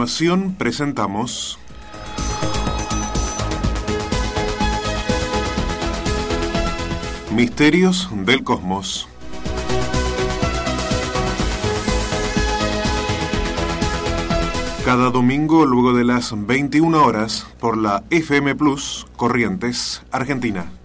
continuación 0.00 0.54
presentamos 0.54 1.58
Misterios 7.30 8.08
del 8.24 8.42
Cosmos. 8.42 9.06
Cada 14.86 15.10
domingo 15.10 15.66
luego 15.66 15.92
de 15.92 16.04
las 16.04 16.32
21 16.34 17.04
horas 17.04 17.46
por 17.60 17.76
la 17.76 18.02
FM 18.08 18.54
Plus 18.54 19.06
Corrientes, 19.16 20.02
Argentina. 20.10 20.79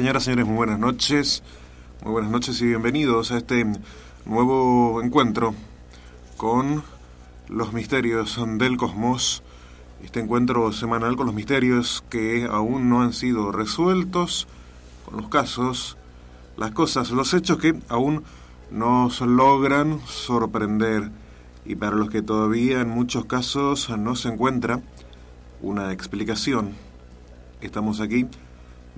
Señoras 0.00 0.22
y 0.22 0.24
señores, 0.24 0.46
muy 0.46 0.56
buenas 0.56 0.78
noches. 0.78 1.42
Muy 2.02 2.12
buenas 2.12 2.30
noches 2.30 2.62
y 2.62 2.68
bienvenidos 2.68 3.32
a 3.32 3.36
este 3.36 3.66
nuevo 4.24 5.02
encuentro 5.02 5.54
con 6.38 6.82
los 7.48 7.74
misterios 7.74 8.40
del 8.56 8.78
cosmos. 8.78 9.42
Este 10.02 10.20
encuentro 10.20 10.72
semanal 10.72 11.16
con 11.16 11.26
los 11.26 11.34
misterios 11.34 12.02
que 12.08 12.48
aún 12.50 12.88
no 12.88 13.02
han 13.02 13.12
sido 13.12 13.52
resueltos, 13.52 14.48
con 15.04 15.18
los 15.18 15.28
casos, 15.28 15.98
las 16.56 16.70
cosas, 16.70 17.10
los 17.10 17.34
hechos 17.34 17.58
que 17.58 17.78
aún 17.90 18.24
nos 18.70 19.20
logran 19.20 20.00
sorprender 20.06 21.10
y 21.66 21.74
para 21.74 21.96
los 21.96 22.08
que 22.08 22.22
todavía 22.22 22.80
en 22.80 22.88
muchos 22.88 23.26
casos 23.26 23.90
no 23.90 24.16
se 24.16 24.28
encuentra 24.28 24.80
una 25.60 25.92
explicación. 25.92 26.70
Estamos 27.60 28.00
aquí 28.00 28.26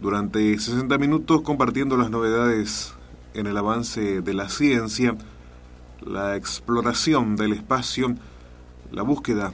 durante 0.02 0.58
60 0.58 0.98
minutos 0.98 1.42
compartiendo 1.42 1.96
las 1.96 2.10
novedades 2.10 2.92
en 3.34 3.46
el 3.46 3.56
avance 3.56 4.20
de 4.20 4.34
la 4.34 4.48
ciencia, 4.48 5.16
la 6.04 6.34
exploración 6.34 7.36
del 7.36 7.52
espacio, 7.52 8.16
la 8.90 9.02
búsqueda 9.02 9.52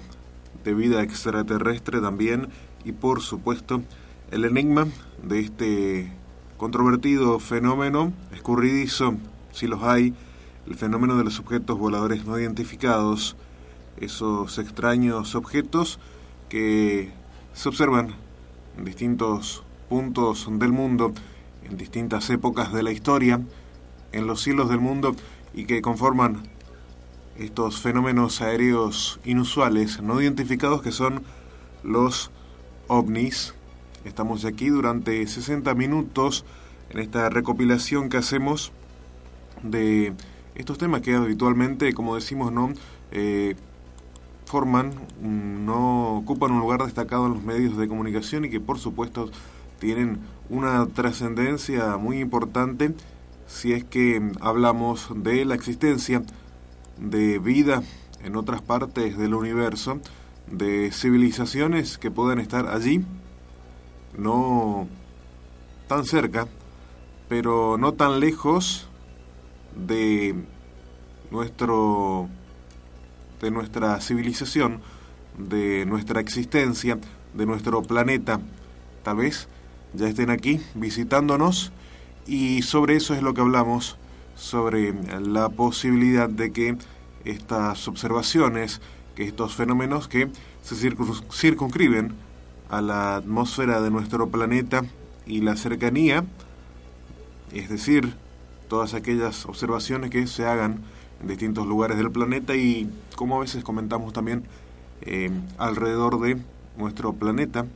de 0.64 0.72
vida 0.72 1.03
extraterrestre 1.03 2.00
también 2.00 2.48
y 2.82 2.92
por 2.92 3.20
supuesto 3.20 3.82
el 4.31 4.47
enigma 4.47 4.86
de 5.22 5.41
este 5.41 6.12
controvertido 6.56 7.38
fenómeno, 7.41 8.15
escurridizo, 8.32 9.16
si 9.53 9.66
los 9.66 9.82
hay, 9.82 10.15
el 10.66 10.76
fenómeno 10.76 11.19
de 11.19 11.25
los 11.25 11.38
objetos 11.41 11.78
voladores 11.78 12.25
no 12.25 12.38
identificados, 12.38 13.36
esos 13.98 14.59
extraños 14.59 15.34
objetos 15.34 15.98
que 16.48 17.12
se 17.53 17.69
observan 17.69 18.15
en 18.78 18.86
distintos 18.86 19.62
puntos 19.88 20.49
del 20.50 20.72
mundo, 20.72 21.12
en 21.65 21.76
distintas 21.76 22.28
épocas 22.31 22.72
de 22.72 22.82
la 22.82 22.93
historia, 22.93 23.41
en 24.12 24.26
los 24.26 24.43
cielos 24.43 24.69
del 24.69 24.81
mundo 24.81 25.15
y 25.54 25.65
que 25.65 25.82
conforman 25.82 26.43
estos 27.37 27.81
fenómenos 27.81 28.41
aéreos 28.41 29.21
inusuales, 29.25 30.03
no 30.03 30.21
identificados, 30.21 30.82
que 30.82 30.93
son 30.93 31.22
los 31.82 32.31
ovnis. 32.88 33.54
Estamos 34.04 34.44
aquí 34.44 34.69
durante 34.69 35.27
60 35.27 35.75
minutos 35.75 36.44
en 36.91 37.00
esta 37.00 37.28
recopilación 37.28 38.09
que 38.09 38.16
hacemos 38.16 38.72
de 39.62 40.15
estos 40.54 40.78
temas 40.78 41.03
que 41.03 41.15
habitualmente, 41.15 41.93
como 41.94 42.15
decimos, 42.15 42.53
no 42.53 42.72
eh, 43.12 43.54
forman, 44.47 44.94
no 45.21 46.16
ocupan 46.16 46.53
un 46.53 46.60
lugar 46.60 46.82
destacado 46.82 47.27
en 47.27 47.34
los 47.34 47.43
medios 47.43 47.77
de 47.77 47.87
comunicación 47.87 48.47
y 48.47 48.50
que 48.50 48.60
por 48.60 48.78
supuesto 48.78 49.31
tienen 49.78 50.19
una 50.50 50.87
trascendencia 50.87 51.97
muy 51.97 52.21
importante 52.21 52.94
si 53.47 53.72
es 53.72 53.84
que 53.84 54.33
hablamos 54.41 55.09
de 55.15 55.44
la 55.44 55.55
existencia 55.55 56.22
de 56.99 57.39
vida 57.39 57.83
en 58.22 58.37
otras 58.37 58.61
partes 58.61 59.16
del 59.16 59.34
universo, 59.34 60.00
de 60.50 60.91
civilizaciones 60.93 61.99
que 61.99 62.11
pueden 62.11 62.41
estar 62.41 62.69
allí, 62.69 63.05
no 64.16 64.89
tan 65.87 66.05
cerca, 66.05 66.47
pero 67.28 67.78
no 67.78 67.93
tan 67.95 68.21
lejos 68.21 68.89
de 69.75 70.34
nuestro 71.31 72.28
de 73.41 73.50
nuestra 73.50 74.00
civilización, 74.00 74.81
de 75.37 75.87
nuestra 75.87 76.21
existencia, 76.21 76.99
de 77.34 77.47
nuestro 77.47 77.83
planeta. 77.83 78.41
Tal 79.05 79.19
vez 79.19 79.49
ya 79.98 80.09
estén 80.09 80.31
aquí 80.31 80.60
visitándonos. 80.75 81.72
Y 82.26 82.62
sobre 82.62 82.97
eso 82.97 83.14
es 83.14 83.22
lo 83.22 83.34
que 83.34 83.41
hablamos, 83.41 83.97
sobre 84.36 84.94
la 85.20 85.48
posibilidad 85.48 86.28
de 86.28 86.53
que 86.53 86.76
estas 87.25 87.88
observaciones, 87.88 88.81
que 89.14 89.25
estos 89.25 89.54
fenómenos 89.54 90.09
que 90.09 90.28
se 90.62 90.76
circunscriben 90.76 92.14
a 92.70 92.81
la 92.81 93.16
atmósfera 93.16 93.81
de 93.81 93.91
nuestro 93.91 94.28
planeta 94.28 94.84
y 95.26 95.41
la 95.41 95.56
cercanía, 95.56 96.25
es 97.53 97.69
decir, 97.69 98.15
todas 98.69 98.94
aquellas 98.94 99.47
observaciones 99.47 100.10
que 100.10 100.26
se 100.26 100.47
hagan 100.47 100.83
en 101.21 101.28
distintos 101.28 101.66
lugares 101.66 101.97
del 101.97 102.10
planeta 102.10 102.54
y 102.54 102.91
como 103.16 103.36
a 103.36 103.41
veces 103.41 103.65
comentamos 103.65 104.12
también 104.12 104.44
eh, 105.01 105.30
alrededor 105.56 106.21
de 106.21 106.39
nuestro 106.77 107.15
planeta, 107.15 107.66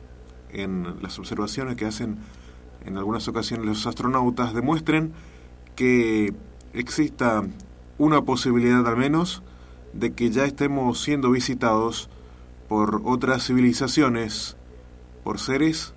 en 0.53 1.01
las 1.01 1.19
observaciones 1.19 1.75
que 1.75 1.85
hacen 1.85 2.17
en 2.85 2.97
algunas 2.97 3.27
ocasiones 3.27 3.65
los 3.65 3.87
astronautas 3.87 4.53
demuestren 4.53 5.13
que 5.75 6.33
exista 6.73 7.43
una 7.97 8.21
posibilidad 8.21 8.85
al 8.87 8.97
menos 8.97 9.41
de 9.93 10.13
que 10.13 10.29
ya 10.29 10.45
estemos 10.45 11.01
siendo 11.01 11.31
visitados 11.31 12.09
por 12.67 13.01
otras 13.05 13.45
civilizaciones, 13.45 14.57
por 15.23 15.39
seres 15.39 15.93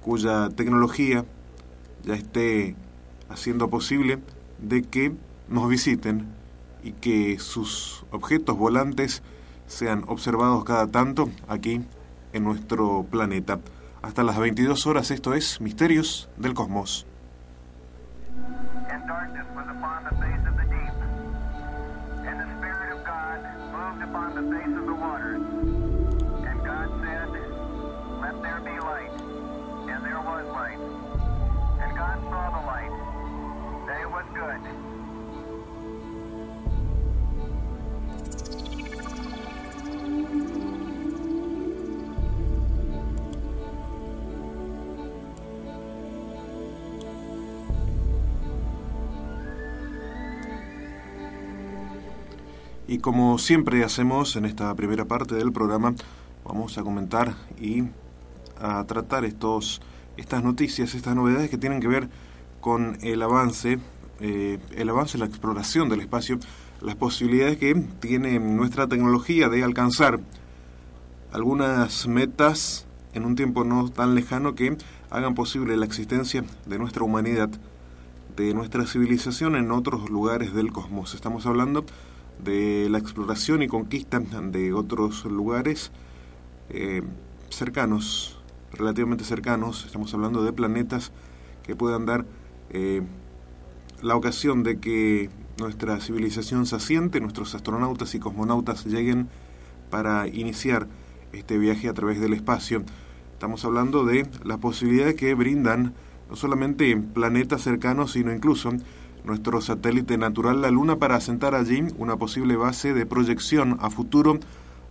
cuya 0.00 0.48
tecnología 0.50 1.24
ya 2.04 2.14
esté 2.14 2.76
haciendo 3.28 3.68
posible 3.68 4.18
de 4.58 4.82
que 4.82 5.12
nos 5.48 5.68
visiten 5.68 6.26
y 6.82 6.92
que 6.92 7.38
sus 7.38 8.04
objetos 8.10 8.56
volantes 8.56 9.22
sean 9.66 10.04
observados 10.08 10.64
cada 10.64 10.86
tanto 10.86 11.30
aquí 11.48 11.80
en 12.32 12.44
nuestro 12.44 13.06
planeta 13.10 13.60
hasta 14.02 14.22
las 14.22 14.38
22 14.38 14.86
horas. 14.86 15.10
Esto 15.10 15.34
es 15.34 15.60
Misterios 15.60 16.28
del 16.36 16.54
Cosmos. 16.54 17.06
Y 52.92 52.98
como 52.98 53.38
siempre 53.38 53.84
hacemos 53.84 54.36
en 54.36 54.44
esta 54.44 54.74
primera 54.74 55.06
parte 55.06 55.34
del 55.34 55.50
programa, 55.50 55.94
vamos 56.44 56.76
a 56.76 56.82
comentar 56.82 57.34
y 57.58 57.84
a 58.60 58.84
tratar 58.84 59.24
estos, 59.24 59.80
estas 60.18 60.44
noticias, 60.44 60.94
estas 60.94 61.16
novedades 61.16 61.48
que 61.48 61.56
tienen 61.56 61.80
que 61.80 61.88
ver 61.88 62.10
con 62.60 62.98
el 63.00 63.22
avance, 63.22 63.78
eh, 64.20 64.58
el 64.72 64.90
avance, 64.90 65.16
la 65.16 65.24
exploración 65.24 65.88
del 65.88 66.00
espacio, 66.00 66.38
las 66.82 66.94
posibilidades 66.94 67.56
que 67.56 67.74
tiene 68.00 68.38
nuestra 68.38 68.86
tecnología 68.88 69.48
de 69.48 69.64
alcanzar 69.64 70.20
algunas 71.32 72.06
metas 72.06 72.86
en 73.14 73.24
un 73.24 73.36
tiempo 73.36 73.64
no 73.64 73.88
tan 73.88 74.14
lejano 74.14 74.54
que 74.54 74.76
hagan 75.08 75.34
posible 75.34 75.78
la 75.78 75.86
existencia 75.86 76.44
de 76.66 76.78
nuestra 76.78 77.04
humanidad, 77.04 77.48
de 78.36 78.52
nuestra 78.52 78.84
civilización 78.84 79.56
en 79.56 79.70
otros 79.70 80.10
lugares 80.10 80.52
del 80.52 80.72
cosmos. 80.72 81.14
Estamos 81.14 81.46
hablando 81.46 81.86
de 81.86 82.11
la 82.44 82.98
exploración 82.98 83.62
y 83.62 83.68
conquista 83.68 84.20
de 84.20 84.72
otros 84.72 85.24
lugares 85.24 85.92
eh, 86.70 87.02
cercanos, 87.50 88.40
relativamente 88.72 89.24
cercanos, 89.24 89.84
estamos 89.84 90.12
hablando 90.14 90.42
de 90.42 90.52
planetas 90.52 91.12
que 91.62 91.76
puedan 91.76 92.06
dar 92.06 92.24
eh, 92.70 93.02
la 94.02 94.16
ocasión 94.16 94.62
de 94.62 94.78
que 94.78 95.30
nuestra 95.58 96.00
civilización 96.00 96.66
se 96.66 96.76
asiente, 96.76 97.20
nuestros 97.20 97.54
astronautas 97.54 98.14
y 98.14 98.18
cosmonautas 98.18 98.86
lleguen 98.86 99.28
para 99.90 100.26
iniciar 100.26 100.88
este 101.32 101.58
viaje 101.58 101.88
a 101.88 101.94
través 101.94 102.20
del 102.20 102.32
espacio. 102.32 102.82
Estamos 103.32 103.64
hablando 103.64 104.04
de 104.04 104.26
las 104.44 104.58
posibilidades 104.58 105.14
que 105.14 105.34
brindan 105.34 105.94
no 106.28 106.36
solamente 106.36 106.96
planetas 106.96 107.62
cercanos, 107.62 108.12
sino 108.12 108.32
incluso 108.32 108.72
nuestro 109.24 109.60
satélite 109.60 110.18
natural, 110.18 110.60
la 110.62 110.70
Luna, 110.70 110.96
para 110.96 111.16
asentar 111.16 111.54
allí 111.54 111.84
una 111.98 112.16
posible 112.16 112.56
base 112.56 112.92
de 112.92 113.06
proyección 113.06 113.78
a 113.80 113.90
futuro 113.90 114.38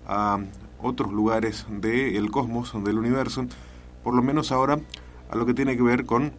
a 0.08 0.40
otros 0.82 1.12
lugares 1.12 1.66
del 1.70 2.32
cosmos, 2.32 2.74
del 2.84 2.98
universo, 2.98 3.46
por 4.04 4.14
lo 4.14 4.22
menos 4.22 4.52
ahora 4.52 4.80
a 5.30 5.36
lo 5.36 5.46
que 5.46 5.54
tiene 5.54 5.76
que 5.78 5.84
ver 5.84 6.06
con 6.06 6.32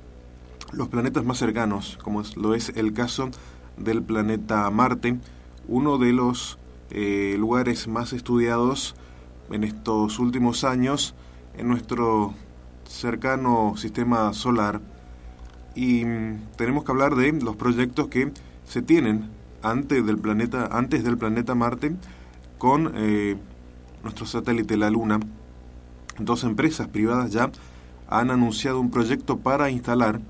los 0.72 0.88
planetas 0.88 1.24
más 1.24 1.38
cercanos, 1.38 1.98
como 2.02 2.22
lo 2.36 2.54
es 2.54 2.70
el 2.76 2.92
caso 2.92 3.30
del 3.76 4.02
planeta 4.02 4.68
Marte, 4.70 5.18
uno 5.68 5.98
de 5.98 6.12
los 6.12 6.58
eh, 6.90 7.36
lugares 7.38 7.88
más 7.88 8.12
estudiados 8.12 8.94
en 9.50 9.64
estos 9.64 10.18
últimos 10.18 10.64
años 10.64 11.14
en 11.56 11.68
nuestro 11.68 12.34
cercano 12.84 13.74
sistema 13.76 14.32
solar 14.32 14.80
y 15.74 16.04
mm, 16.04 16.56
tenemos 16.56 16.84
que 16.84 16.92
hablar 16.92 17.14
de 17.16 17.32
los 17.32 17.56
proyectos 17.56 18.08
que 18.08 18.32
se 18.64 18.82
tienen 18.82 19.30
antes 19.62 20.04
del 20.04 20.18
planeta, 20.18 20.68
antes 20.72 21.04
del 21.04 21.18
planeta 21.18 21.54
Marte 21.54 21.94
con 22.58 22.92
eh, 22.94 23.36
nuestro 24.02 24.26
satélite 24.26 24.76
la 24.76 24.90
Luna. 24.90 25.20
Dos 26.18 26.44
empresas 26.44 26.88
privadas 26.88 27.32
ya 27.32 27.50
han 28.08 28.30
anunciado 28.30 28.80
un 28.80 28.90
proyecto 28.90 29.38
para 29.38 29.70
instalar 29.70 30.20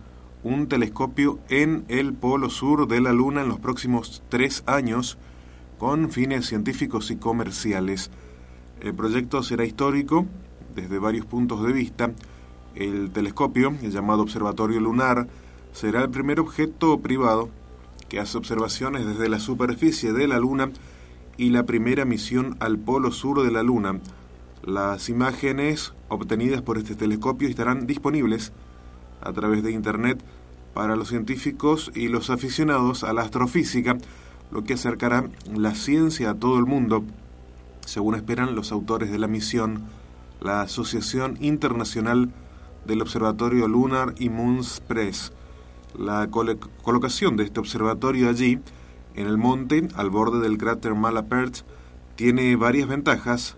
un 0.44 0.67
telescopio 0.67 1.39
en 1.49 1.85
el 1.89 2.12
polo 2.15 2.50
sur 2.50 2.89
de 2.89 3.00
la 3.00 3.12
Luna 3.12 3.43
en 3.43 3.49
los 3.49 3.61
próximos 3.61 4.23
tres 4.29 4.62
años 4.67 5.19
con 5.79 6.11
fines 6.11 6.47
científicos 6.47 7.11
y 7.11 7.17
comerciales. 7.17 8.11
El 8.81 8.94
proyecto 8.94 9.43
será 9.43 9.65
histórico 9.65 10.27
desde 10.75 10.99
varios 10.99 11.27
puntos 11.27 11.65
de 11.65 11.73
vista 11.73 12.12
el 12.75 13.11
telescopio, 13.11 13.75
el 13.83 13.91
llamado 13.91 14.23
Observatorio 14.23 14.81
Lunar, 14.81 15.29
será 15.73 16.03
el 16.03 16.11
primer 16.11 16.41
objeto 16.41 17.01
privado 17.01 17.49
que 18.09 18.21
hace 18.21 18.37
observaciones 18.37 19.07
desde 19.07 19.29
la 19.29 19.39
superficie 19.39 20.13
de 20.13 20.29
la 20.29 20.39
Luna 20.39 20.71
y 21.37 21.51
la 21.51 21.65
primera 21.65 22.05
misión 22.05 22.57
al 22.61 22.79
polo 22.79 23.11
sur 23.11 23.43
de 23.43 23.51
la 23.51 23.63
Luna. 23.63 24.01
Las 24.63 25.09
imágenes 25.09 25.95
obtenidas 26.09 26.63
por 26.63 26.79
este 26.79 26.95
telescopio 26.95 27.49
estarán 27.49 27.87
disponibles 27.87 28.53
a 29.23 29.33
través 29.33 29.63
de 29.63 29.73
Internet 29.73 30.23
para 30.75 30.97
los 30.97 31.09
científicos 31.09 31.91
y 31.95 32.09
los 32.09 32.31
aficionados 32.31 33.03
a 33.05 33.13
la 33.13 33.23
astrofísica, 33.23 33.97
lo 34.51 34.65
que 34.65 34.75
acercará 34.75 35.25
la 35.55 35.75
ciencia 35.75 36.31
a 36.31 36.35
todo 36.35 36.59
el 36.59 36.67
mundo, 36.67 37.05
según 37.87 38.15
esperan 38.15 38.55
los 38.55 38.73
autores 38.73 39.11
de 39.11 39.19
la 39.19 39.27
misión, 39.27 39.85
la 40.41 40.63
Asociación 40.63 41.39
Internacional 41.41 42.31
del 42.84 43.02
Observatorio 43.02 43.69
Lunar 43.69 44.14
y 44.19 44.29
Moons 44.29 44.81
Press. 44.81 45.32
La 45.99 46.29
colocación 46.31 47.37
de 47.37 47.44
este 47.44 47.61
observatorio 47.61 48.29
allí, 48.29 48.58
en 49.14 49.26
el 49.26 49.37
monte, 49.37 49.88
al 49.94 50.11
borde 50.11 50.40
del 50.40 50.58
cráter 50.58 50.94
Malapert, 50.94 51.56
tiene 52.17 52.56
varias 52.56 52.88
ventajas. 52.88 53.56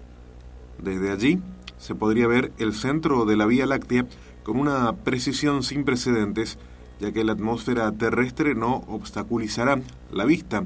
Desde 0.82 1.12
allí 1.12 1.40
se 1.78 1.94
podría 1.94 2.26
ver 2.26 2.52
el 2.58 2.74
centro 2.74 3.24
de 3.24 3.36
la 3.36 3.46
Vía 3.46 3.66
Láctea 3.66 4.06
con 4.42 4.58
una 4.58 4.92
precisión 4.96 5.62
sin 5.62 5.84
precedentes, 5.84 6.58
ya 7.00 7.12
que 7.12 7.24
la 7.24 7.32
atmósfera 7.32 7.90
terrestre 7.92 8.54
no 8.54 8.84
obstaculizará 8.88 9.80
la 10.10 10.24
vista. 10.24 10.64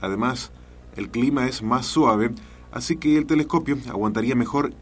Además, 0.00 0.52
el 0.96 1.10
clima 1.10 1.46
es 1.46 1.62
más 1.62 1.86
suave, 1.86 2.32
así 2.72 2.96
que 2.96 3.16
el 3.16 3.26
telescopio 3.26 3.78
aguantaría 3.88 4.34
mejor 4.34 4.72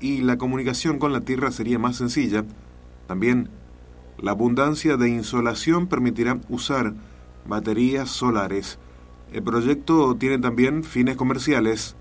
y 0.00 0.22
la 0.22 0.38
comunicación 0.38 0.98
con 0.98 1.12
la 1.12 1.22
Tierra 1.22 1.50
sería 1.50 1.78
más 1.78 1.96
sencilla. 1.96 2.44
También, 3.06 3.48
la 4.18 4.32
abundancia 4.32 4.96
de 4.96 5.08
insolación 5.08 5.86
permitirá 5.86 6.38
usar 6.48 6.94
baterías 7.46 8.10
solares. 8.10 8.78
El 9.32 9.42
proyecto 9.42 10.14
tiene 10.16 10.38
también 10.38 10.84
fines 10.84 11.16
comerciales. 11.16 11.96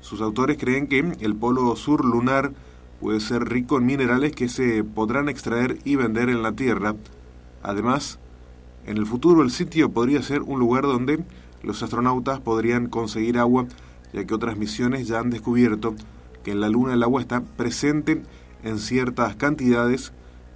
Sus 0.00 0.20
autores 0.20 0.58
creen 0.58 0.86
que 0.86 0.98
el 1.20 1.34
polo 1.34 1.74
sur 1.76 2.04
lunar 2.04 2.52
puede 3.00 3.20
ser 3.20 3.48
rico 3.48 3.78
en 3.78 3.86
minerales 3.86 4.32
que 4.32 4.48
se 4.48 4.84
podrán 4.84 5.28
extraer 5.28 5.78
y 5.84 5.96
vender 5.96 6.28
en 6.28 6.42
la 6.42 6.52
Tierra. 6.52 6.94
Además, 7.62 8.18
en 8.86 8.96
el 8.98 9.06
futuro 9.06 9.42
el 9.42 9.50
sitio 9.50 9.90
podría 9.90 10.22
ser 10.22 10.42
un 10.42 10.58
lugar 10.58 10.84
donde 10.84 11.24
los 11.62 11.82
astronautas 11.82 12.40
podrían 12.40 12.88
conseguir 12.88 13.38
agua, 13.38 13.66
ya 14.12 14.24
que 14.24 14.34
otras 14.34 14.56
misiones 14.56 15.08
ya 15.08 15.20
han 15.20 15.30
descubierto 15.30 15.94
que 16.44 16.52
en 16.52 16.60
la 16.60 16.68
Luna 16.68 16.94
el 16.94 17.02
agua 17.02 17.20
está 17.20 17.40
presente 17.40 18.22
en 18.62 18.78
ciertas 18.78 19.34
cantidades 19.34 20.12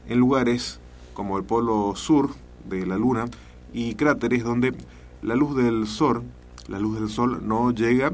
en 0.06 0.18
lugares 0.18 0.80
como 1.14 1.36
el 1.38 1.44
polo 1.44 1.94
sur 1.96 2.30
de 2.68 2.86
la 2.86 2.96
Luna 2.96 3.24
y 3.72 3.94
cráteres 3.94 4.44
donde 4.44 4.74
la 5.22 5.34
luz 5.34 5.56
del 5.56 5.86
sol, 5.86 6.22
la 6.68 6.78
luz 6.78 7.00
del 7.00 7.08
sol 7.08 7.42
no 7.46 7.72
llega, 7.72 8.12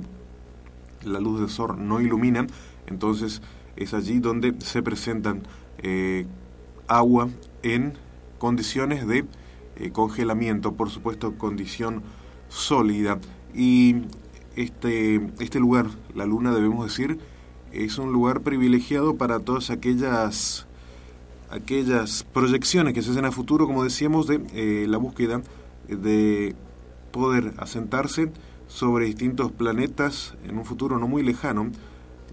la 1.04 1.20
luz 1.20 1.40
del 1.40 1.50
sol 1.50 1.76
no 1.86 2.00
ilumina, 2.00 2.46
entonces 2.86 3.42
es 3.76 3.92
allí 3.94 4.20
donde 4.20 4.54
se 4.60 4.82
presentan 4.82 5.42
eh, 5.78 6.26
agua 6.88 7.28
en 7.62 7.94
condiciones 8.38 9.06
de 9.06 9.24
eh, 9.76 9.90
congelamiento, 9.90 10.72
por 10.72 10.90
supuesto 10.90 11.36
condición 11.36 12.02
sólida. 12.48 13.18
Y 13.54 13.96
este, 14.56 15.20
este 15.38 15.60
lugar, 15.60 15.86
la 16.14 16.26
luna 16.26 16.52
debemos 16.52 16.86
decir, 16.86 17.18
es 17.74 17.98
un 17.98 18.12
lugar 18.12 18.40
privilegiado 18.40 19.16
para 19.16 19.40
todas 19.40 19.70
aquellas 19.70 20.66
aquellas 21.50 22.24
proyecciones 22.32 22.94
que 22.94 23.02
se 23.02 23.10
hacen 23.10 23.24
a 23.26 23.32
futuro, 23.32 23.66
como 23.66 23.84
decíamos, 23.84 24.26
de 24.26 24.40
eh, 24.54 24.86
la 24.88 24.98
búsqueda 24.98 25.42
de 25.88 26.56
poder 27.12 27.52
asentarse 27.58 28.32
sobre 28.66 29.06
distintos 29.06 29.52
planetas 29.52 30.34
en 30.44 30.58
un 30.58 30.64
futuro 30.64 30.98
no 30.98 31.06
muy 31.06 31.22
lejano. 31.22 31.70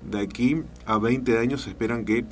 De 0.10 0.21
aquí 0.21 0.63
a 0.86 0.98
20 0.98 1.38
años 1.38 1.67
esperan 1.67 2.05
que 2.05 2.25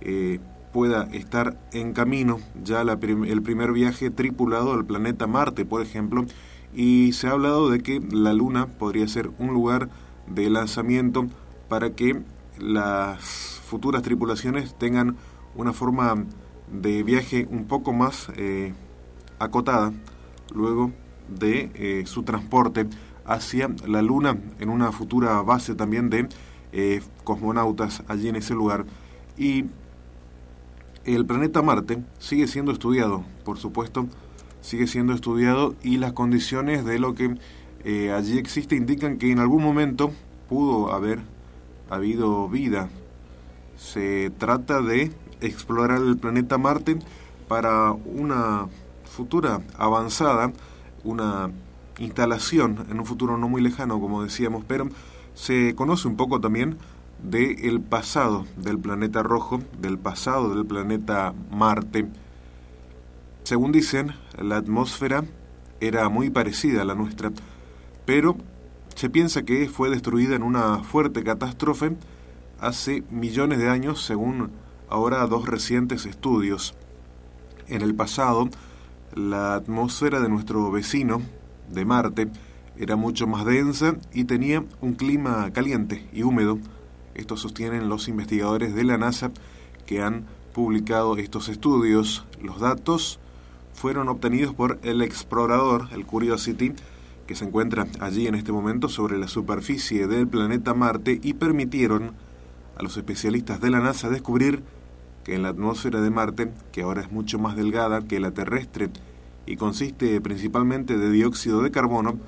eh, 0.00 0.38
pueda 0.72 1.08
estar 1.12 1.58
en 1.72 1.92
camino 1.92 2.38
ya 2.62 2.82
el 2.82 3.42
primer 3.42 3.72
viaje 3.72 4.10
tripulado 4.10 4.72
al 4.72 4.84
planeta 4.84 5.26
Marte, 5.26 5.64
por 5.64 5.82
ejemplo, 5.82 6.26
y 6.74 7.12
se 7.12 7.26
ha 7.26 7.32
hablado 7.32 7.70
de 7.70 7.80
que 7.80 8.00
la 8.12 8.34
Luna 8.34 8.66
podría 8.66 9.08
ser 9.08 9.30
un 9.38 9.52
lugar 9.52 9.88
de 10.28 10.48
lanzamiento 10.50 11.26
para 11.68 11.90
que 11.90 12.22
las 12.58 13.60
futuras 13.66 14.02
tripulaciones 14.02 14.74
tengan 14.76 15.16
una 15.54 15.72
forma 15.72 16.24
de 16.70 17.02
viaje 17.02 17.46
un 17.50 17.66
poco 17.66 17.92
más 17.92 18.28
eh, 18.36 18.74
acotada 19.38 19.92
luego 20.54 20.92
de 21.28 21.70
eh, 21.74 22.06
su 22.06 22.22
transporte 22.22 22.86
hacia 23.24 23.70
la 23.86 24.02
Luna 24.02 24.38
en 24.60 24.68
una 24.68 24.92
futura 24.92 25.42
base 25.42 25.74
también 25.74 26.10
de 26.10 26.28
eh, 26.72 27.02
cosmonautas 27.24 28.02
allí 28.08 28.28
en 28.28 28.36
ese 28.36 28.54
lugar. 28.54 28.86
Y 29.36 29.66
el 31.04 31.26
planeta 31.26 31.62
Marte 31.62 32.02
sigue 32.18 32.46
siendo 32.46 32.72
estudiado, 32.72 33.24
por 33.44 33.58
supuesto, 33.58 34.06
sigue 34.60 34.86
siendo 34.86 35.12
estudiado 35.12 35.74
y 35.82 35.98
las 35.98 36.12
condiciones 36.12 36.84
de 36.84 36.98
lo 36.98 37.14
que 37.14 37.36
allí 38.12 38.38
existe 38.38 38.74
indican 38.74 39.16
que 39.16 39.30
en 39.30 39.38
algún 39.38 39.62
momento 39.62 40.10
pudo 40.48 40.92
haber 40.92 41.20
habido 41.90 42.48
vida. 42.48 42.88
Se 43.76 44.30
trata 44.38 44.80
de 44.80 45.12
explorar 45.40 46.00
el 46.00 46.16
planeta 46.16 46.58
Marte 46.58 46.98
para 47.48 47.92
una 47.92 48.68
futura 49.04 49.60
avanzada, 49.78 50.52
una 51.04 51.50
instalación 51.98 52.86
en 52.90 52.98
un 52.98 53.06
futuro 53.06 53.36
no 53.38 53.48
muy 53.48 53.62
lejano, 53.62 54.00
como 54.00 54.22
decíamos, 54.22 54.64
pero 54.66 54.88
se 55.34 55.74
conoce 55.74 56.08
un 56.08 56.16
poco 56.16 56.40
también 56.40 56.78
del 57.22 57.80
pasado 57.80 58.44
del 58.56 58.78
planeta 58.78 59.22
rojo, 59.22 59.60
del 59.80 59.98
pasado 59.98 60.54
del 60.54 60.66
planeta 60.66 61.34
Marte. 61.50 62.08
Según 63.44 63.72
dicen, 63.72 64.14
la 64.38 64.56
atmósfera 64.56 65.24
era 65.80 66.08
muy 66.08 66.30
parecida 66.30 66.82
a 66.82 66.84
la 66.84 66.94
nuestra, 66.94 67.32
pero 68.04 68.36
se 68.96 69.10
piensa 69.10 69.44
que 69.44 69.68
fue 69.68 69.90
destruida 69.90 70.36
en 70.36 70.42
una 70.42 70.82
fuerte 70.82 71.22
catástrofe 71.22 71.94
hace 72.58 73.04
millones 73.10 73.58
de 73.58 73.68
años, 73.68 74.02
según 74.02 74.50
ahora 74.88 75.26
dos 75.26 75.46
recientes 75.46 76.06
estudios. 76.06 76.74
En 77.68 77.82
el 77.82 77.94
pasado, 77.94 78.48
la 79.14 79.54
atmósfera 79.54 80.20
de 80.20 80.30
nuestro 80.30 80.70
vecino, 80.70 81.20
de 81.68 81.84
Marte, 81.84 82.28
era 82.78 82.96
mucho 82.96 83.26
más 83.26 83.44
densa 83.44 83.96
y 84.14 84.24
tenía 84.24 84.64
un 84.80 84.94
clima 84.94 85.52
caliente 85.52 86.08
y 86.14 86.22
húmedo. 86.22 86.58
Esto 87.14 87.36
sostienen 87.36 87.90
los 87.90 88.08
investigadores 88.08 88.74
de 88.74 88.84
la 88.84 88.96
NASA 88.96 89.30
que 89.84 90.00
han 90.00 90.24
publicado 90.54 91.18
estos 91.18 91.50
estudios. 91.50 92.24
Los 92.40 92.60
datos 92.60 93.20
fueron 93.74 94.08
obtenidos 94.08 94.54
por 94.54 94.78
el 94.82 95.02
explorador, 95.02 95.88
el 95.92 96.06
Curiosity, 96.06 96.72
que 97.26 97.34
se 97.34 97.44
encuentra 97.44 97.86
allí 98.00 98.26
en 98.26 98.34
este 98.34 98.52
momento 98.52 98.88
sobre 98.88 99.18
la 99.18 99.28
superficie 99.28 100.06
del 100.06 100.28
planeta 100.28 100.74
Marte 100.74 101.18
y 101.22 101.34
permitieron 101.34 102.12
a 102.76 102.82
los 102.82 102.96
especialistas 102.96 103.60
de 103.60 103.70
la 103.70 103.80
NASA 103.80 104.08
descubrir 104.08 104.62
que 105.24 105.34
en 105.34 105.42
la 105.42 105.48
atmósfera 105.48 106.00
de 106.00 106.10
Marte, 106.10 106.52
que 106.72 106.82
ahora 106.82 107.02
es 107.02 107.10
mucho 107.10 107.38
más 107.38 107.56
delgada 107.56 108.02
que 108.02 108.20
la 108.20 108.30
terrestre 108.30 108.90
y 109.44 109.56
consiste 109.56 110.20
principalmente 110.20 110.98
de 110.98 111.10
dióxido 111.10 111.62
de 111.62 111.70
carbono, 111.70 112.18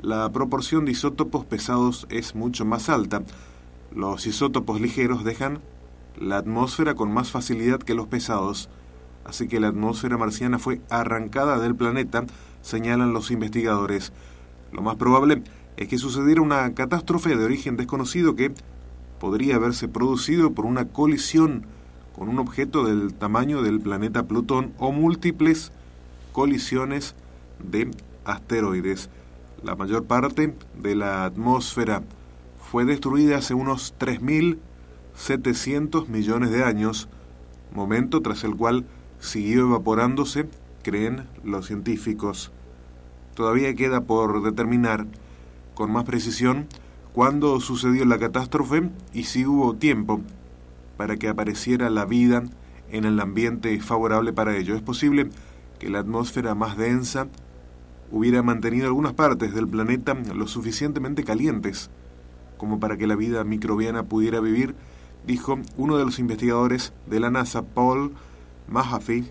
la 0.00 0.30
proporción 0.30 0.84
de 0.84 0.92
isótopos 0.92 1.44
pesados 1.44 2.06
es 2.10 2.34
mucho 2.34 2.64
más 2.64 2.88
alta. 2.88 3.22
Los 3.94 4.26
isótopos 4.26 4.80
ligeros 4.80 5.24
dejan 5.24 5.60
la 6.20 6.36
atmósfera 6.36 6.94
con 6.94 7.12
más 7.12 7.30
facilidad 7.30 7.80
que 7.80 7.94
los 7.94 8.06
pesados, 8.06 8.68
así 9.24 9.48
que 9.48 9.60
la 9.60 9.68
atmósfera 9.68 10.16
marciana 10.16 10.58
fue 10.58 10.80
arrancada 10.90 11.58
del 11.58 11.74
planeta, 11.74 12.24
señalan 12.62 13.12
los 13.12 13.30
investigadores. 13.30 14.12
Lo 14.76 14.82
más 14.82 14.96
probable 14.96 15.42
es 15.78 15.88
que 15.88 15.96
sucediera 15.96 16.42
una 16.42 16.74
catástrofe 16.74 17.34
de 17.34 17.42
origen 17.42 17.78
desconocido 17.78 18.36
que 18.36 18.52
podría 19.18 19.56
haberse 19.56 19.88
producido 19.88 20.52
por 20.52 20.66
una 20.66 20.88
colisión 20.88 21.64
con 22.14 22.28
un 22.28 22.38
objeto 22.38 22.84
del 22.84 23.14
tamaño 23.14 23.62
del 23.62 23.80
planeta 23.80 24.24
Plutón 24.24 24.74
o 24.76 24.92
múltiples 24.92 25.72
colisiones 26.32 27.14
de 27.58 27.90
asteroides. 28.26 29.08
La 29.62 29.76
mayor 29.76 30.04
parte 30.04 30.54
de 30.78 30.94
la 30.94 31.24
atmósfera 31.24 32.02
fue 32.60 32.84
destruida 32.84 33.38
hace 33.38 33.54
unos 33.54 33.94
3.700 33.98 36.08
millones 36.08 36.50
de 36.50 36.64
años, 36.64 37.08
momento 37.74 38.20
tras 38.20 38.44
el 38.44 38.54
cual 38.54 38.84
siguió 39.20 39.68
evaporándose, 39.68 40.50
creen 40.82 41.26
los 41.44 41.66
científicos. 41.66 42.52
Todavía 43.36 43.74
queda 43.74 44.00
por 44.00 44.42
determinar 44.42 45.06
con 45.74 45.92
más 45.92 46.04
precisión 46.04 46.66
cuándo 47.12 47.60
sucedió 47.60 48.06
la 48.06 48.18
catástrofe 48.18 48.90
y 49.12 49.24
si 49.24 49.44
hubo 49.44 49.76
tiempo 49.76 50.22
para 50.96 51.18
que 51.18 51.28
apareciera 51.28 51.90
la 51.90 52.06
vida 52.06 52.44
en 52.90 53.04
el 53.04 53.20
ambiente 53.20 53.78
favorable 53.80 54.32
para 54.32 54.56
ello. 54.56 54.74
Es 54.74 54.80
posible 54.80 55.28
que 55.78 55.90
la 55.90 55.98
atmósfera 55.98 56.54
más 56.54 56.78
densa 56.78 57.28
hubiera 58.10 58.42
mantenido 58.42 58.86
algunas 58.86 59.12
partes 59.12 59.54
del 59.54 59.68
planeta 59.68 60.14
lo 60.34 60.48
suficientemente 60.48 61.22
calientes 61.22 61.90
como 62.56 62.80
para 62.80 62.96
que 62.96 63.06
la 63.06 63.16
vida 63.16 63.44
microbiana 63.44 64.04
pudiera 64.04 64.40
vivir, 64.40 64.74
dijo 65.26 65.58
uno 65.76 65.98
de 65.98 66.06
los 66.06 66.18
investigadores 66.18 66.94
de 67.06 67.20
la 67.20 67.30
NASA, 67.30 67.60
Paul 67.60 68.14
Mahaffey, 68.66 69.30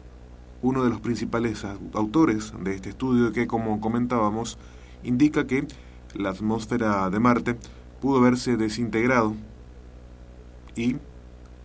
uno 0.65 0.83
de 0.83 0.89
los 0.89 0.99
principales 0.99 1.63
autores 1.93 2.51
de 2.59 2.73
este 2.73 2.89
estudio 2.89 3.31
que, 3.31 3.45
como 3.45 3.79
comentábamos, 3.79 4.57
indica 5.03 5.45
que 5.45 5.67
la 6.15 6.31
atmósfera 6.31 7.07
de 7.11 7.19
Marte 7.19 7.55
pudo 8.01 8.17
haberse 8.17 8.57
desintegrado 8.57 9.35
y 10.75 10.95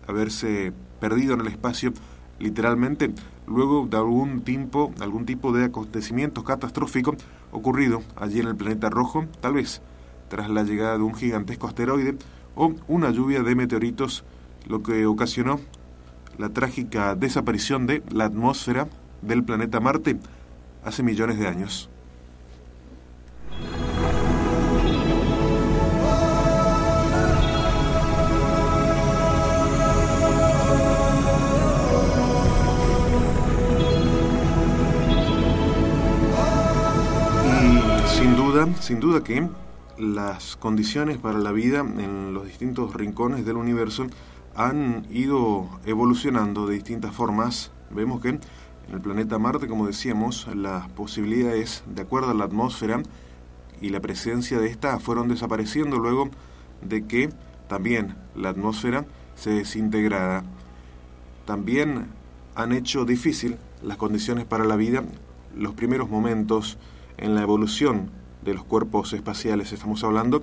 haberse 0.07 0.75
perdido 1.01 1.33
en 1.33 1.41
el 1.41 1.47
espacio 1.47 1.95
literalmente 2.39 3.11
luego 3.47 3.87
de 3.91 3.97
algún 3.97 4.43
tipo, 4.43 4.93
algún 5.01 5.25
tipo 5.25 5.53
de 5.53 5.65
acontecimiento 5.65 6.45
catastrófico 6.45 7.17
ocurrido 7.53 8.03
allí 8.17 8.41
en 8.41 8.49
el 8.49 8.57
planeta 8.57 8.91
rojo, 8.91 9.25
tal 9.41 9.55
vez 9.55 9.81
tras 10.29 10.51
la 10.51 10.63
llegada 10.63 10.99
de 10.99 11.05
un 11.05 11.15
gigantesco 11.15 11.67
asteroide 11.67 12.17
o 12.55 12.75
una 12.87 13.11
lluvia 13.11 13.43
de 13.43 13.55
meteoritos, 13.55 14.25
lo 14.69 14.83
que 14.83 15.07
ocasionó 15.07 15.59
la 16.41 16.49
trágica 16.49 17.15
desaparición 17.15 17.87
de 17.87 18.03
la 18.11 18.25
atmósfera 18.25 18.89
del 19.21 19.45
planeta 19.45 19.79
Marte 19.79 20.19
hace 20.83 21.03
millones 21.03 21.39
de 21.39 21.47
años. 21.47 21.91
sin 38.81 39.01
duda 39.01 39.23
que 39.25 39.49
las 39.99 40.57
condiciones 40.57 41.17
para 41.17 41.39
la 41.39 41.51
vida 41.51 41.81
en 41.81 42.35
los 42.35 42.45
distintos 42.47 42.93
rincones 42.95 43.47
del 43.47 43.57
universo 43.57 44.07
han 44.69 45.07
ido 45.11 45.69
evolucionando 45.87 46.67
de 46.67 46.75
distintas 46.75 47.15
formas. 47.15 47.71
Vemos 47.91 48.21
que 48.21 48.29
en 48.29 48.41
el 48.93 49.01
planeta 49.01 49.39
Marte, 49.39 49.69
como 49.69 49.87
decíamos, 49.87 50.49
las 50.55 50.89
posibilidades, 50.91 51.83
de 51.87 52.03
acuerdo 52.03 52.31
a 52.31 52.35
la 52.35 52.45
atmósfera 52.45 53.03
y 53.81 53.89
la 53.89 54.01
presencia 54.01 54.59
de 54.59 54.69
esta, 54.69 54.99
fueron 54.99 55.29
desapareciendo 55.29 55.99
luego 55.99 56.29
de 56.83 57.07
que 57.07 57.31
también 57.69 58.17
la 58.35 58.51
atmósfera 58.51 59.07
se 59.35 59.51
desintegrara. 59.51 60.45
También 61.47 62.09
han 62.55 62.73
hecho 62.73 63.07
difícil 63.07 63.57
las 63.83 63.97
condiciones 63.97 64.45
para 64.45 64.65
la 64.65 64.77
vida 64.77 65.05
los 65.57 65.75
primeros 65.75 66.11
momentos 66.11 66.79
en 67.17 67.35
la 67.35 67.43
evolución 67.43 68.11
de 68.45 68.55
los 68.55 68.65
cuerpos 68.65 69.13
espaciales. 69.15 69.73
Estamos 69.73 70.05
hablando 70.05 70.43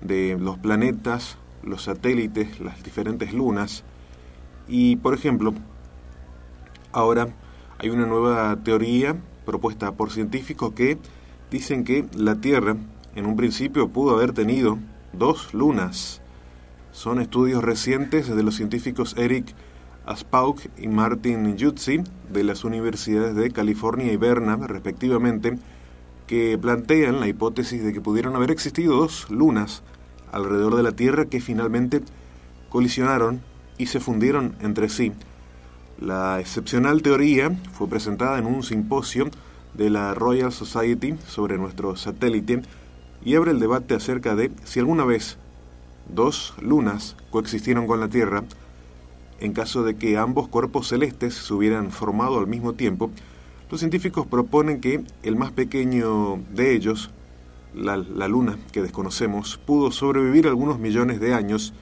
de 0.00 0.36
los 0.38 0.58
planetas, 0.58 1.36
los 1.68 1.84
satélites, 1.84 2.60
las 2.60 2.82
diferentes 2.82 3.32
lunas. 3.32 3.84
Y, 4.66 4.96
por 4.96 5.14
ejemplo, 5.14 5.54
ahora 6.92 7.28
hay 7.78 7.90
una 7.90 8.06
nueva 8.06 8.56
teoría 8.64 9.16
propuesta 9.44 9.92
por 9.92 10.10
científicos 10.10 10.72
que 10.72 10.98
dicen 11.50 11.84
que 11.84 12.06
la 12.14 12.40
Tierra 12.40 12.76
en 13.14 13.26
un 13.26 13.36
principio 13.36 13.88
pudo 13.88 14.14
haber 14.14 14.32
tenido 14.32 14.78
dos 15.12 15.54
lunas. 15.54 16.20
Son 16.92 17.20
estudios 17.20 17.62
recientes 17.62 18.34
de 18.34 18.42
los 18.42 18.56
científicos 18.56 19.14
Eric 19.16 19.54
Aspauk 20.06 20.60
y 20.78 20.88
Martin 20.88 21.56
Jutzi 21.58 22.00
de 22.32 22.44
las 22.44 22.64
universidades 22.64 23.34
de 23.34 23.50
California 23.50 24.12
y 24.12 24.16
Berna, 24.16 24.56
respectivamente, 24.56 25.58
que 26.26 26.58
plantean 26.58 27.20
la 27.20 27.28
hipótesis 27.28 27.82
de 27.84 27.92
que 27.92 28.00
pudieron 28.00 28.34
haber 28.36 28.50
existido 28.50 28.96
dos 28.96 29.30
lunas 29.30 29.82
alrededor 30.32 30.76
de 30.76 30.82
la 30.82 30.92
Tierra 30.92 31.26
que 31.26 31.40
finalmente 31.40 32.02
colisionaron 32.68 33.40
y 33.78 33.86
se 33.86 34.00
fundieron 34.00 34.54
entre 34.60 34.88
sí. 34.88 35.12
La 36.00 36.40
excepcional 36.40 37.02
teoría 37.02 37.50
fue 37.72 37.88
presentada 37.88 38.38
en 38.38 38.46
un 38.46 38.62
simposio 38.62 39.30
de 39.74 39.90
la 39.90 40.14
Royal 40.14 40.52
Society 40.52 41.14
sobre 41.26 41.58
nuestro 41.58 41.96
satélite 41.96 42.62
y 43.24 43.34
abre 43.34 43.50
el 43.50 43.60
debate 43.60 43.94
acerca 43.94 44.34
de 44.34 44.50
si 44.64 44.80
alguna 44.80 45.04
vez 45.04 45.38
dos 46.12 46.54
lunas 46.60 47.16
coexistieron 47.30 47.86
con 47.86 48.00
la 48.00 48.08
Tierra, 48.08 48.44
en 49.40 49.52
caso 49.52 49.82
de 49.82 49.96
que 49.96 50.16
ambos 50.16 50.48
cuerpos 50.48 50.88
celestes 50.88 51.34
se 51.34 51.54
hubieran 51.54 51.90
formado 51.90 52.38
al 52.38 52.46
mismo 52.46 52.74
tiempo, 52.74 53.10
los 53.70 53.80
científicos 53.80 54.26
proponen 54.26 54.80
que 54.80 55.04
el 55.22 55.36
más 55.36 55.52
pequeño 55.52 56.40
de 56.54 56.74
ellos, 56.74 57.10
la, 57.74 58.28
luna 58.28 58.58
que 58.72 58.82
desconocemos, 58.82 59.58
pudo 59.58 59.90
sobrevivir 59.90 60.46
algunos 60.46 60.78
millones 60.78 61.20
de 61.20 61.34
años 61.34 61.72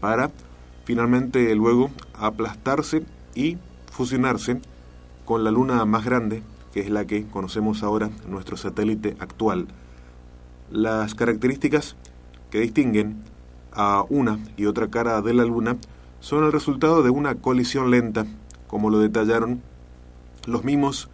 para 0.00 0.30
finalmente 0.84 1.54
luego 1.54 1.90
aplastarse 2.14 3.04
y 3.34 3.58
fusionarse 3.90 4.60
con 5.24 5.44
la 5.44 5.50
luna 5.50 5.84
más 5.84 6.04
grande 6.04 6.42
que 6.72 6.80
es 6.80 6.90
la 6.90 7.06
que 7.06 7.26
conocemos 7.26 7.82
ahora, 7.82 8.10
nuestro 8.26 8.56
satélite 8.56 9.16
actual. 9.20 9.68
Las 10.70 11.14
características 11.14 11.96
que 12.50 12.60
distinguen 12.60 13.22
a 13.72 14.04
una 14.08 14.38
y 14.56 14.66
otra 14.66 14.88
cara 14.88 15.20
de 15.22 15.34
la 15.34 15.44
Luna 15.44 15.76
son 16.20 16.44
el 16.44 16.52
resultado 16.52 17.02
de 17.02 17.10
una 17.10 17.34
colisión 17.34 17.90
lenta, 17.90 18.26
como 18.68 18.90
lo 18.90 18.98
detallaron 18.98 19.62
los 20.46 20.64
mismos 20.64 21.10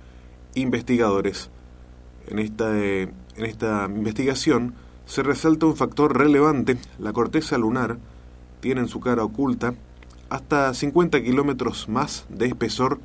investigadores. 0.55 1.51
En 2.29 2.39
esta, 2.39 2.71
en 3.39 3.45
esta 3.45 3.87
investigación 3.87 4.75
se 5.07 5.23
resalta 5.23 5.67
un 5.67 5.77
factor 5.77 6.19
relevante. 6.19 6.77
La 6.99 7.13
corteza 7.13 7.57
lunar 7.57 7.99
tiene 8.61 8.81
en 8.81 8.89
su 8.89 9.01
cara 9.01 9.23
oculta 9.23 9.75
hasta 10.29 10.75
50 10.75 11.23
kilómetros 11.23 11.89
más 11.89 12.27
de 12.29 12.47
espesor 12.47 12.99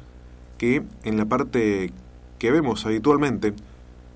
que 0.58 0.84
en 1.04 1.18
la 1.18 1.26
parte 1.26 1.94
que 2.40 2.52
vemos 2.52 2.86
habitualmente. 2.86 3.54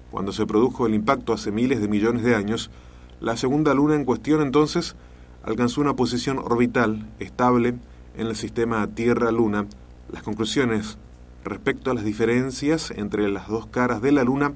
Cuando 0.10 0.32
se 0.32 0.48
produjo 0.48 0.88
el 0.88 0.96
impacto 0.96 1.34
hace 1.34 1.52
miles 1.52 1.80
de 1.80 1.88
millones 1.88 2.24
de 2.24 2.36
años, 2.36 2.72
la 3.22 3.38
segunda 3.38 3.74
luna 3.74 3.96
en 3.96 4.06
cuestión 4.06 4.42
entonces 4.42 4.96
alcanzó 5.44 5.82
una 5.82 5.96
posición 5.96 6.40
orbital 6.40 7.08
estable 7.20 7.76
en 8.18 8.28
el 8.28 8.36
sistema 8.36 8.88
Tierra-Luna. 8.88 9.68
Las 10.12 10.24
conclusiones 10.24 10.98
respecto 11.44 11.92
a 11.92 11.94
las 11.94 12.04
diferencias 12.04 12.92
entre 12.92 13.30
las 13.30 13.48
dos 13.48 13.68
caras 13.68 14.02
de 14.02 14.12
la 14.12 14.24
Luna 14.24 14.54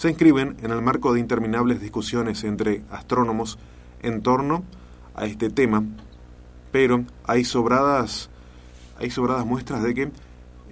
se 0.00 0.08
inscriben 0.08 0.56
en 0.62 0.70
el 0.70 0.80
marco 0.80 1.12
de 1.12 1.20
interminables 1.20 1.78
discusiones 1.78 2.42
entre 2.44 2.82
astrónomos 2.90 3.58
en 4.00 4.22
torno 4.22 4.64
a 5.14 5.26
este 5.26 5.50
tema, 5.50 5.84
pero 6.72 7.04
hay 7.26 7.44
sobradas, 7.44 8.30
hay 8.98 9.10
sobradas 9.10 9.44
muestras 9.44 9.82
de 9.82 9.94
que 9.94 10.10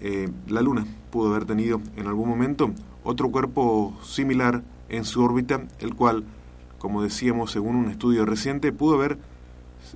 eh, 0.01 0.31
la 0.47 0.63
Luna 0.63 0.87
pudo 1.11 1.29
haber 1.29 1.45
tenido 1.45 1.83
en 1.99 2.07
algún 2.07 2.27
momento 2.27 2.71
otro 3.05 3.31
cuerpo 3.31 3.95
similar 4.03 4.63
en 4.89 5.05
su 5.05 5.23
órbita, 5.23 5.61
el 5.79 5.95
cual, 5.95 6.25
como 6.79 7.03
decíamos 7.03 7.51
según 7.51 7.77
un 7.77 7.91
estudio 7.91 8.25
reciente, 8.25 8.73
pudo 8.73 8.95
haber, 8.95 9.19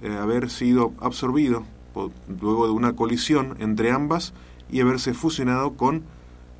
eh, 0.03 0.15
haber 0.15 0.51
sido 0.51 0.93
absorbido 1.01 1.65
luego 2.39 2.67
de 2.67 2.73
una 2.73 2.93
colisión 2.93 3.57
entre 3.61 3.93
ambas 3.93 4.35
y 4.71 4.83
haberse 4.83 5.15
fusionado 5.15 5.73
con 5.73 6.03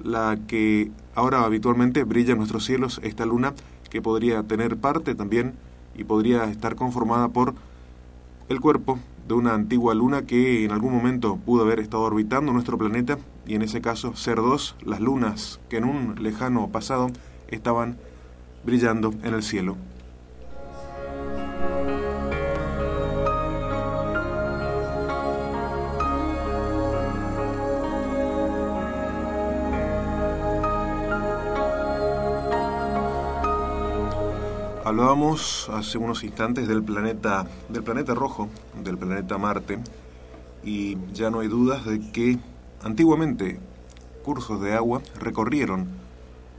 la 0.04 0.38
que 0.47 0.90
ahora 1.14 1.44
habitualmente 1.44 2.04
brilla 2.04 2.32
en 2.32 2.38
nuestros 2.38 2.64
cielos, 2.64 3.00
esta 3.02 3.26
luna 3.26 3.54
que 3.90 4.02
podría 4.02 4.42
tener 4.42 4.76
parte 4.76 5.14
también 5.14 5.54
y 5.94 6.04
podría 6.04 6.44
estar 6.44 6.76
conformada 6.76 7.28
por 7.28 7.54
el 8.49 8.61
cuerpo 8.61 8.99
de 9.28 9.35
una 9.35 9.54
antigua 9.54 9.94
luna 9.94 10.23
que 10.23 10.64
en 10.64 10.73
algún 10.73 10.92
momento 10.92 11.37
pudo 11.37 11.62
haber 11.62 11.80
estado 11.80 12.02
orbitando 12.02 12.52
nuestro 12.52 12.78
planeta 12.78 13.18
y 13.47 13.54
en 13.54 13.62
ese 13.62 13.80
caso 13.80 14.16
ser 14.16 14.37
dos 14.37 14.76
las 14.85 15.00
lunas 15.00 15.61
que 15.68 15.76
en 15.76 15.85
un 15.85 16.23
lejano 16.23 16.68
pasado 16.68 17.09
estaban 17.49 17.99
brillando 18.64 19.14
en 19.23 19.35
el 19.35 19.42
cielo. 19.42 19.76
Hablábamos 34.93 35.71
hace 35.73 35.97
unos 35.97 36.23
instantes 36.23 36.69
del 36.69 36.83
planeta, 36.83 37.47
del 37.71 37.83
planeta 37.83 38.15
rojo, 38.15 38.50
del 38.85 38.99
planeta 38.99 39.39
Marte, 39.39 39.78
y 40.63 40.99
ya 41.15 41.31
no 41.31 41.41
hay 41.41 41.49
dudas 41.49 41.87
de 41.87 42.13
que 42.13 42.39
antiguamente 42.83 43.59
cursos 44.23 44.61
de 44.61 44.75
agua 44.75 45.00
recorrieron 45.19 45.89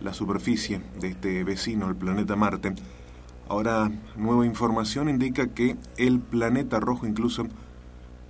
la 0.01 0.15
superficie 0.15 0.81
de 0.99 1.09
este 1.09 1.43
vecino, 1.43 1.87
el 1.87 1.95
planeta 1.95 2.35
Marte. 2.35 2.73
Ahora, 3.49 3.91
nueva 4.15 4.47
información 4.47 5.09
indica 5.09 5.49
que 5.49 5.77
el 5.97 6.19
planeta 6.19 6.79
rojo 6.79 7.05
incluso 7.05 7.45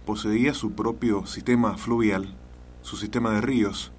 poseía 0.05 0.53
su 0.53 0.73
propio 0.73 1.25
sistema 1.27 1.77
fluvial, 1.77 2.35
su 2.81 2.97
sistema 2.97 3.31
de 3.31 3.39
ríos. 3.39 3.93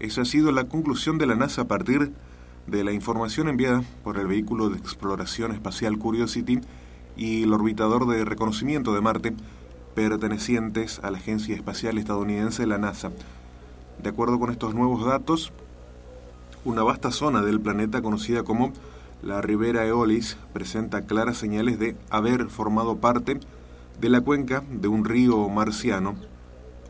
Esa 0.00 0.20
ha 0.20 0.26
sido 0.26 0.52
la 0.52 0.64
conclusión 0.64 1.16
de 1.16 1.24
la 1.24 1.34
NASA 1.34 1.62
a 1.62 1.68
partir 1.68 2.10
de 2.10 2.29
de 2.70 2.84
la 2.84 2.92
información 2.92 3.48
enviada 3.48 3.82
por 4.04 4.16
el 4.16 4.28
vehículo 4.28 4.68
de 4.68 4.78
exploración 4.78 5.52
espacial 5.52 5.98
Curiosity 5.98 6.60
y 7.16 7.42
el 7.42 7.52
orbitador 7.52 8.06
de 8.06 8.24
reconocimiento 8.24 8.94
de 8.94 9.00
Marte 9.00 9.34
pertenecientes 9.94 11.00
a 11.02 11.10
la 11.10 11.18
Agencia 11.18 11.54
Espacial 11.56 11.98
Estadounidense, 11.98 12.66
la 12.66 12.78
NASA. 12.78 13.10
De 14.02 14.08
acuerdo 14.08 14.38
con 14.38 14.50
estos 14.50 14.74
nuevos 14.74 15.04
datos, 15.04 15.52
una 16.64 16.82
vasta 16.84 17.10
zona 17.10 17.42
del 17.42 17.60
planeta 17.60 18.02
conocida 18.02 18.44
como 18.44 18.72
la 19.22 19.40
Ribera 19.40 19.84
Eolis 19.84 20.36
presenta 20.52 21.02
claras 21.02 21.36
señales 21.36 21.78
de 21.78 21.96
haber 22.08 22.48
formado 22.48 22.98
parte 22.98 23.40
de 24.00 24.08
la 24.08 24.20
cuenca 24.20 24.62
de 24.70 24.88
un 24.88 25.04
río 25.04 25.48
marciano. 25.48 26.14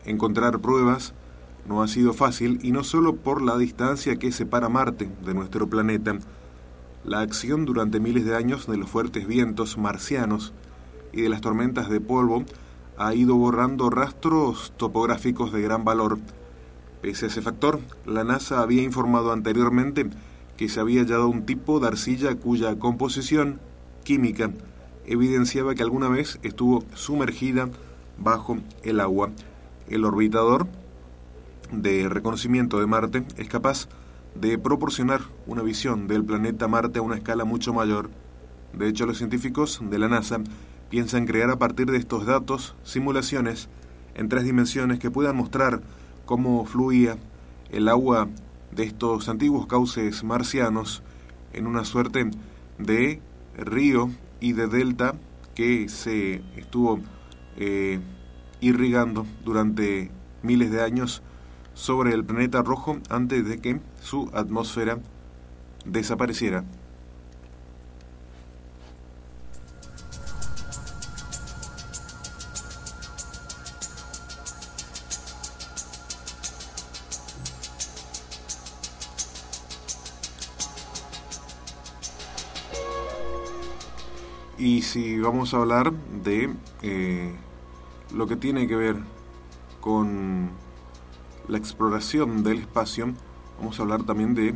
Encontrar 0.05 0.59
pruebas 0.59 1.13
no 1.67 1.83
ha 1.83 1.87
sido 1.87 2.13
fácil 2.13 2.59
y 2.61 2.71
no 2.71 2.83
solo 2.83 3.15
por 3.15 3.41
la 3.41 3.57
distancia 3.57 4.17
que 4.17 4.31
separa 4.31 4.69
Marte 4.69 5.09
de 5.25 5.33
nuestro 5.33 5.67
planeta, 5.67 6.17
la 7.03 7.21
acción 7.21 7.65
durante 7.65 7.99
miles 7.99 8.25
de 8.25 8.35
años 8.35 8.67
de 8.67 8.77
los 8.77 8.89
fuertes 8.89 9.27
vientos 9.27 9.77
marcianos 9.77 10.53
y 11.13 11.21
de 11.21 11.29
las 11.29 11.41
tormentas 11.41 11.89
de 11.89 11.99
polvo 11.99 12.45
ha 12.97 13.13
ido 13.15 13.35
borrando 13.35 13.89
rastros 13.89 14.73
topográficos 14.77 15.51
de 15.51 15.61
gran 15.61 15.83
valor. 15.83 16.19
Pese 17.01 17.25
a 17.25 17.27
ese 17.29 17.41
factor, 17.41 17.79
la 18.05 18.23
NASA 18.23 18.61
había 18.61 18.83
informado 18.83 19.31
anteriormente 19.31 20.09
que 20.57 20.69
se 20.69 20.79
había 20.79 21.01
hallado 21.01 21.27
un 21.27 21.45
tipo 21.45 21.79
de 21.79 21.87
arcilla 21.87 22.35
cuya 22.35 22.77
composición 22.77 23.59
química 24.03 24.51
evidenciaba 25.05 25.73
que 25.73 25.81
alguna 25.81 26.09
vez 26.09 26.39
estuvo 26.43 26.83
sumergida 26.93 27.69
bajo 28.19 28.57
el 28.83 28.99
agua. 28.99 29.31
El 29.89 30.05
orbitador 30.05 30.67
de 31.71 32.09
reconocimiento 32.09 32.79
de 32.79 32.85
Marte 32.85 33.23
es 33.37 33.47
capaz 33.47 33.87
de 34.35 34.57
proporcionar 34.57 35.21
una 35.45 35.61
visión 35.61 36.07
del 36.07 36.23
planeta 36.23 36.67
Marte 36.67 36.99
a 36.99 37.01
una 37.01 37.15
escala 37.15 37.45
mucho 37.45 37.73
mayor. 37.73 38.09
De 38.73 38.87
hecho, 38.87 39.05
los 39.05 39.17
científicos 39.17 39.81
de 39.81 39.99
la 39.99 40.07
NASA 40.07 40.39
piensan 40.89 41.25
crear 41.25 41.49
a 41.49 41.59
partir 41.59 41.89
de 41.89 41.97
estos 41.97 42.25
datos 42.25 42.75
simulaciones 42.83 43.69
en 44.15 44.29
tres 44.29 44.43
dimensiones 44.43 44.99
que 44.99 45.11
puedan 45.11 45.35
mostrar 45.35 45.81
cómo 46.25 46.65
fluía 46.65 47.17
el 47.69 47.87
agua 47.87 48.27
de 48.71 48.83
estos 48.83 49.29
antiguos 49.29 49.67
cauces 49.67 50.23
marcianos 50.23 51.03
en 51.53 51.67
una 51.67 51.85
suerte 51.85 52.29
de 52.77 53.21
río 53.57 54.09
y 54.39 54.53
de 54.53 54.67
delta 54.67 55.15
que 55.55 55.89
se 55.89 56.41
estuvo 56.55 56.99
eh, 57.57 57.99
irrigando 58.61 59.25
durante 59.43 60.11
miles 60.41 60.71
de 60.71 60.81
años 60.81 61.21
sobre 61.81 62.13
el 62.13 62.23
planeta 62.23 62.61
rojo 62.61 62.99
antes 63.09 63.43
de 63.43 63.59
que 63.59 63.79
su 64.01 64.29
atmósfera 64.35 64.99
desapareciera. 65.83 66.63
Y 84.59 84.83
si 84.83 85.19
vamos 85.19 85.55
a 85.55 85.57
hablar 85.57 85.91
de 85.91 86.53
eh, 86.83 87.33
lo 88.13 88.27
que 88.27 88.35
tiene 88.35 88.67
que 88.67 88.75
ver 88.75 88.97
con 89.79 90.51
la 91.51 91.57
exploración 91.57 92.43
del 92.43 92.59
espacio, 92.59 93.13
vamos 93.59 93.77
a 93.77 93.83
hablar 93.83 94.03
también 94.03 94.33
de 94.33 94.55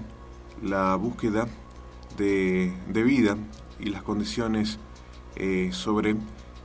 la 0.63 0.95
búsqueda 0.95 1.45
de, 2.17 2.71
vida 2.87 3.35
y 3.81 3.89
las 3.89 4.01
condiciones 4.01 4.79
eh, 5.35 5.71
sobre 5.73 6.15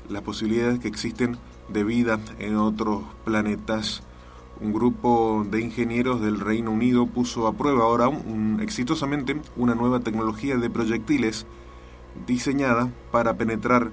las 0.09 0.23
posibilidades 0.23 0.79
que 0.79 0.87
existen 0.87 1.37
de 1.69 1.83
vida 1.83 2.21
en 2.39 2.57
otros 2.57 3.03
planetas. 3.25 4.05
Un 4.61 4.73
grupo 4.73 5.45
de 5.51 5.63
ingenieros 5.63 6.21
del 6.21 6.39
Reino 6.39 6.71
Unido 6.71 7.07
puso 7.07 7.49
a 7.49 7.55
prueba 7.55 7.83
ahora 7.83 8.09
exitosamente 8.61 9.41
una 9.57 9.75
nueva 9.75 9.99
tecnología 9.99 10.57
de 10.59 10.71
proyectiles 10.71 11.45
diseñada 12.29 12.93
para 13.11 13.37
penetrar 13.37 13.91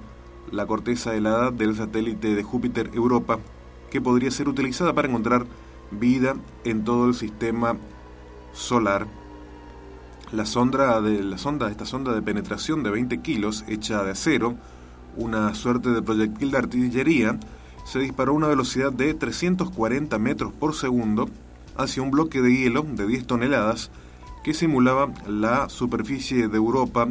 la 0.52 0.66
corteza 0.66 1.16
helada 1.16 1.50
del 1.50 1.74
satélite 1.74 2.36
de 2.36 2.42
Júpiter 2.44 2.90
Europa, 2.94 3.40
que 3.90 4.00
podría 4.00 4.30
ser 4.30 4.48
utilizada 4.48 4.92
para 4.92 5.08
encontrar 5.08 5.44
vida 5.90 6.34
en 6.64 6.84
todo 6.84 7.06
el 7.08 7.14
sistema 7.14 7.76
solar. 8.52 9.06
La 10.32 10.44
sonda 10.44 11.00
de 11.00 11.20
esta 11.70 11.86
sonda 11.86 12.12
de 12.12 12.22
penetración 12.22 12.82
de 12.82 12.90
20 12.90 13.20
kilos, 13.22 13.64
hecha 13.66 14.02
de 14.04 14.10
acero, 14.10 14.56
una 15.16 15.54
suerte 15.54 15.90
de 15.90 16.02
proyectil 16.02 16.50
de 16.50 16.58
artillería, 16.58 17.40
se 17.84 17.98
disparó 17.98 18.32
a 18.32 18.36
una 18.36 18.48
velocidad 18.48 18.92
de 18.92 19.14
340 19.14 20.18
metros 20.18 20.52
por 20.52 20.74
segundo 20.74 21.30
hacia 21.76 22.02
un 22.02 22.10
bloque 22.10 22.42
de 22.42 22.54
hielo 22.54 22.82
de 22.82 23.06
10 23.06 23.26
toneladas 23.26 23.90
que 24.44 24.52
simulaba 24.52 25.12
la 25.26 25.68
superficie 25.70 26.48
de 26.48 26.56
Europa, 26.56 27.08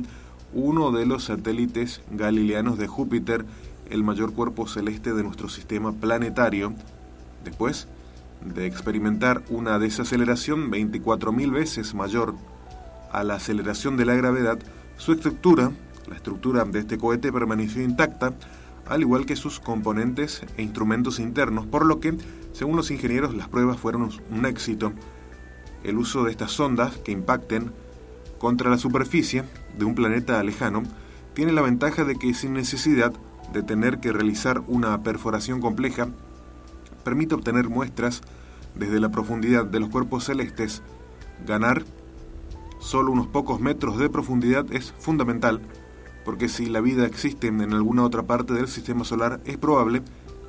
uno 0.54 0.92
de 0.92 1.06
los 1.06 1.26
satélites 1.26 2.02
galileanos 2.12 2.78
de 2.78 2.88
Júpiter, 2.88 3.46
el 3.90 4.04
mayor 4.04 4.34
cuerpo 4.34 4.68
celeste 4.68 5.14
de 5.14 5.24
nuestro 5.24 5.50
sistema 5.50 5.92
planetario. 5.94 6.74
Después 7.44 7.88
de 8.44 8.66
experimentar 8.66 9.44
una 9.50 9.80
desaceleración 9.80 10.72
24.000 10.72 11.52
veces 11.52 11.94
mayor 11.94 12.36
a 13.12 13.24
la 13.24 13.36
aceleración 13.36 13.98
de 13.98 14.06
la 14.06 14.16
gravedad, 14.16 14.60
su 14.98 15.12
estructura, 15.14 15.72
la 16.08 16.16
estructura 16.16 16.64
de 16.66 16.80
este 16.80 16.98
cohete 16.98 17.32
permaneció 17.32 17.82
intacta, 17.82 18.34
al 18.88 19.02
igual 19.02 19.26
que 19.26 19.36
sus 19.36 19.60
componentes 19.60 20.44
e 20.58 20.62
instrumentos 20.62 21.20
internos, 21.20 21.66
por 21.66 21.86
lo 21.86 22.00
que, 22.00 22.18
según 22.54 22.78
los 22.78 22.92
ingenieros, 22.92 23.36
las 23.36 23.50
pruebas 23.50 23.80
fueron 23.80 24.10
un 24.32 24.46
éxito. 24.46 24.94
El 25.84 25.98
uso 25.98 26.24
de 26.24 26.32
estas 26.32 26.52
sondas 26.52 26.98
que 26.98 27.12
impacten 27.12 27.72
contra 28.38 28.70
la 28.70 28.78
superficie 28.78 29.44
de 29.78 29.86
un 29.86 29.96
planeta 29.96 30.42
lejano 30.44 30.84
tiene 31.34 31.52
la 31.52 31.62
ventaja 31.62 32.04
de 32.04 32.16
que 32.16 32.34
sin 32.34 32.54
necesidad 32.54 33.14
de 33.54 33.64
tener 33.64 34.00
que 34.00 34.12
realizar 34.12 34.62
una 34.68 35.02
perforación 35.04 35.62
compleja, 35.62 36.08
permite 37.08 37.36
obtener 37.36 37.70
muestras 37.70 38.22
desde 38.76 39.00
la 39.00 39.08
profundidad 39.08 39.64
de 39.64 39.80
los 39.80 39.88
cuerpos 39.88 40.26
celestes. 40.26 40.82
Ganar 41.46 41.86
solo 42.80 43.14
unos 43.14 43.28
pocos 43.28 43.62
metros 43.62 43.98
de 43.98 44.10
profundidad 44.10 44.66
es 44.74 44.92
fundamental, 45.00 45.62
porque 46.26 46.50
si 46.50 46.66
la 46.66 46.82
vida 46.82 47.06
existe 47.06 47.48
en 47.48 47.62
alguna 47.72 48.04
otra 48.04 48.24
parte 48.24 48.54
del 48.54 48.68
sistema 48.68 49.06
solar, 49.06 49.40
es 49.46 49.56
probable 49.56 50.02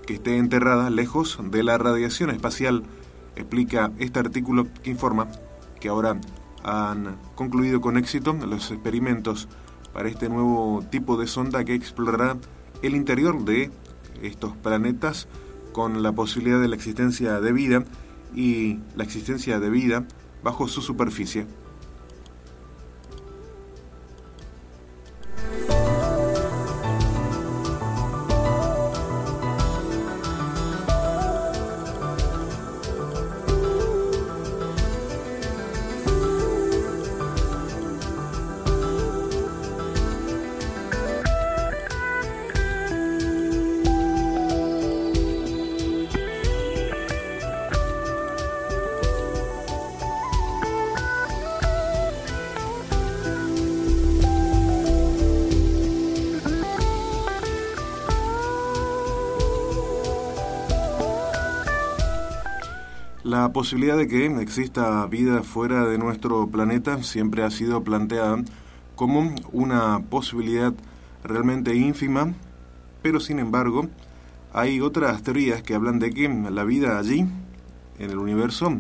que 0.05 0.15
esté 0.15 0.37
enterrada 0.37 0.91
lejos 0.91 1.39
de 1.41 1.63
la 1.63 1.79
radiación 1.79 2.31
espacial, 2.31 2.83
explica 3.37 3.93
este 4.01 4.19
artículo 4.19 4.67
que 4.83 4.91
informa 4.91 5.29
que 5.79 5.91
ahora 5.91 6.19
han 6.65 7.19
concluido 7.37 7.81
con 7.81 7.97
éxito 7.97 8.33
los 8.33 8.73
experimentos 8.73 9.47
para 9.93 10.09
este 10.09 10.29
nuevo 10.29 10.83
tipo 10.91 11.17
de 11.19 11.29
sonda 11.29 11.63
que 11.63 11.75
explorará 11.75 12.37
el 12.83 12.97
interior 12.97 13.45
de 13.45 13.71
estos 14.23 14.57
planetas 14.57 15.29
con 15.73 16.03
la 16.03 16.13
posibilidad 16.13 16.61
de 16.61 16.69
la 16.69 16.77
existencia 16.77 17.41
de 17.41 17.53
vida 17.53 17.85
y 18.35 18.79
la 18.97 19.05
existencia 19.05 19.61
de 19.61 19.71
vida 19.71 20.07
bajo 20.43 20.69
su 20.69 20.83
superficie. 20.83 21.47
Posibilidad 63.59 63.97
de 63.97 64.07
que 64.07 64.25
exista 64.41 65.05
vida 65.07 65.43
fuera 65.43 65.85
de 65.85 65.99
nuestro 65.99 66.47
planeta 66.47 67.03
siempre 67.03 67.43
ha 67.43 67.51
sido 67.51 67.83
planteada 67.83 68.45
como 68.95 69.35
una 69.51 69.99
posibilidad 69.99 70.73
realmente 71.25 71.75
ínfima, 71.75 72.35
pero 73.03 73.19
sin 73.19 73.41
embargo 73.41 73.89
hay 74.53 74.81
otras 74.81 75.25
teorías 75.25 75.61
que 75.65 75.75
hablan 75.75 75.99
de 75.99 76.13
que 76.13 76.29
la 76.29 76.63
vida 76.63 77.01
allí, 77.01 77.27
en 77.99 78.11
el 78.11 78.19
universo, 78.19 78.79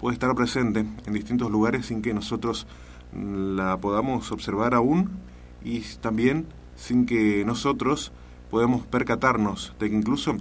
puede 0.00 0.14
estar 0.14 0.34
presente 0.34 0.84
en 1.06 1.12
distintos 1.12 1.48
lugares 1.48 1.86
sin 1.86 2.02
que 2.02 2.12
nosotros 2.12 2.66
la 3.14 3.76
podamos 3.76 4.32
observar 4.32 4.74
aún 4.74 5.20
y 5.64 5.82
también 6.00 6.46
sin 6.74 7.06
que 7.06 7.44
nosotros 7.44 8.10
podamos 8.50 8.84
percatarnos 8.86 9.76
de 9.78 9.88
que 9.88 9.94
incluso 9.94 10.34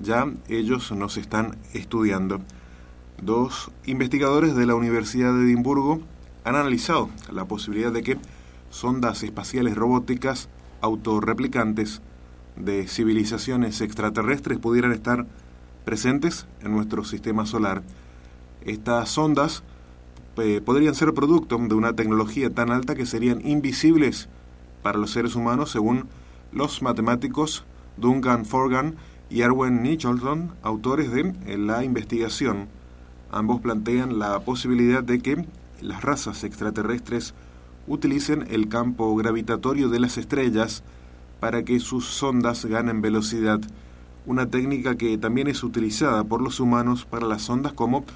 ya 0.00 0.26
ellos 0.48 0.90
nos 0.92 1.18
están 1.18 1.58
estudiando. 1.74 2.40
Dos 3.22 3.70
investigadores 3.86 4.54
de 4.54 4.66
la 4.66 4.74
Universidad 4.74 5.32
de 5.32 5.44
Edimburgo 5.44 6.00
han 6.44 6.54
analizado 6.54 7.08
la 7.32 7.46
posibilidad 7.46 7.90
de 7.90 8.02
que 8.02 8.18
sondas 8.70 9.22
espaciales 9.22 9.74
robóticas 9.74 10.48
autorreplicantes 10.82 12.02
de 12.56 12.86
civilizaciones 12.86 13.80
extraterrestres 13.80 14.58
pudieran 14.58 14.92
estar 14.92 15.26
presentes 15.86 16.46
en 16.60 16.72
nuestro 16.72 17.04
sistema 17.04 17.46
solar. 17.46 17.82
Estas 18.60 19.08
sondas 19.08 19.62
eh, 20.36 20.60
podrían 20.62 20.94
ser 20.94 21.14
producto 21.14 21.56
de 21.56 21.74
una 21.74 21.94
tecnología 21.94 22.50
tan 22.50 22.70
alta 22.70 22.94
que 22.94 23.06
serían 23.06 23.46
invisibles 23.46 24.28
para 24.82 24.98
los 24.98 25.12
seres 25.12 25.34
humanos 25.36 25.70
según 25.70 26.08
los 26.52 26.82
matemáticos 26.82 27.64
Duncan 27.96 28.44
Forgan 28.44 28.96
y 29.30 29.40
Erwin 29.40 29.82
Nicholson, 29.82 30.54
autores 30.62 31.10
de 31.10 31.32
la 31.56 31.82
investigación. 31.82 32.68
Ambos 33.36 33.60
plantean 33.60 34.18
la 34.18 34.40
posibilidad 34.40 35.04
de 35.04 35.20
que 35.20 35.44
las 35.82 36.00
razas 36.00 36.42
extraterrestres 36.42 37.34
utilicen 37.86 38.46
el 38.48 38.70
campo 38.70 39.14
gravitatorio 39.14 39.90
de 39.90 40.00
las 40.00 40.16
estrellas 40.16 40.82
para 41.38 41.62
que 41.62 41.78
sus 41.78 42.06
sondas 42.06 42.64
ganen 42.64 43.02
velocidad, 43.02 43.60
una 44.24 44.46
técnica 44.46 44.96
que 44.96 45.18
también 45.18 45.48
es 45.48 45.64
utilizada 45.64 46.24
por 46.24 46.40
los 46.40 46.60
humanos 46.60 47.04
para 47.04 47.26
las 47.26 47.42
sondas 47.42 47.74
como 47.74 48.06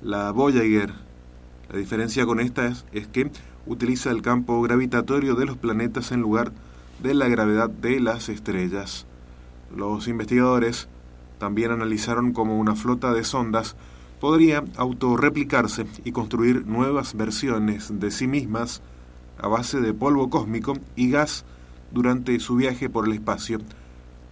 la 0.00 0.30
Voyager. 0.30 0.92
La 1.72 1.78
diferencia 1.80 2.24
con 2.24 2.38
esta 2.38 2.66
es, 2.66 2.84
es 2.92 3.08
que 3.08 3.32
utiliza 3.66 4.12
el 4.12 4.22
campo 4.22 4.62
gravitatorio 4.62 5.34
de 5.34 5.46
los 5.46 5.56
planetas 5.56 6.12
en 6.12 6.20
lugar 6.20 6.52
de 7.02 7.14
la 7.14 7.26
gravedad 7.26 7.68
de 7.68 7.98
las 7.98 8.28
estrellas. 8.28 9.06
Los 9.76 10.06
investigadores 10.06 10.86
también 11.38 11.72
analizaron 11.72 12.32
como 12.32 12.60
una 12.60 12.76
flota 12.76 13.12
de 13.12 13.24
sondas 13.24 13.74
podría 14.20 14.64
autorreplicarse 14.76 15.86
y 16.04 16.12
construir 16.12 16.66
nuevas 16.66 17.14
versiones 17.14 17.98
de 17.98 18.10
sí 18.10 18.26
mismas 18.26 18.82
a 19.38 19.48
base 19.48 19.80
de 19.80 19.94
polvo 19.94 20.30
cósmico 20.30 20.74
y 20.96 21.10
gas 21.10 21.44
durante 21.92 22.38
su 22.40 22.56
viaje 22.56 22.90
por 22.90 23.06
el 23.06 23.12
espacio. 23.12 23.58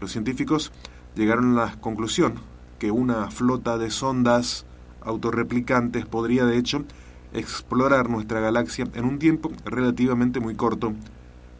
Los 0.01 0.12
científicos 0.12 0.72
llegaron 1.14 1.59
a 1.59 1.66
la 1.66 1.81
conclusión 1.81 2.35
que 2.79 2.90
una 2.90 3.31
flota 3.31 3.79
de 3.79 3.90
sondas 3.90 4.66
autorreplicantes 5.01 6.05
podría 6.05 6.44
de 6.44 6.59
hecho 6.59 6.85
explorar 7.33 8.11
nuestra 8.11 8.40
galaxia 8.40 8.87
en 8.94 9.05
un 9.05 9.18
tiempo 9.18 9.53
relativamente 9.64 10.40
muy 10.40 10.55
corto. 10.55 10.92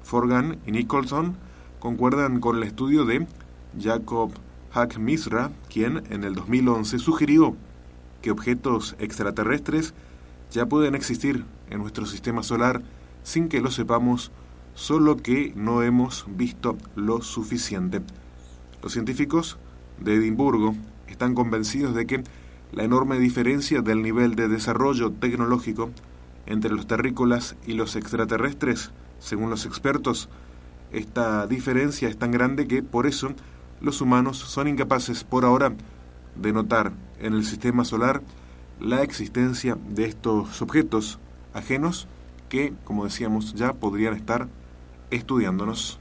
Forgan 0.03 0.59
y 0.67 0.73
Nicholson 0.73 1.37
concuerdan 1.79 2.41
con 2.41 2.57
el 2.57 2.65
estudio 2.65 3.05
de 3.05 3.27
Jacob 3.81 4.33
Hack 4.73 4.99
Misra, 4.99 5.51
quien 5.73 6.03
en 6.11 6.25
el 6.25 6.35
2011 6.35 6.99
sugirió 6.99 7.57
que 8.27 8.33
objetos 8.33 8.97
extraterrestres 8.99 9.95
ya 10.51 10.67
pueden 10.67 10.97
existir 10.97 11.45
en 11.71 11.79
nuestro 11.79 12.07
sistema 12.07 12.43
solar 12.43 12.83
sin 13.23 13.49
que 13.49 13.61
lo 13.61 13.71
sepamos, 13.71 14.33
solo 14.75 15.17
que 15.17 15.53
no 15.55 15.85
hemos 15.85 16.27
visto 16.29 16.77
lo 16.97 17.23
suficiente. 17.23 18.01
Los 18.83 18.95
científicos 18.95 19.59
de 20.01 20.17
Edimburgo 20.17 20.75
están 21.07 21.37
convencidos 21.37 21.95
de 21.95 22.09
que 22.09 22.25
la 22.73 22.83
enorme 22.83 23.21
diferencia 23.21 23.81
del 23.81 24.03
nivel 24.03 24.35
de 24.35 24.49
desarrollo 24.49 25.13
tecnológico 25.13 25.93
entre 26.47 26.73
los 26.73 26.89
terrícolas 26.89 27.55
y 27.65 27.75
los 27.75 27.95
extraterrestres, 27.95 28.91
según 29.21 29.51
los 29.51 29.67
expertos, 29.67 30.29
esta 30.91 31.47
diferencia 31.47 32.09
es 32.09 32.19
tan 32.19 32.33
grande 32.33 32.67
que 32.67 32.83
por 32.83 33.07
eso 33.07 33.29
los 33.81 34.01
humanos 34.01 34.37
son 34.39 34.67
incapaces 34.67 35.23
por 35.23 35.45
ahora 35.45 35.77
de 36.35 36.53
notar 36.53 37.06
en 37.21 37.35
el 37.35 37.45
sistema 37.45 37.85
solar 37.85 38.23
la 38.81 39.03
existencia 39.03 39.77
de 39.89 40.05
estos 40.05 40.61
objetos 40.63 41.19
ajenos 41.55 42.09
que, 42.49 42.75
como 42.85 43.05
decíamos, 43.05 43.55
ya 43.55 43.73
podrían 43.73 44.15
estar 44.15 44.49
estudiándonos. 45.11 45.99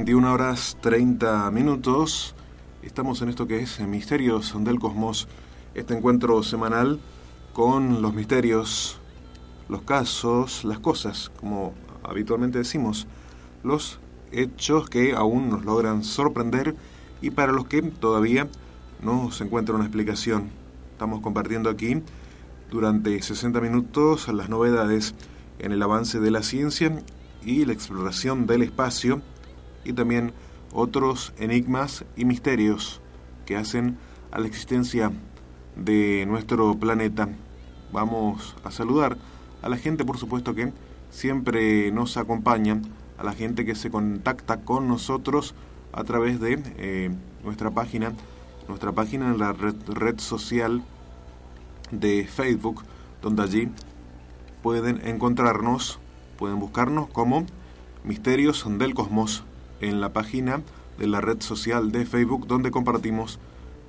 21 0.00 0.32
horas 0.32 0.78
30 0.80 1.50
minutos. 1.50 2.34
Estamos 2.82 3.20
en 3.20 3.28
esto 3.28 3.46
que 3.46 3.60
es 3.60 3.80
Misterios 3.80 4.54
del 4.64 4.78
Cosmos, 4.78 5.28
este 5.74 5.94
encuentro 5.94 6.42
semanal 6.42 6.98
con 7.52 8.00
los 8.00 8.14
misterios, 8.14 8.98
los 9.68 9.82
casos, 9.82 10.64
las 10.64 10.78
cosas, 10.78 11.30
como 11.38 11.74
habitualmente 12.02 12.56
decimos, 12.56 13.06
los 13.62 13.98
hechos 14.32 14.88
que 14.88 15.12
aún 15.12 15.50
nos 15.50 15.66
logran 15.66 16.02
sorprender 16.02 16.74
y 17.20 17.28
para 17.28 17.52
los 17.52 17.66
que 17.66 17.82
todavía 17.82 18.48
no 19.02 19.30
se 19.30 19.44
encuentra 19.44 19.74
una 19.74 19.84
explicación. 19.84 20.48
Estamos 20.92 21.20
compartiendo 21.20 21.68
aquí 21.68 22.02
durante 22.70 23.20
60 23.20 23.60
minutos 23.60 24.28
las 24.28 24.48
novedades 24.48 25.14
en 25.58 25.72
el 25.72 25.82
avance 25.82 26.20
de 26.20 26.30
la 26.30 26.42
ciencia 26.42 27.02
y 27.44 27.66
la 27.66 27.74
exploración 27.74 28.46
del 28.46 28.62
espacio 28.62 29.20
y 29.84 29.92
también 29.92 30.32
otros 30.72 31.32
enigmas 31.38 32.04
y 32.16 32.24
misterios 32.24 33.00
que 33.46 33.56
hacen 33.56 33.98
a 34.30 34.38
la 34.38 34.46
existencia 34.46 35.12
de 35.76 36.24
nuestro 36.26 36.76
planeta. 36.78 37.28
Vamos 37.92 38.56
a 38.64 38.70
saludar 38.70 39.16
a 39.62 39.68
la 39.68 39.76
gente, 39.76 40.04
por 40.04 40.18
supuesto, 40.18 40.54
que 40.54 40.72
siempre 41.10 41.90
nos 41.92 42.16
acompaña, 42.16 42.80
a 43.18 43.24
la 43.24 43.32
gente 43.32 43.66
que 43.66 43.74
se 43.74 43.90
contacta 43.90 44.60
con 44.62 44.88
nosotros 44.88 45.54
a 45.92 46.04
través 46.04 46.40
de 46.40 46.62
eh, 46.78 47.10
nuestra 47.44 47.70
página, 47.70 48.12
nuestra 48.68 48.92
página 48.92 49.26
en 49.26 49.38
la 49.38 49.52
red, 49.52 49.74
red 49.88 50.18
social 50.18 50.82
de 51.90 52.26
Facebook, 52.26 52.82
donde 53.20 53.42
allí 53.42 53.68
pueden 54.62 55.06
encontrarnos, 55.06 55.98
pueden 56.38 56.60
buscarnos 56.60 57.08
como 57.10 57.44
Misterios 58.04 58.64
del 58.78 58.94
Cosmos 58.94 59.44
en 59.80 60.00
la 60.00 60.12
página 60.12 60.62
de 60.98 61.06
la 61.06 61.20
red 61.20 61.40
social 61.40 61.92
de 61.92 62.04
Facebook 62.06 62.46
donde 62.46 62.70
compartimos 62.70 63.38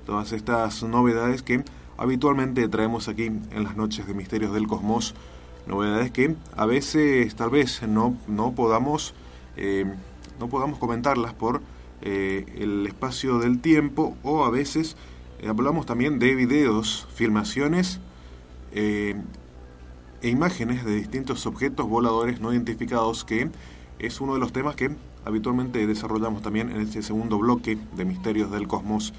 todas 0.06 0.32
estas 0.32 0.82
novedades 0.82 1.42
que 1.42 1.64
habitualmente 1.96 2.66
traemos 2.68 3.08
aquí 3.08 3.26
en 3.26 3.64
las 3.64 3.76
noches 3.76 4.06
de 4.06 4.14
Misterios 4.14 4.52
del 4.52 4.66
Cosmos. 4.66 5.14
Novedades 5.66 6.10
que 6.10 6.34
a 6.56 6.66
veces 6.66 7.34
tal 7.36 7.50
vez 7.50 7.82
no, 7.82 8.16
no, 8.26 8.52
podamos, 8.52 9.14
eh, 9.56 9.84
no 10.40 10.48
podamos 10.48 10.78
comentarlas 10.78 11.34
por 11.34 11.62
eh, 12.00 12.46
el 12.58 12.86
espacio 12.86 13.38
del 13.38 13.60
tiempo 13.60 14.16
o 14.24 14.44
a 14.44 14.50
veces 14.50 14.96
eh, 15.40 15.48
hablamos 15.48 15.86
también 15.86 16.18
de 16.18 16.34
videos, 16.34 17.06
filmaciones 17.14 18.00
e 18.74 19.14
imágenes 20.22 20.82
de 20.84 20.96
distintos 20.96 21.44
objetos 21.44 21.86
voladores 21.86 22.40
no 22.40 22.54
identificados 22.54 23.22
que 23.22 23.50
es 23.98 24.20
uno 24.22 24.32
de 24.32 24.40
los 24.40 24.50
temas 24.50 24.76
que 24.76 24.96
habitualmente 25.24 25.86
desarrollamos 25.86 26.42
también 26.42 26.70
en 26.70 26.80
este 26.80 27.02
segundo 27.02 27.38
bloque 27.38 27.78
de 27.96 28.04
Misterios 28.04 28.50
del 28.50 28.68
Cosmos. 28.68 29.12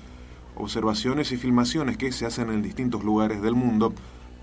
Observaciones 0.55 1.31
y 1.31 1.37
filmaciones 1.37 1.97
que 1.97 2.11
se 2.11 2.25
hacen 2.25 2.49
en 2.51 2.61
distintos 2.61 3.03
lugares 3.03 3.41
del 3.41 3.55
mundo. 3.55 3.93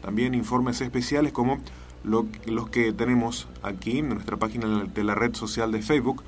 También 0.02 0.34
informes 0.34 0.80
especiales 0.80 1.32
como 1.32 1.58
los 2.04 2.70
que 2.70 2.92
tenemos 2.92 3.48
aquí 3.62 3.98
en 3.98 4.08
nuestra 4.08 4.36
página 4.38 4.84
de 4.84 5.04
la 5.04 5.14
red 5.14 5.34
social 5.34 5.70
de 5.70 5.82
Facebook 5.82 6.22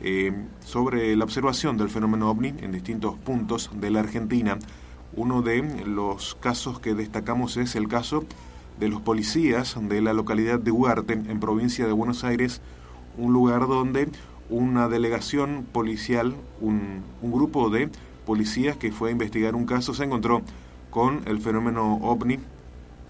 eh, 0.00 0.32
sobre 0.64 1.16
la 1.16 1.24
observación 1.24 1.76
del 1.76 1.88
fenómeno 1.88 2.30
ovni 2.30 2.54
en 2.60 2.70
distintos 2.70 3.16
puntos 3.16 3.70
de 3.74 3.90
la 3.90 4.00
Argentina. 4.00 4.58
Uno 5.14 5.42
de 5.42 5.62
los 5.86 6.36
casos 6.36 6.78
que 6.78 6.94
destacamos 6.94 7.56
es 7.56 7.74
el 7.74 7.88
caso 7.88 8.24
de 8.78 8.88
los 8.88 9.00
policías 9.00 9.76
de 9.80 10.00
la 10.00 10.12
localidad 10.12 10.60
de 10.60 10.70
Huarte, 10.70 11.14
en 11.14 11.40
provincia 11.40 11.86
de 11.86 11.92
Buenos 11.92 12.22
Aires, 12.22 12.60
un 13.16 13.32
lugar 13.32 13.66
donde 13.66 14.08
una 14.50 14.88
delegación 14.88 15.66
policial, 15.70 16.34
un, 16.60 17.02
grupo 17.22 17.70
de 17.70 17.90
policías 18.24 18.76
que 18.76 18.92
fue 18.92 19.10
a 19.10 19.12
investigar 19.12 19.54
un 19.54 19.66
caso, 19.66 19.94
se 19.94 20.04
encontró 20.04 20.42
con 20.90 21.22
el 21.26 21.40
fenómeno 21.40 21.96
ovni 21.96 22.38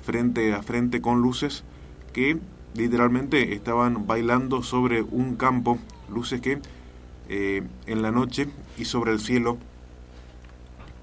frente 0.03 0.55
a 0.55 0.63
frente 0.63 1.01
con 1.01 1.21
luces 1.21 1.65
que 2.13 2.39
literalmente 2.75 3.55
estaban 3.55 4.07
bailando 4.07 4.63
sobre 4.63 5.03
un 5.03 5.37
campo, 5.37 5.79
luces 6.13 6.41
que 6.41 6.61
eh, 7.29 7.63
en 7.87 8.03
la 8.03 8.11
noche 8.11 8.49
y 8.77 8.85
sobre 8.85 9.13
el 9.13 9.21
cielo 9.21 9.59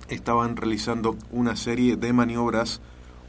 estaban 0.09 0.55
realizando 0.55 1.17
una 1.31 1.55
serie 1.55 1.95
de 1.95 2.13
maniobras, 2.13 2.81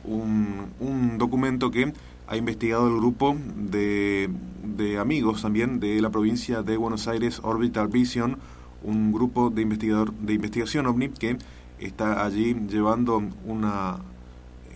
un, 0.04 0.72
un 0.80 1.18
documento 1.18 1.70
que 1.70 1.92
ha 2.28 2.36
investigado 2.36 2.88
el 2.88 2.96
grupo 2.96 3.36
de, 3.56 4.28
de, 4.64 4.98
amigos 4.98 5.42
también 5.42 5.78
de 5.78 6.00
la 6.00 6.10
provincia 6.10 6.62
de 6.62 6.76
Buenos 6.76 7.06
Aires, 7.08 7.40
Orbital 7.42 7.88
Vision, 7.88 8.38
un 8.82 9.12
grupo 9.12 9.50
de, 9.50 9.62
investigador, 9.62 10.12
de 10.12 10.34
investigación 10.34 10.86
OVNI 10.86 11.08
que 11.10 11.38
está 11.78 12.24
allí 12.24 12.54
llevando 12.68 13.22
una, 13.44 13.98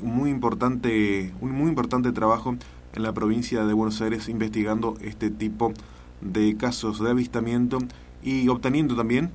un, 0.01 0.15
muy 0.15 0.31
importante, 0.31 1.33
un 1.41 1.53
muy 1.53 1.69
importante 1.69 2.13
trabajo 2.13 2.57
en 2.95 3.03
la 3.03 3.13
provincia 3.13 3.65
de 3.65 3.73
Buenos 3.73 4.01
Aires 4.01 4.29
investigando 4.29 4.97
este 5.01 5.31
tipo 5.31 5.73
de 6.21 6.57
casos 6.57 7.01
de 7.01 7.11
avistamiento 7.11 7.79
y 8.23 8.49
obteniendo 8.49 8.95
también, 8.95 9.31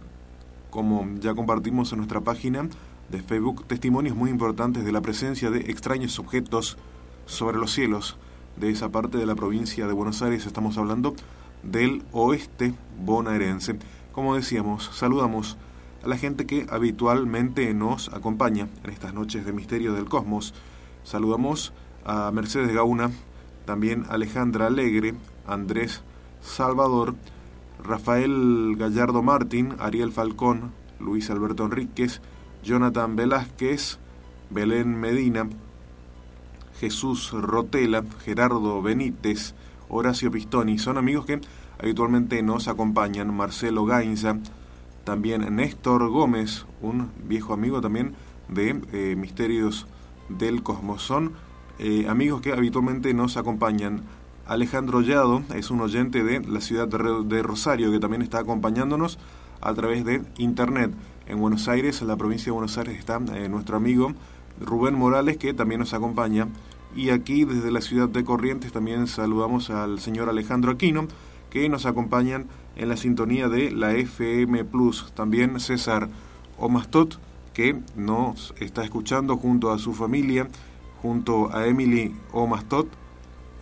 como 0.69 1.07
ya 1.19 1.33
compartimos 1.33 1.91
en 1.91 1.97
nuestra 1.97 2.21
página 2.21 2.67
de 3.09 3.21
Facebook, 3.21 3.65
testimonios 3.65 4.15
muy 4.15 4.29
importantes 4.29 4.85
de 4.85 4.91
la 4.91 5.01
presencia 5.01 5.49
de 5.49 5.59
extraños 5.71 6.17
objetos 6.19 6.77
sobre 7.25 7.57
los 7.57 7.71
cielos 7.71 8.17
de 8.55 8.69
esa 8.69 8.89
parte 8.89 9.17
de 9.17 9.25
la 9.25 9.35
provincia 9.35 9.87
de 9.87 9.93
Buenos 9.93 10.21
Aires. 10.21 10.45
Estamos 10.45 10.77
hablando 10.77 11.15
del 11.63 12.03
oeste 12.11 12.73
bonaerense. 13.03 13.77
Como 14.11 14.35
decíamos, 14.35 14.89
saludamos 14.93 15.57
a 16.03 16.07
la 16.07 16.17
gente 16.17 16.45
que 16.45 16.67
habitualmente 16.69 17.73
nos 17.73 18.09
acompaña 18.13 18.67
en 18.83 18.89
estas 18.91 19.13
noches 19.13 19.45
de 19.45 19.53
Misterio 19.53 19.93
del 19.93 20.05
Cosmos. 20.05 20.53
Saludamos 21.03 21.73
a 22.05 22.31
Mercedes 22.31 22.73
Gauna, 22.73 23.11
también 23.65 24.05
Alejandra 24.09 24.67
Alegre, 24.67 25.15
Andrés 25.47 26.01
Salvador, 26.41 27.15
Rafael 27.83 28.75
Gallardo 28.77 29.21
Martín, 29.21 29.75
Ariel 29.79 30.11
Falcón, 30.11 30.71
Luis 30.99 31.29
Alberto 31.29 31.65
Enríquez, 31.65 32.21
Jonathan 32.63 33.15
Velázquez, 33.15 33.99
Belén 34.49 34.99
Medina, 34.99 35.49
Jesús 36.79 37.31
Rotela, 37.31 38.03
Gerardo 38.23 38.81
Benítez, 38.81 39.55
Horacio 39.89 40.31
Pistoni. 40.31 40.77
Son 40.77 40.97
amigos 40.97 41.25
que 41.25 41.41
habitualmente 41.79 42.41
nos 42.43 42.67
acompañan. 42.67 43.35
Marcelo 43.35 43.85
Gainza, 43.85 44.37
también 45.03 45.55
Néstor 45.55 46.09
Gómez, 46.09 46.65
un 46.81 47.11
viejo 47.23 47.53
amigo 47.53 47.81
también 47.81 48.15
de 48.49 48.81
eh, 48.93 49.15
Misterios 49.15 49.87
del 50.29 50.63
Cosmos. 50.63 51.01
Son 51.01 51.33
eh, 51.79 52.07
amigos 52.07 52.41
que 52.41 52.53
habitualmente 52.53 53.13
nos 53.13 53.37
acompañan. 53.37 54.03
Alejandro 54.47 55.01
Llado 55.01 55.43
es 55.55 55.71
un 55.71 55.81
oyente 55.81 56.23
de 56.23 56.39
la 56.41 56.61
ciudad 56.61 56.87
de 56.87 57.43
Rosario 57.43 57.91
que 57.91 57.99
también 57.99 58.21
está 58.21 58.39
acompañándonos 58.39 59.17
a 59.61 59.73
través 59.73 60.05
de 60.05 60.21
internet. 60.37 60.91
En 61.27 61.39
Buenos 61.39 61.67
Aires, 61.67 62.01
en 62.01 62.07
la 62.07 62.17
provincia 62.17 62.45
de 62.45 62.51
Buenos 62.51 62.77
Aires, 62.77 62.99
está 62.99 63.19
eh, 63.33 63.49
nuestro 63.49 63.77
amigo 63.77 64.13
Rubén 64.59 64.95
Morales, 64.95 65.37
que 65.37 65.53
también 65.53 65.79
nos 65.79 65.93
acompaña. 65.93 66.47
Y 66.95 67.09
aquí 67.09 67.43
desde 67.45 67.71
la 67.71 67.81
ciudad 67.81 68.07
de 68.07 68.23
Corrientes 68.23 68.71
también 68.71 69.07
saludamos 69.07 69.69
al 69.69 69.99
señor 69.99 70.29
Alejandro 70.29 70.71
Aquino, 70.71 71.07
que 71.49 71.67
nos 71.69 71.85
acompañan 71.85 72.47
en 72.75 72.89
la 72.89 72.97
sintonía 72.97 73.49
de 73.49 73.71
la 73.71 73.93
FM 73.93 74.63
Plus. 74.65 75.11
También 75.13 75.59
César 75.59 76.09
Omastot, 76.57 77.19
que 77.53 77.79
nos 77.95 78.53
está 78.59 78.83
escuchando 78.83 79.37
junto 79.37 79.71
a 79.71 79.79
su 79.79 79.93
familia, 79.93 80.47
junto 81.01 81.53
a 81.55 81.67
Emily 81.67 82.15
Omastot. 82.31 82.87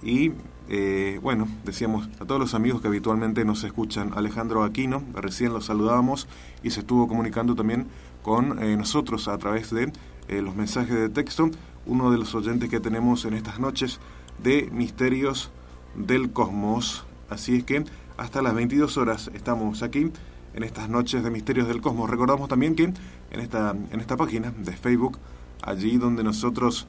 Y 0.02 0.32
eh, 0.70 1.20
bueno, 1.22 1.48
decíamos 1.66 2.10
a 2.20 2.26
todos 2.26 2.40
los 2.40 2.54
amigos 2.54 2.82
que 2.82 2.88
habitualmente 2.88 3.44
nos 3.46 3.64
escuchan, 3.64 4.12
Alejandro 4.16 4.64
Aquino, 4.64 5.04
recién 5.14 5.54
los 5.54 5.66
saludábamos 5.66 6.28
y 6.64 6.70
se 6.70 6.82
estuvo 6.82 7.08
comunicando 7.08 7.54
también 7.54 7.88
con 8.22 8.64
eh, 8.64 8.78
nosotros 8.78 9.28
a 9.28 9.38
través 9.38 9.72
de 9.72 9.92
eh, 10.28 10.42
los 10.42 10.56
mensajes 10.56 10.96
de 10.96 11.10
texto, 11.10 11.50
uno 11.86 12.12
de 12.12 12.18
los 12.18 12.34
oyentes 12.36 12.70
que 12.70 12.80
tenemos 12.80 13.26
en 13.26 13.34
estas 13.34 13.60
noches 13.60 14.00
de 14.42 14.70
Misterios 14.72 15.52
del 15.96 16.32
Cosmos. 16.32 17.06
Así 17.30 17.58
es 17.58 17.64
que 17.64 17.84
hasta 18.18 18.42
las 18.42 18.54
22 18.54 18.98
horas 18.98 19.32
estamos 19.34 19.84
aquí 19.84 20.12
en 20.54 20.64
estas 20.64 20.90
noches 20.90 21.24
de 21.24 21.30
Misterios 21.30 21.68
del 21.68 21.82
Cosmos. 21.82 22.10
Recordamos 22.10 22.48
también 22.48 22.76
que 22.76 22.84
en 22.84 23.40
esta, 23.40 23.76
en 23.92 24.00
esta 24.00 24.16
página 24.16 24.52
de 24.52 24.72
Facebook, 24.72 25.18
allí 25.62 25.98
donde 25.98 26.24
nosotros 26.24 26.88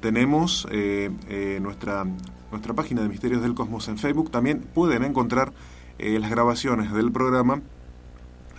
tenemos 0.00 0.68
eh, 0.70 1.10
eh, 1.28 1.58
nuestra, 1.60 2.06
nuestra 2.50 2.74
página 2.74 3.02
de 3.02 3.08
Misterios 3.08 3.42
del 3.42 3.54
Cosmos 3.54 3.88
en 3.88 3.98
Facebook, 3.98 4.30
también 4.30 4.60
pueden 4.60 5.04
encontrar 5.04 5.52
las 5.98 6.30
grabaciones 6.30 6.92
del 6.92 7.10
programa. 7.10 7.62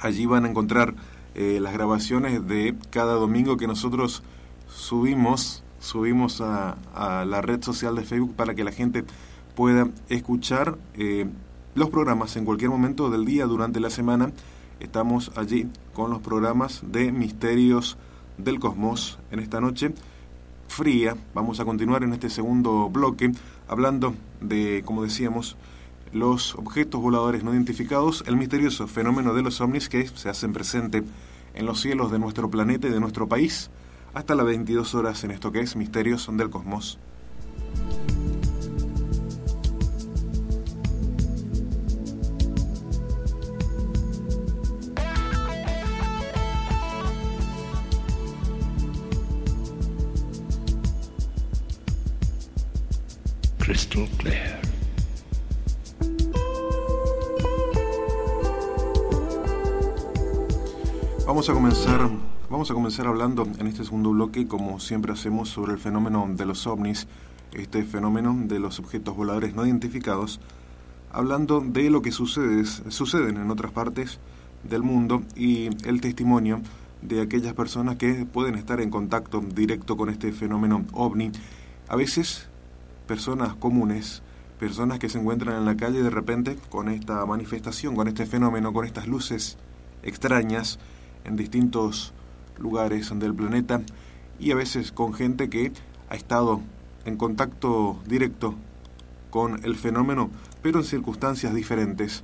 Allí 0.01 0.25
van 0.25 0.45
a 0.45 0.49
encontrar 0.49 0.95
eh, 1.37 1.59
las 1.61 1.71
grabaciones 1.71 2.47
de 2.47 2.75
cada 2.89 3.13
domingo 3.13 3.57
que 3.57 3.67
nosotros 3.67 4.23
subimos, 4.67 5.63
subimos 5.79 6.41
a, 6.41 6.75
la 7.25 7.41
red 7.41 7.61
social 7.63 7.95
de 7.95 8.03
Facebook 8.03 8.35
para 8.35 8.55
que 8.55 8.63
la 8.63 8.71
gente 8.71 9.03
pueda 9.55 9.87
escuchar 10.09 10.79
eh, 10.95 11.27
los 11.75 11.91
programas 11.91 12.35
en 12.37 12.45
cualquier 12.45 12.71
momento 12.71 13.11
del 13.11 13.23
día 13.23 13.45
durante 13.45 13.79
la 13.79 13.91
semana. 13.91 14.31
Estamos 14.79 15.31
allí 15.35 15.67
con 15.93 16.09
los 16.09 16.21
programas 16.21 16.81
de 16.83 17.11
Misterios 17.11 17.97
del 18.39 18.59
Cosmos 18.59 19.19
en 19.29 19.39
esta 19.39 19.61
noche 19.61 19.93
fría. 20.67 21.15
Vamos 21.35 21.59
a 21.59 21.65
continuar 21.65 22.03
en 22.03 22.13
este 22.13 22.31
segundo 22.31 22.89
bloque 22.89 23.31
hablando 23.67 24.15
de, 24.41 24.81
como 24.83 25.03
decíamos, 25.03 25.55
los 26.13 26.55
objetos 26.55 26.99
voladores 26.99 27.43
no 27.43 27.53
identificados, 27.53 28.23
el 28.25 28.37
misterioso 28.37 28.87
fenómeno 28.87 29.35
de 29.35 29.43
los 29.43 29.61
ovnis 29.61 29.87
que 29.87 30.07
se 30.07 30.29
hacen 30.29 30.53
presente 30.53 31.03
en 31.57 31.65
los 31.65 31.81
cielos 31.81 32.11
de 32.11 32.19
nuestro 32.19 32.49
planeta 32.51 32.87
y 32.87 32.91
de 32.91 32.99
nuestro 32.99 33.27
país, 33.27 33.71
hasta 34.13 34.35
las 34.35 34.45
22 34.45 34.93
horas 34.93 35.23
en 35.23 35.31
esto 35.31 35.51
que 35.51 35.59
es 35.59 35.75
Misterios 35.75 36.29
del 36.31 36.49
Cosmos. 36.51 36.99
Crystal 53.57 54.07
Clear. 54.19 54.66
Vamos 61.37 61.49
a 61.51 61.53
comenzar, 61.53 62.09
vamos 62.49 62.71
a 62.71 62.73
comenzar 62.73 63.05
hablando 63.05 63.47
en 63.59 63.67
este 63.67 63.83
segundo 63.83 64.09
bloque, 64.09 64.47
como 64.47 64.79
siempre 64.79 65.13
hacemos, 65.13 65.49
sobre 65.49 65.73
el 65.73 65.77
fenómeno 65.77 66.27
de 66.27 66.47
los 66.47 66.65
ovnis, 66.65 67.07
este 67.53 67.83
fenómeno 67.83 68.35
de 68.45 68.57
los 68.57 68.79
objetos 68.79 69.15
voladores 69.15 69.53
no 69.53 69.63
identificados, 69.63 70.39
hablando 71.11 71.61
de 71.61 71.91
lo 71.91 72.01
que 72.01 72.11
sucede, 72.11 72.65
suceden 72.65 73.37
en 73.37 73.51
otras 73.51 73.71
partes 73.71 74.17
del 74.63 74.81
mundo 74.81 75.21
y 75.35 75.67
el 75.87 76.01
testimonio 76.01 76.59
de 77.03 77.21
aquellas 77.21 77.53
personas 77.53 77.97
que 77.97 78.25
pueden 78.25 78.55
estar 78.55 78.81
en 78.81 78.89
contacto 78.89 79.39
directo 79.41 79.95
con 79.95 80.09
este 80.09 80.31
fenómeno 80.31 80.85
ovni. 80.91 81.29
A 81.87 81.95
veces 81.95 82.49
personas 83.05 83.53
comunes, 83.53 84.23
personas 84.59 84.97
que 84.97 85.07
se 85.07 85.19
encuentran 85.19 85.57
en 85.57 85.65
la 85.65 85.77
calle 85.77 86.01
de 86.01 86.09
repente 86.09 86.57
con 86.71 86.89
esta 86.89 87.23
manifestación, 87.27 87.95
con 87.95 88.07
este 88.07 88.25
fenómeno, 88.25 88.73
con 88.73 88.85
estas 88.85 89.05
luces 89.07 89.59
extrañas 90.01 90.79
en 91.27 91.35
distintos 91.35 92.13
lugares 92.57 93.11
del 93.19 93.35
planeta 93.35 93.81
y 94.39 94.51
a 94.51 94.55
veces 94.55 94.91
con 94.91 95.13
gente 95.13 95.49
que 95.49 95.71
ha 96.09 96.15
estado 96.15 96.61
en 97.05 97.17
contacto 97.17 97.99
directo 98.07 98.55
con 99.29 99.63
el 99.63 99.75
fenómeno, 99.75 100.29
pero 100.61 100.79
en 100.79 100.85
circunstancias 100.85 101.53
diferentes, 101.53 102.23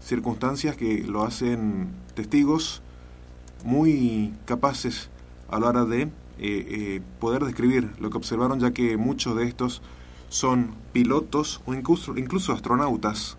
circunstancias 0.00 0.76
que 0.76 1.04
lo 1.04 1.22
hacen 1.22 1.90
testigos 2.14 2.82
muy 3.64 4.34
capaces 4.44 5.08
a 5.50 5.60
la 5.60 5.68
hora 5.68 5.84
de 5.84 6.02
eh, 6.02 6.08
eh, 6.38 7.02
poder 7.20 7.44
describir 7.44 7.90
lo 8.00 8.10
que 8.10 8.16
observaron, 8.16 8.58
ya 8.58 8.72
que 8.72 8.96
muchos 8.96 9.36
de 9.36 9.44
estos 9.44 9.82
son 10.28 10.74
pilotos 10.92 11.60
o 11.66 11.74
incluso, 11.74 12.16
incluso 12.16 12.52
astronautas, 12.52 13.36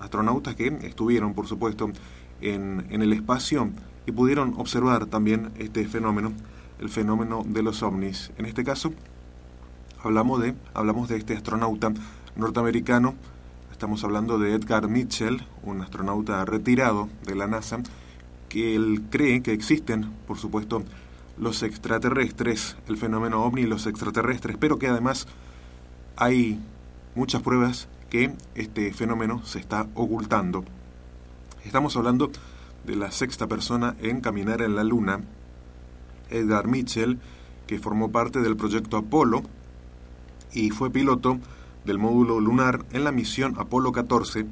astronautas 0.00 0.54
que 0.56 0.66
estuvieron, 0.82 1.32
por 1.34 1.46
supuesto, 1.46 1.90
en, 2.40 2.86
en 2.90 3.02
el 3.02 3.12
espacio 3.12 3.70
y 4.06 4.12
pudieron 4.12 4.54
observar 4.56 5.06
también 5.06 5.52
este 5.58 5.86
fenómeno, 5.86 6.32
el 6.78 6.88
fenómeno 6.88 7.42
de 7.46 7.62
los 7.62 7.82
ovnis. 7.82 8.32
En 8.38 8.46
este 8.46 8.64
caso, 8.64 8.92
hablamos 10.02 10.42
de, 10.42 10.54
hablamos 10.74 11.08
de 11.08 11.16
este 11.16 11.36
astronauta 11.36 11.92
norteamericano, 12.36 13.14
estamos 13.70 14.04
hablando 14.04 14.38
de 14.38 14.54
Edgar 14.54 14.88
Mitchell, 14.88 15.44
un 15.62 15.80
astronauta 15.80 16.44
retirado 16.44 17.08
de 17.26 17.34
la 17.34 17.46
NASA, 17.46 17.80
que 18.48 18.76
él 18.76 19.02
cree 19.10 19.42
que 19.42 19.52
existen, 19.52 20.10
por 20.26 20.38
supuesto, 20.38 20.84
los 21.36 21.62
extraterrestres, 21.62 22.76
el 22.86 22.96
fenómeno 22.96 23.42
ovni 23.42 23.62
y 23.62 23.66
los 23.66 23.86
extraterrestres, 23.86 24.56
pero 24.58 24.78
que 24.78 24.88
además 24.88 25.26
hay 26.16 26.60
muchas 27.14 27.42
pruebas 27.42 27.88
que 28.10 28.32
este 28.54 28.92
fenómeno 28.92 29.44
se 29.44 29.58
está 29.58 29.88
ocultando. 29.94 30.64
Estamos 31.64 31.96
hablando 31.96 32.30
de 32.86 32.96
la 32.96 33.10
sexta 33.10 33.46
persona 33.46 33.96
en 34.00 34.20
caminar 34.20 34.62
en 34.62 34.76
la 34.76 34.84
Luna, 34.84 35.20
Edgar 36.30 36.66
Mitchell, 36.66 37.18
que 37.66 37.78
formó 37.78 38.10
parte 38.10 38.40
del 38.40 38.56
proyecto 38.56 38.96
Apolo 38.96 39.42
y 40.52 40.70
fue 40.70 40.90
piloto 40.90 41.38
del 41.84 41.98
módulo 41.98 42.40
lunar 42.40 42.84
en 42.92 43.04
la 43.04 43.12
misión 43.12 43.54
Apolo 43.58 43.92
14. 43.92 44.46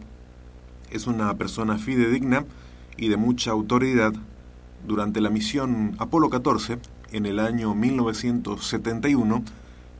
Es 0.91 1.07
una 1.07 1.35
persona 1.35 1.79
fidedigna 1.79 2.45
y 2.97 3.09
de 3.09 3.17
mucha 3.17 3.51
autoridad. 3.51 4.13
Durante 4.87 5.21
la 5.21 5.31
misión 5.31 5.95
Apolo 5.99 6.29
14, 6.29 6.79
en 7.13 7.27
el 7.27 7.39
año 7.39 7.75
1971, 7.75 9.43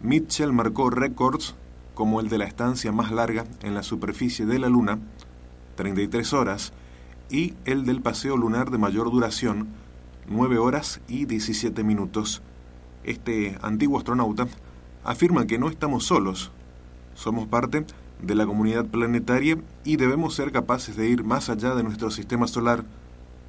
Mitchell 0.03 0.53
marcó 0.53 0.91
récords 0.91 1.55
como 1.95 2.21
el 2.21 2.29
de 2.29 2.39
la 2.39 2.47
estancia 2.47 2.91
más 2.91 3.13
larga 3.13 3.45
en 3.63 3.75
la 3.75 3.83
superficie 3.83 4.47
de 4.47 4.59
la 4.59 4.69
Luna, 4.69 4.99
33 5.77 6.33
horas, 6.33 6.73
y 7.33 7.55
el 7.65 7.87
del 7.87 8.03
paseo 8.03 8.37
lunar 8.37 8.71
de 8.71 8.77
mayor 8.77 9.11
duración, 9.11 9.69
9 10.29 10.59
horas 10.59 11.01
y 11.09 11.25
17 11.25 11.83
minutos. 11.83 12.43
Este 13.05 13.59
antiguo 13.63 13.97
astronauta 13.97 14.47
afirma 15.03 15.47
que 15.47 15.59
no 15.59 15.71
estamos 15.71 16.05
solos, 16.05 16.53
somos 17.15 17.49
parte 17.49 17.87
de 18.21 18.35
la 18.35 18.47
comunidad 18.47 18.85
planetaria 18.85 19.59
y 19.83 19.97
debemos 19.97 20.35
ser 20.35 20.53
capaces 20.53 20.95
de 20.95 21.09
ir 21.09 21.25
más 21.25 21.49
allá 21.49 21.75
de 21.75 21.83
nuestro 21.83 22.11
sistema 22.11 22.47
solar 22.47 22.85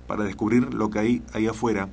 para 0.08 0.24
descubrir 0.24 0.74
lo 0.74 0.90
que 0.90 1.00
hay 1.00 1.24
ahí 1.34 1.48
afuera. 1.48 1.90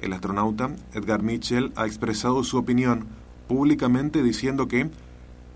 El 0.00 0.12
astronauta 0.12 0.74
Edgar 0.92 1.22
Mitchell 1.22 1.72
ha 1.76 1.86
expresado 1.86 2.42
su 2.42 2.58
opinión 2.58 3.06
públicamente 3.46 4.24
diciendo 4.24 4.66
que 4.66 4.90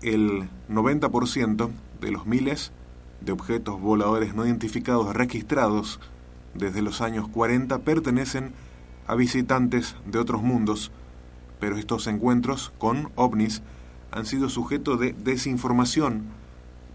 el 0.01 0.47
90% 0.69 1.69
de 1.99 2.11
los 2.11 2.25
miles 2.25 2.71
de 3.21 3.31
objetos 3.31 3.79
voladores 3.79 4.35
no 4.35 4.45
identificados 4.45 5.13
registrados 5.15 5.99
desde 6.53 6.81
los 6.81 7.01
años 7.01 7.27
40 7.27 7.79
pertenecen 7.79 8.51
a 9.05 9.15
visitantes 9.15 9.95
de 10.05 10.19
otros 10.19 10.41
mundos, 10.41 10.91
pero 11.59 11.77
estos 11.77 12.07
encuentros 12.07 12.73
con 12.77 13.09
ovnis 13.15 13.61
han 14.11 14.25
sido 14.25 14.49
sujeto 14.49 14.97
de 14.97 15.13
desinformación 15.13 16.23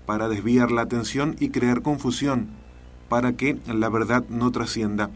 para 0.07 0.29
desviar 0.29 0.73
la 0.73 0.83
atención 0.83 1.37
y 1.39 1.51
crear 1.51 1.83
confusión 1.83 2.49
para 3.09 3.35
que 3.35 3.59
la 3.67 3.89
verdad 3.89 4.25
no 4.29 4.51
trascienda. 4.51 5.11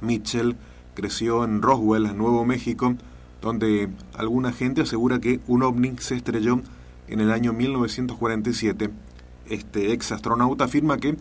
Mitchell 0.00 0.56
creció 0.94 1.44
en 1.44 1.62
Roswell, 1.62 2.16
Nuevo 2.16 2.44
México, 2.44 2.94
donde 3.40 3.88
alguna 4.14 4.52
gente 4.52 4.82
asegura 4.82 5.20
que 5.20 5.40
un 5.46 5.62
ovni 5.62 5.96
se 5.98 6.16
estrelló 6.16 6.60
en 7.08 7.20
el 7.20 7.30
año 7.30 7.52
1947. 7.52 8.90
Este 9.48 9.92
ex 9.92 10.12
astronauta 10.12 10.64
afirma 10.64 10.98
que 10.98 11.16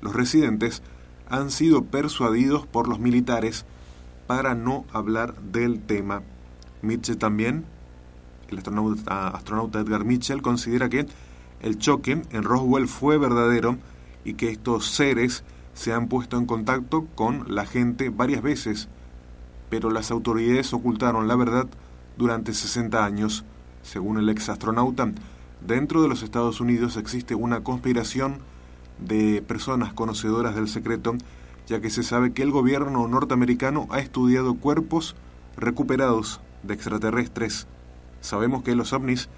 los 0.00 0.14
residentes 0.14 0.82
han 1.28 1.50
sido 1.50 1.84
persuadidos 1.84 2.66
por 2.66 2.88
los 2.88 2.98
militares 2.98 3.64
para 4.26 4.54
no 4.54 4.84
hablar 4.92 5.34
del 5.40 5.80
tema. 5.80 6.22
Mitchell 6.82 7.18
también, 7.18 7.64
el 8.48 8.58
astronauta, 8.58 9.28
astronauta 9.28 9.80
Edgar 9.80 10.04
Mitchell, 10.04 10.42
considera 10.42 10.88
que 10.88 11.06
el 11.60 11.78
choque 11.78 12.22
en 12.30 12.42
Roswell 12.42 12.88
fue 12.88 13.18
verdadero 13.18 13.78
y 14.24 14.34
que 14.34 14.50
estos 14.50 14.86
seres 14.86 15.44
se 15.72 15.92
han 15.92 16.08
puesto 16.08 16.36
en 16.36 16.46
contacto 16.46 17.06
con 17.14 17.54
la 17.54 17.66
gente 17.66 18.10
varias 18.10 18.42
veces 18.42 18.88
pero 19.74 19.90
las 19.90 20.12
autoridades 20.12 20.72
ocultaron 20.72 21.26
la 21.26 21.34
verdad 21.34 21.66
durante 22.16 22.54
60 22.54 23.04
años. 23.04 23.44
Según 23.82 24.18
el 24.18 24.28
ex 24.28 24.48
astronauta, 24.48 25.10
dentro 25.66 26.02
de 26.02 26.08
los 26.08 26.22
Estados 26.22 26.60
Unidos 26.60 26.96
existe 26.96 27.34
una 27.34 27.62
conspiración 27.62 28.38
de 28.98 29.42
personas 29.42 29.92
conocedoras 29.92 30.54
del 30.54 30.68
secreto, 30.68 31.14
ya 31.66 31.80
que 31.80 31.90
se 31.90 32.02
sabe 32.02 32.32
que 32.32 32.42
el 32.42 32.50
gobierno 32.50 33.08
norteamericano 33.08 33.86
ha 33.90 34.00
estudiado 34.00 34.54
cuerpos 34.54 35.16
recuperados 35.56 36.40
de 36.62 36.74
extraterrestres. 36.74 37.66
Sabemos 38.20 38.62
que 38.62 38.74
los 38.74 38.92
ovnis 38.92 39.28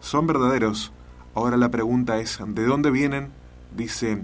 son 0.00 0.26
verdaderos. 0.26 0.92
Ahora 1.34 1.56
la 1.56 1.70
pregunta 1.70 2.18
es, 2.18 2.38
¿de 2.44 2.64
dónde 2.64 2.90
vienen? 2.90 3.30
Dice 3.76 4.22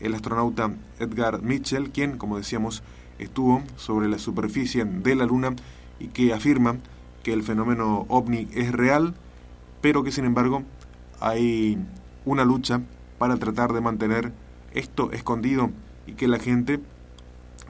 el 0.00 0.14
astronauta 0.14 0.72
Edgar 0.98 1.42
Mitchell, 1.42 1.90
quien, 1.90 2.18
como 2.18 2.36
decíamos, 2.36 2.82
estuvo 3.18 3.62
sobre 3.76 4.08
la 4.08 4.18
superficie 4.18 4.84
de 4.84 5.14
la 5.14 5.26
Luna 5.26 5.54
y 5.98 6.08
que 6.08 6.32
afirma 6.32 6.76
que 7.22 7.32
el 7.32 7.42
fenómeno 7.42 8.06
ovni 8.08 8.48
es 8.52 8.72
real, 8.72 9.14
pero 9.80 10.02
que 10.02 10.12
sin 10.12 10.24
embargo 10.24 10.62
hay 11.20 11.78
una 12.24 12.44
lucha 12.44 12.80
para 13.18 13.36
tratar 13.36 13.72
de 13.72 13.80
mantener 13.80 14.32
esto 14.72 15.12
escondido 15.12 15.70
y 16.06 16.14
que 16.14 16.28
la 16.28 16.38
gente 16.38 16.80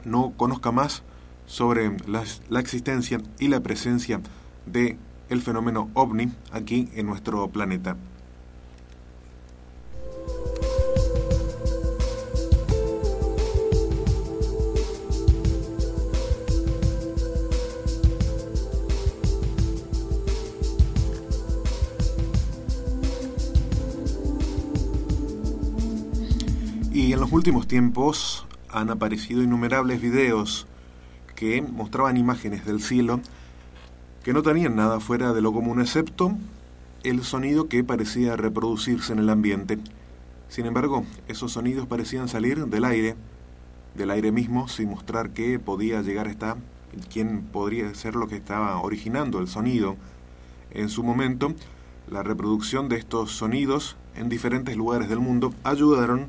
no 0.05 0.33
conozca 0.37 0.73
más 0.73 1.03
sobre 1.47 1.97
la, 2.07 2.61
existencia 2.61 3.21
y 3.39 3.49
la 3.49 3.61
presencia 3.61 4.21
de 4.67 4.99
el 5.29 5.41
fenómeno 5.41 5.91
ovni 5.95 6.31
aquí 6.53 6.89
en 6.95 7.07
nuestro 7.07 7.49
planeta. 7.49 7.97
Los 27.17 27.33
últimos 27.33 27.67
tiempos 27.67 28.47
han 28.69 28.91
aparecido 28.91 29.43
innumerables 29.43 30.01
videos 30.01 30.67
que 31.35 31.63
mostraban 31.63 32.17
imágenes 32.17 32.67
del 32.67 32.83
cielo 32.83 33.21
que 34.23 34.33
no 34.33 34.43
tenían 34.43 34.77
nada 34.77 35.01
fuera 35.01 35.33
de 35.33 35.41
lo 35.41 35.53
común 35.53 35.81
excepto 35.81 36.37
el 37.05 37.23
sonido 37.23 37.69
que 37.69 37.83
parecía 37.83 38.37
reproducirse 38.37 39.13
en 39.13 39.21
el 39.21 39.31
ambiente. 39.31 39.79
Sin 40.49 40.67
embargo, 40.67 41.05
esos 41.29 41.53
sonidos 41.53 41.87
parecían 41.87 42.29
salir 42.29 42.67
del 42.67 42.85
aire, 42.85 43.17
del 43.95 44.11
aire 44.11 44.33
mismo, 44.33 44.69
sin 44.69 44.91
mostrar 44.91 45.31
que 45.31 45.59
podía 45.59 46.03
llegar 46.03 46.29
hasta 46.29 46.57
quién 47.11 47.43
podría 47.43 47.95
ser 47.95 48.17
lo 48.17 48.29
que 48.29 48.37
estaba 48.37 48.79
originando 48.81 49.39
el 49.39 49.49
sonido. 49.49 49.97
En 50.73 50.89
su 50.89 51.03
momento, 51.03 51.55
la 52.11 52.23
reproducción 52.23 52.89
de 52.89 52.97
estos 52.97 53.33
sonidos 53.33 53.97
en 54.17 54.29
diferentes 54.29 54.77
lugares 54.77 55.09
del 55.09 55.21
mundo 55.21 55.55
ayudaron 55.65 56.29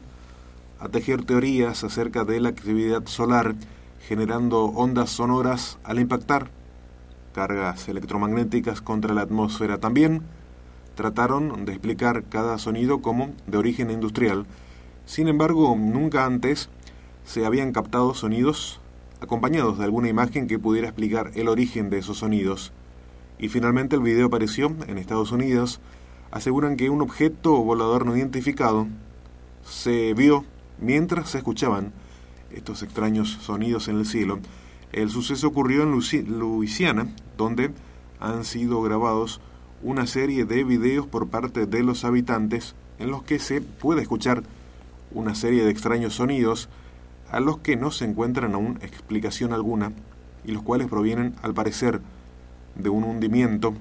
a 0.80 0.90
tejer 0.90 1.26
teorías 1.26 1.84
acerca 1.84 2.24
de 2.24 2.40
la 2.40 2.50
actividad 2.50 3.06
solar, 3.06 3.56
generando 4.08 4.66
ondas 4.66 5.10
sonoras 5.10 5.78
al 5.84 6.00
impactar, 6.00 6.50
cargas 7.34 7.90
electromagnéticas 7.90 8.82
contra 8.82 9.14
la 9.14 9.22
atmósfera. 9.22 9.80
También 9.80 10.24
trataron 10.96 11.66
de 11.66 11.74
explicar 11.74 12.24
cada 12.30 12.58
sonido 12.58 13.02
como 13.02 13.34
de 13.48 13.58
origen 13.58 13.92
industrial. 13.92 14.46
Sin 15.06 15.28
embargo, 15.28 15.76
nunca 15.78 16.26
antes 16.26 16.70
se 17.26 17.46
habían 17.46 17.74
captado 17.74 18.14
sonidos 18.14 18.80
acompañados 19.22 19.78
de 19.78 19.84
alguna 19.84 20.08
imagen 20.08 20.48
que 20.48 20.60
pudiera 20.60 20.88
explicar 20.88 21.32
el 21.36 21.50
origen 21.50 21.90
de 21.90 22.00
esos 22.00 22.20
sonidos. 22.20 22.72
Y 23.38 23.50
finalmente 23.50 23.96
el 23.96 24.02
video 24.02 24.28
apareció 24.28 24.76
en 24.88 24.98
Estados 24.98 25.32
Unidos. 25.32 25.80
Aseguran 26.32 26.78
que 26.78 26.90
un 26.90 27.02
objeto 27.02 27.52
volador 27.64 28.06
no 28.06 28.16
identificado 28.16 28.88
se 29.64 30.14
vio 30.14 30.46
Mientras 30.82 31.30
se 31.30 31.40
escuchaban 31.40 31.92
estos 32.52 32.84
extraños 32.84 33.38
sonidos 33.42 33.88
en 33.90 33.98
el 33.98 34.06
cielo, 34.06 34.40
el 34.92 35.10
suceso 35.10 35.48
ocurrió 35.48 35.84
en 35.84 35.92
Luisiana, 35.92 37.14
donde 37.38 37.72
han 38.20 38.46
sido 38.46 38.82
grabados 38.82 39.42
una 39.84 40.08
serie 40.08 40.46
de 40.46 40.64
videos 40.64 41.06
por 41.06 41.28
parte 41.28 41.66
de 41.66 41.84
los 41.84 42.06
habitantes 42.06 42.76
en 42.98 43.12
los 43.12 43.24
que 43.24 43.40
se 43.40 43.62
puede 43.62 44.02
escuchar 44.02 44.44
una 45.12 45.36
serie 45.36 45.64
de 45.64 45.72
extraños 45.72 46.16
sonidos 46.16 46.70
a 47.32 47.40
los 47.40 47.60
que 47.60 47.76
no 47.76 47.92
se 47.92 48.06
encuentran 48.06 48.54
aún 48.54 48.80
explicación 48.82 49.54
alguna 49.54 49.92
y 50.46 50.52
los 50.52 50.64
cuales 50.64 50.88
provienen 50.88 51.36
al 51.42 51.54
parecer 51.54 52.02
de 52.76 52.90
un 52.90 53.04
hundimiento. 53.04 53.74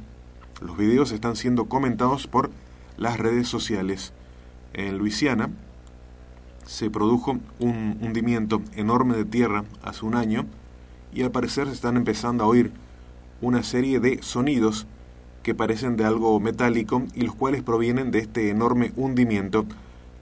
Los 0.60 0.76
videos 0.76 1.12
están 1.12 1.36
siendo 1.36 1.66
comentados 1.66 2.26
por 2.26 2.50
las 2.96 3.18
redes 3.18 3.48
sociales. 3.48 4.12
En 4.74 4.98
Luisiana, 4.98 5.50
se 6.68 6.90
produjo 6.90 7.38
un 7.60 7.96
hundimiento 8.02 8.60
enorme 8.76 9.16
de 9.16 9.24
tierra 9.24 9.64
hace 9.82 10.04
un 10.04 10.14
año 10.14 10.44
y 11.14 11.22
al 11.22 11.30
parecer 11.30 11.66
se 11.66 11.72
están 11.72 11.96
empezando 11.96 12.44
a 12.44 12.46
oír 12.46 12.72
una 13.40 13.62
serie 13.62 14.00
de 14.00 14.22
sonidos 14.22 14.86
que 15.42 15.54
parecen 15.54 15.96
de 15.96 16.04
algo 16.04 16.38
metálico 16.40 17.04
y 17.14 17.22
los 17.22 17.34
cuales 17.34 17.62
provienen 17.62 18.10
de 18.10 18.18
este 18.18 18.50
enorme 18.50 18.92
hundimiento. 18.96 19.64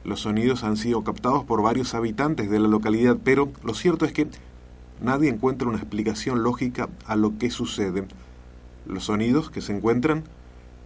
Los 0.05 0.21
sonidos 0.21 0.63
han 0.63 0.77
sido 0.77 1.03
captados 1.03 1.43
por 1.43 1.63
varios 1.63 1.95
habitantes 1.95 2.49
de 2.49 2.61
la 2.61 2.69
localidad, 2.69 3.17
pero 3.25 3.51
lo 3.65 3.75
cierto 3.75 4.05
es 4.05 4.13
que 4.13 4.29
nadie 5.01 5.31
encuentra 5.31 5.69
una 5.69 5.79
explicación 5.79 6.45
lógica 6.45 6.89
a 7.07 7.17
lo 7.17 7.39
que 7.39 7.51
sucede. 7.51 8.07
Los 8.87 9.07
sonidos 9.07 9.51
que 9.51 9.63
se 9.63 9.77
encuentran 9.77 10.23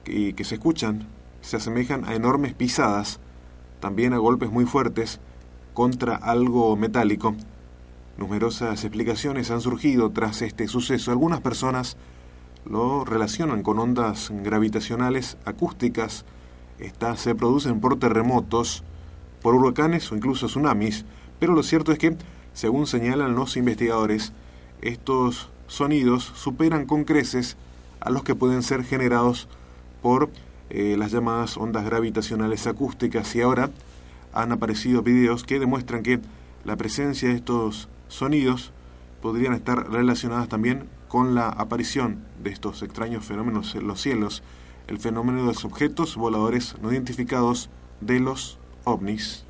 y 0.07 0.33
que 0.33 0.45
se 0.45 0.55
escuchan 0.55 1.07
se 1.43 1.59
asemejan 1.59 2.07
a 2.07 2.15
enormes 2.15 2.55
pisadas, 2.55 3.21
también 3.79 4.15
a 4.15 4.19
golpes 4.19 4.51
muy 4.51 4.65
fuertes, 4.65 5.21
contra 5.81 6.15
algo 6.15 6.77
metálico. 6.77 7.35
Numerosas 8.19 8.85
explicaciones 8.85 9.51
han 9.51 9.63
surgido 9.63 10.11
tras 10.11 10.43
este 10.43 10.69
suceso. 10.69 11.11
Algunas 11.11 11.41
personas 11.41 11.97
lo 12.67 13.07
relacionan 13.07 13.63
con 13.63 13.79
ondas 13.79 14.31
gravitacionales 14.31 15.39
acústicas. 15.47 16.27
Estas 16.79 17.21
se 17.21 17.35
producen 17.35 17.81
por 17.81 17.99
terremotos, 17.99 18.85
por 19.41 19.55
huracanes 19.55 20.13
o 20.13 20.17
incluso 20.17 20.49
tsunamis. 20.49 21.07
Pero 21.39 21.55
lo 21.55 21.63
cierto 21.63 21.93
es 21.93 21.99
que, 21.99 22.15
según 22.53 22.87
señalan 22.87 23.35
los 23.35 23.57
investigadores, 23.57 24.35
estos 24.83 25.49
sonidos 25.67 26.31
superan 26.35 26.85
con 26.85 27.05
creces 27.05 27.57
a 28.01 28.11
los 28.11 28.23
que 28.23 28.35
pueden 28.35 28.63
ser 28.63 28.85
generados 28.85 29.49
por 30.03 30.29
eh, 30.69 30.97
las 30.99 31.11
llamadas 31.11 31.57
ondas 31.57 31.87
gravitacionales 31.87 32.67
acústicas 32.67 33.35
y 33.35 33.41
ahora 33.41 33.71
han 34.33 34.53
aparecido 34.53 35.03
videos 35.03 35.45
que 35.45 35.59
demuestran 35.59 36.03
que 36.03 36.21
la 36.65 36.77
presencia 36.77 37.29
de 37.29 37.35
estos 37.35 37.89
sonidos 38.09 38.73
podrían 39.21 39.55
estar 39.55 39.91
relacionadas 39.91 40.49
también 40.49 40.89
con 41.09 41.35
la 41.35 41.49
aparición 41.49 42.19
de 42.43 42.51
estos 42.51 42.83
extraños 42.83 43.25
fenómenos 43.25 43.75
en 43.75 43.87
los 43.87 44.01
cielos, 44.01 44.43
el 44.87 44.99
fenómeno 44.99 45.41
de 45.41 45.47
los 45.47 45.65
objetos 45.65 46.17
voladores 46.17 46.77
no 46.81 46.93
identificados 46.93 47.71
de 48.01 48.21
los 48.21 48.59
ovnis. 48.85 49.45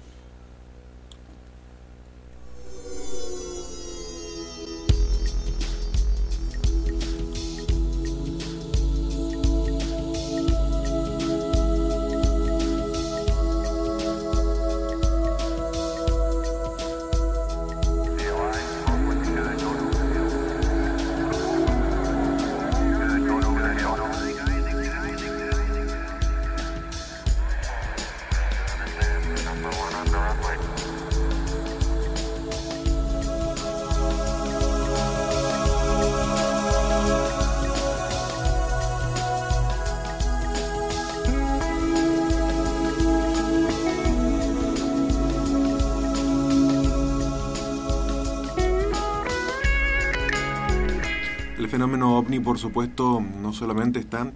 Fenómeno 51.71 52.18
ovni, 52.18 52.41
por 52.41 52.59
supuesto, 52.59 53.21
no 53.21 53.53
solamente 53.53 54.01
está 54.01 54.33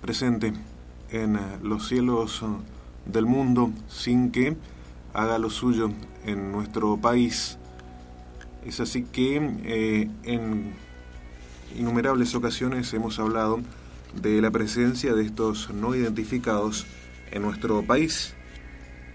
presente 0.00 0.52
en 1.10 1.36
eh, 1.36 1.40
los 1.62 1.86
cielos 1.86 2.42
eh, 2.42 2.46
del 3.06 3.26
mundo 3.26 3.70
sin 3.88 4.32
que 4.32 4.56
haga 5.14 5.38
lo 5.38 5.50
suyo 5.50 5.92
en 6.26 6.50
nuestro 6.50 6.96
país. 6.96 7.58
Es 8.66 8.80
así 8.80 9.04
que 9.04 9.36
eh, 9.36 10.10
en 10.24 10.74
innumerables 11.78 12.34
ocasiones 12.34 12.92
hemos 12.92 13.20
hablado 13.20 13.60
de 14.20 14.42
la 14.42 14.50
presencia 14.50 15.14
de 15.14 15.24
estos 15.24 15.72
no 15.72 15.94
identificados 15.94 16.86
en 17.30 17.42
nuestro 17.42 17.84
país, 17.84 18.34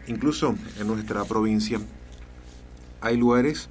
incluso 0.07 0.55
en 0.79 0.87
nuestra 0.87 1.25
provincia. 1.25 1.81
Hay 3.01 3.17
lugares 3.17 3.67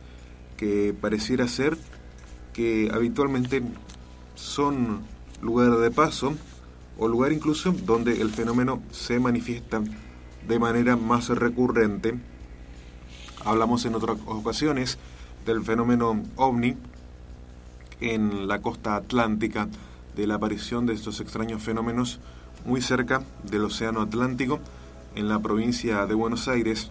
que 0.59 0.95
pareciera 1.01 1.49
ser 1.49 1.79
que 2.57 2.91
habitualmente 2.91 3.63
son 4.35 5.03
lugar 5.43 5.77
de 5.77 5.91
paso 5.91 6.33
o 6.99 7.07
lugar 7.07 7.33
incluso 7.33 7.73
donde 7.73 8.23
el 8.23 8.31
fenómeno 8.31 8.83
se 8.91 9.21
manifiesta 9.21 9.83
de 10.49 10.59
manera 10.59 10.97
más 10.97 11.29
recurrente. 11.29 12.19
Hablamos 13.45 13.85
en 13.85 13.95
otras 13.95 14.17
ocasiones 14.25 14.97
del 15.45 15.65
fenómeno 15.65 16.23
ovni 16.37 16.77
en 18.01 18.49
la 18.49 18.63
costa 18.63 18.97
atlántica, 18.97 19.69
de 20.17 20.27
la 20.27 20.37
aparición 20.37 20.87
de 20.87 20.95
estos 20.95 21.21
extraños 21.21 21.63
fenómenos 21.63 22.21
muy 22.65 22.81
cerca 22.81 23.23
del 23.43 23.65
Océano 23.65 24.01
Atlántico, 24.01 24.61
en 25.15 25.29
la 25.29 25.41
provincia 25.41 26.07
de 26.07 26.15
Buenos 26.15 26.49
Aires, 26.49 26.91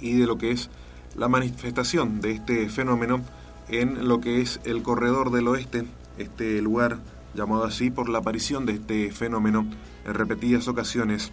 y 0.00 0.14
de 0.14 0.26
lo 0.26 0.38
que 0.38 0.52
es 0.52 0.70
la 1.16 1.28
manifestación 1.28 2.22
de 2.22 2.32
este 2.32 2.70
fenómeno 2.70 3.22
en 3.68 4.08
lo 4.08 4.20
que 4.20 4.40
es 4.40 4.60
el 4.64 4.82
corredor 4.82 5.30
del 5.30 5.48
oeste, 5.48 5.84
este 6.18 6.60
lugar 6.62 6.98
llamado 7.34 7.64
así 7.64 7.90
por 7.90 8.08
la 8.08 8.18
aparición 8.18 8.66
de 8.66 8.74
este 8.74 9.10
fenómeno 9.10 9.66
en 10.04 10.14
repetidas 10.14 10.68
ocasiones 10.68 11.32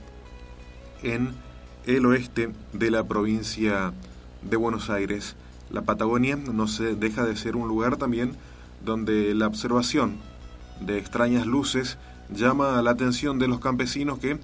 en 1.01 1.33
el 1.86 2.05
oeste 2.05 2.51
de 2.73 2.91
la 2.91 3.03
provincia 3.03 3.93
de 4.41 4.57
Buenos 4.57 4.89
Aires. 4.89 5.36
La 5.69 5.83
Patagonia 5.83 6.36
no 6.36 6.67
se 6.67 6.95
deja 6.95 7.25
de 7.25 7.36
ser 7.36 7.55
un 7.55 7.67
lugar 7.67 7.97
también 7.97 8.36
donde 8.83 9.33
la 9.33 9.47
observación 9.47 10.17
de 10.81 10.97
extrañas 10.97 11.45
luces 11.45 11.97
llama 12.29 12.81
la 12.81 12.91
atención 12.91 13.39
de 13.39 13.47
los 13.47 13.59
campesinos 13.59 14.19
que 14.19 14.38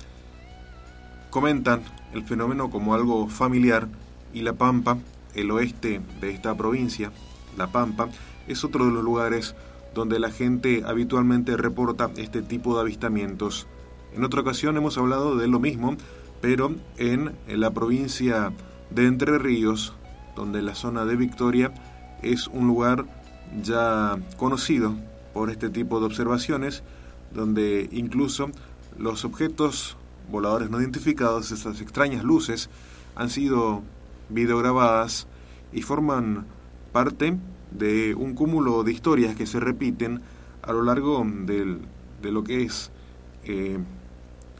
comentan 1.29 1.81
el 2.13 2.23
fenómeno 2.23 2.69
como 2.69 2.93
algo 2.93 3.27
familiar 3.27 3.87
y 4.33 4.41
La 4.41 4.53
Pampa, 4.53 4.97
el 5.33 5.51
oeste 5.51 6.01
de 6.19 6.31
esta 6.31 6.55
provincia, 6.55 7.11
La 7.57 7.71
Pampa, 7.71 8.09
es 8.47 8.63
otro 8.63 8.85
de 8.85 8.91
los 8.91 9.03
lugares 9.03 9.55
donde 9.93 10.19
la 10.19 10.31
gente 10.31 10.83
habitualmente 10.85 11.57
reporta 11.57 12.11
este 12.15 12.41
tipo 12.41 12.75
de 12.75 12.81
avistamientos. 12.81 13.67
En 14.13 14.23
otra 14.23 14.41
ocasión 14.41 14.77
hemos 14.77 14.97
hablado 14.97 15.35
de 15.35 15.47
lo 15.47 15.59
mismo, 15.59 15.95
pero 16.41 16.73
en, 16.97 17.33
la 17.47 17.71
provincia 17.71 18.51
de 18.89 19.05
Entre 19.05 19.37
Ríos, 19.37 19.93
donde 20.35 20.61
la 20.61 20.75
zona 20.75 21.05
de 21.05 21.15
Victoria 21.15 21.73
es 22.21 22.47
un 22.47 22.67
lugar 22.67 23.05
ya 23.61 24.17
conocido 24.37 24.95
por 25.33 25.49
este 25.49 25.69
tipo 25.69 25.99
de 25.99 26.05
observaciones, 26.05 26.83
donde 27.33 27.89
incluso 27.91 28.49
los 28.97 29.23
objetos 29.23 29.97
voladores 30.29 30.69
no 30.69 30.79
identificados, 30.79 31.51
estas 31.51 31.81
extrañas 31.81 32.23
luces, 32.23 32.69
han 33.15 33.29
sido 33.29 33.81
videograbadas 34.29 35.27
y 35.73 35.81
forman 35.81 36.45
parte 36.91 37.37
de 37.71 38.15
un 38.15 38.33
cúmulo 38.33 38.83
de 38.83 38.91
historias 38.91 39.35
que 39.35 39.45
se 39.45 39.59
repiten 39.59 40.21
a 40.61 40.73
lo 40.73 40.83
largo 40.83 41.25
de 41.25 42.31
lo 42.31 42.43
que 42.43 42.63
es 42.63 42.91
eh, 43.45 43.79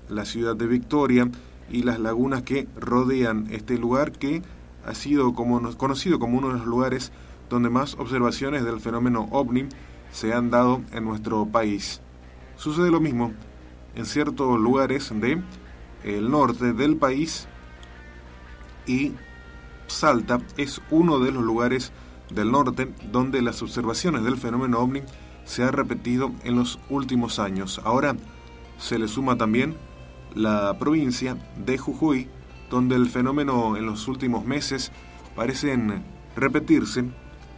la 0.09 0.25
ciudad 0.25 0.55
de 0.55 0.67
Victoria 0.67 1.29
y 1.69 1.83
las 1.83 1.99
lagunas 1.99 2.43
que 2.43 2.67
rodean 2.77 3.47
este 3.51 3.77
lugar 3.77 4.11
que 4.11 4.41
ha 4.85 4.95
sido 4.95 5.33
como, 5.33 5.75
conocido 5.77 6.19
como 6.19 6.37
uno 6.37 6.49
de 6.49 6.57
los 6.59 6.65
lugares 6.65 7.11
donde 7.49 7.69
más 7.69 7.95
observaciones 7.95 8.63
del 8.63 8.79
fenómeno 8.79 9.27
ovni 9.31 9.67
se 10.11 10.33
han 10.33 10.49
dado 10.49 10.81
en 10.91 11.05
nuestro 11.05 11.45
país. 11.45 12.01
Sucede 12.57 12.91
lo 12.91 12.99
mismo 12.99 13.33
en 13.95 14.05
ciertos 14.05 14.59
lugares 14.59 15.11
de 15.13 15.41
el 16.03 16.31
norte 16.31 16.73
del 16.73 16.95
país 16.95 17.47
y 18.87 19.13
Salta 19.87 20.39
es 20.57 20.81
uno 20.89 21.19
de 21.19 21.31
los 21.31 21.43
lugares 21.43 21.91
del 22.33 22.51
norte 22.51 22.93
donde 23.11 23.41
las 23.41 23.61
observaciones 23.61 24.23
del 24.23 24.37
fenómeno 24.37 24.79
ovni 24.79 25.01
se 25.45 25.63
ha 25.63 25.71
repetido 25.71 26.31
en 26.43 26.55
los 26.55 26.79
últimos 26.89 27.39
años. 27.39 27.81
Ahora 27.83 28.15
se 28.77 28.97
le 28.97 29.07
suma 29.07 29.37
también 29.37 29.75
la 30.33 30.77
provincia 30.79 31.37
de 31.57 31.77
Jujuy, 31.77 32.27
donde 32.69 32.95
el 32.95 33.09
fenómeno 33.09 33.77
en 33.77 33.85
los 33.85 34.07
últimos 34.07 34.45
meses 34.45 34.91
parecen 35.35 36.03
repetirse 36.35 37.05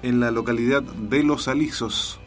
en 0.02 0.20
la 0.20 0.32
localidad 0.32 0.82
de 0.82 1.24
Los 1.24 1.48
Alisos, 1.48 2.20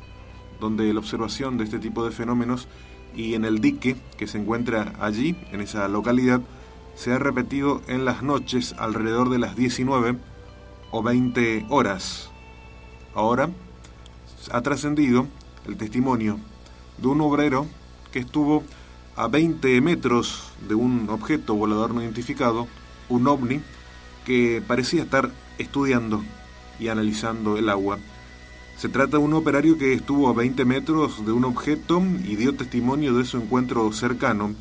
donde 0.60 0.92
la 0.92 1.00
observación 1.00 1.58
de 1.58 1.64
este 1.64 1.78
tipo 1.78 2.04
de 2.04 2.10
fenómenos 2.10 2.68
y 3.14 3.34
en 3.34 3.44
el 3.44 3.60
dique 3.60 3.96
que 4.16 4.26
se 4.26 4.38
encuentra 4.38 4.92
allí, 5.00 5.36
en 5.50 5.60
esa 5.60 5.88
localidad, 5.88 6.40
se 6.94 7.12
ha 7.12 7.18
repetido 7.18 7.82
en 7.88 8.04
las 8.04 8.22
noches 8.22 8.74
alrededor 8.78 9.30
de 9.30 9.38
las 9.38 9.56
19 9.56 10.16
o 10.90 11.02
20 11.02 11.66
horas. 11.68 12.30
Ahora 13.16 13.48
ha 14.52 14.60
trascendido 14.60 15.26
el 15.66 15.78
testimonio 15.78 16.38
de 16.98 17.08
un 17.08 17.22
obrero 17.22 17.66
que 18.12 18.18
estuvo 18.18 18.62
a 19.16 19.26
20 19.26 19.80
metros 19.80 20.52
de 20.68 20.74
un 20.74 21.08
objeto 21.08 21.54
volador 21.54 21.94
no 21.94 22.02
identificado, 22.02 22.68
un 23.08 23.26
ovni, 23.26 23.62
que 24.26 24.62
parecía 24.68 25.02
estar 25.02 25.30
estudiando 25.56 26.22
y 26.78 26.88
analizando 26.88 27.56
el 27.56 27.70
agua. 27.70 27.98
Se 28.76 28.90
trata 28.90 29.16
de 29.16 29.24
un 29.24 29.32
operario 29.32 29.78
que 29.78 29.94
estuvo 29.94 30.28
a 30.28 30.34
20 30.34 30.66
metros 30.66 31.24
de 31.24 31.32
un 31.32 31.46
objeto 31.46 32.02
y 32.22 32.36
dio 32.36 32.54
testimonio 32.54 33.14
de 33.14 33.24
su 33.24 33.38
encuentro 33.38 33.90
cercano. 33.94 34.54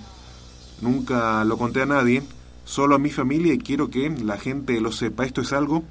Nunca 0.79 1.43
lo 1.43 1.57
conté 1.57 1.81
a 1.81 1.87
nadie, 1.87 2.23
solo 2.63 2.95
a 2.95 2.99
mi 2.99 3.09
familia 3.09 3.53
y 3.53 3.57
quiero 3.57 3.89
que 3.89 4.09
la 4.11 4.37
gente 4.37 4.79
lo 4.79 4.93
sepa. 4.93 5.25
Esto 5.25 5.41
es 5.41 5.51
algo 5.51 5.83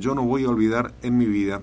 yo 0.00 0.14
no 0.14 0.22
voy 0.22 0.44
a 0.44 0.50
olvidar 0.50 0.94
en 1.02 1.18
mi 1.18 1.26
vida. 1.26 1.62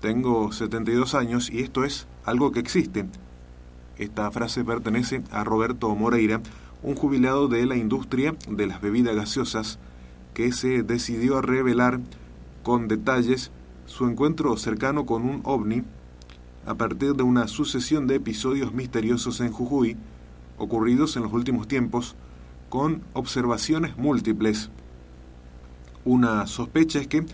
Tengo 0.00 0.52
72 0.52 1.14
años 1.14 1.50
y 1.50 1.60
esto 1.60 1.84
es 1.84 2.06
algo 2.24 2.52
que 2.52 2.60
existe. 2.60 3.06
Esta 3.98 4.30
frase 4.30 4.64
pertenece 4.64 5.22
a 5.30 5.44
Roberto 5.44 5.94
Moreira, 5.94 6.40
un 6.82 6.96
jubilado 6.96 7.48
de 7.48 7.64
la 7.64 7.76
industria 7.76 8.34
de 8.48 8.66
las 8.66 8.80
bebidas 8.80 9.14
gaseosas, 9.14 9.78
que 10.34 10.52
se 10.52 10.82
decidió 10.82 11.38
a 11.38 11.42
revelar 11.42 12.00
con 12.62 12.88
detalles 12.88 13.50
su 13.86 14.06
encuentro 14.06 14.56
cercano 14.56 15.06
con 15.06 15.22
un 15.22 15.40
ovni 15.44 15.82
a 16.66 16.74
partir 16.74 17.14
de 17.14 17.22
una 17.22 17.46
sucesión 17.46 18.06
de 18.06 18.16
episodios 18.16 18.72
misteriosos 18.72 19.40
en 19.40 19.52
Jujuy, 19.52 19.96
ocurridos 20.58 21.16
en 21.16 21.22
los 21.22 21.32
últimos 21.32 21.68
tiempos, 21.68 22.16
con 22.68 23.02
observaciones 23.12 23.96
múltiples. 23.96 24.70
Una 26.04 26.46
sospecha 26.46 26.98
es 26.98 27.06
que 27.06 27.24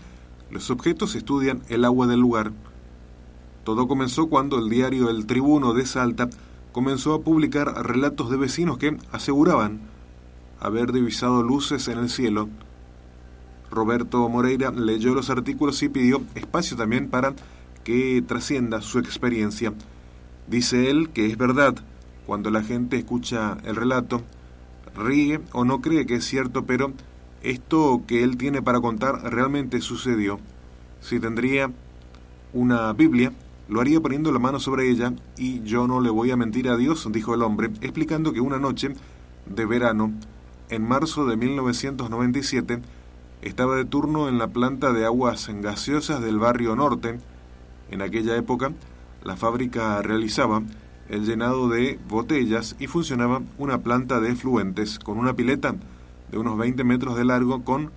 los 0.51 0.69
objetos 0.69 1.15
estudian 1.15 1.61
el 1.69 1.85
agua 1.85 2.07
del 2.07 2.19
lugar. 2.19 2.51
Todo 3.63 3.87
comenzó 3.87 4.27
cuando 4.27 4.59
el 4.59 4.69
diario 4.69 5.09
El 5.09 5.25
Tribuno 5.25 5.73
de 5.73 5.85
Salta 5.85 6.29
comenzó 6.71 7.13
a 7.13 7.21
publicar 7.21 7.67
relatos 7.85 8.29
de 8.29 8.37
vecinos 8.37 8.77
que 8.77 8.97
aseguraban 9.11 9.81
haber 10.59 10.91
divisado 10.91 11.41
luces 11.43 11.87
en 11.87 11.99
el 11.99 12.09
cielo. 12.09 12.49
Roberto 13.69 14.27
Moreira 14.27 14.71
leyó 14.71 15.13
los 15.13 15.29
artículos 15.29 15.81
y 15.83 15.89
pidió 15.89 16.21
espacio 16.35 16.75
también 16.75 17.09
para 17.09 17.33
que 17.83 18.21
trascienda 18.27 18.81
su 18.81 18.99
experiencia. 18.99 19.73
Dice 20.47 20.89
él 20.89 21.09
que 21.09 21.27
es 21.27 21.37
verdad, 21.37 21.75
cuando 22.25 22.51
la 22.51 22.63
gente 22.63 22.97
escucha 22.97 23.57
el 23.63 23.75
relato, 23.75 24.21
ríe 24.95 25.39
o 25.53 25.63
no 25.63 25.81
cree 25.81 26.05
que 26.05 26.15
es 26.15 26.25
cierto, 26.25 26.65
pero 26.65 26.91
esto 27.43 28.01
que 28.07 28.23
él 28.23 28.37
tiene 28.37 28.61
para 28.61 28.81
contar 28.81 29.21
realmente 29.31 29.81
sucedió. 29.81 30.39
Si 30.99 31.19
tendría 31.19 31.71
una 32.53 32.93
Biblia, 32.93 33.33
lo 33.67 33.81
haría 33.81 34.01
poniendo 34.01 34.31
la 34.31 34.39
mano 34.39 34.59
sobre 34.59 34.89
ella, 34.89 35.13
y 35.37 35.61
yo 35.63 35.87
no 35.87 36.01
le 36.01 36.09
voy 36.09 36.31
a 36.31 36.37
mentir 36.37 36.69
a 36.69 36.77
Dios, 36.77 37.07
dijo 37.11 37.33
el 37.33 37.41
hombre, 37.41 37.69
explicando 37.81 38.33
que 38.33 38.41
una 38.41 38.59
noche 38.59 38.93
de 39.45 39.65
verano, 39.65 40.11
en 40.69 40.87
marzo 40.87 41.25
de 41.25 41.37
1997, 41.37 42.81
estaba 43.41 43.75
de 43.75 43.85
turno 43.85 44.29
en 44.29 44.37
la 44.37 44.47
planta 44.47 44.93
de 44.93 45.05
aguas 45.05 45.49
gaseosas 45.61 46.21
del 46.21 46.37
barrio 46.37 46.75
norte. 46.75 47.19
En 47.89 48.01
aquella 48.01 48.35
época, 48.35 48.71
la 49.23 49.35
fábrica 49.35 50.01
realizaba 50.01 50.61
el 51.09 51.25
llenado 51.25 51.67
de 51.67 51.99
botellas 52.07 52.75
y 52.79 52.87
funcionaba 52.87 53.41
una 53.57 53.79
planta 53.79 54.19
de 54.19 54.35
fluentes 54.35 54.99
con 54.99 55.17
una 55.17 55.33
pileta 55.33 55.75
de 56.31 56.37
unos 56.37 56.57
20 56.57 56.83
metros 56.83 57.17
de 57.17 57.25
largo 57.25 57.63
con 57.63 57.91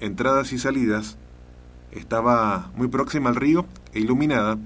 entradas 0.00 0.52
y 0.52 0.58
salidas. 0.58 1.18
Estaba 1.92 2.70
muy 2.76 2.88
próxima 2.88 3.30
al 3.30 3.36
río 3.36 3.66
e 3.92 4.00
iluminada 4.00 4.58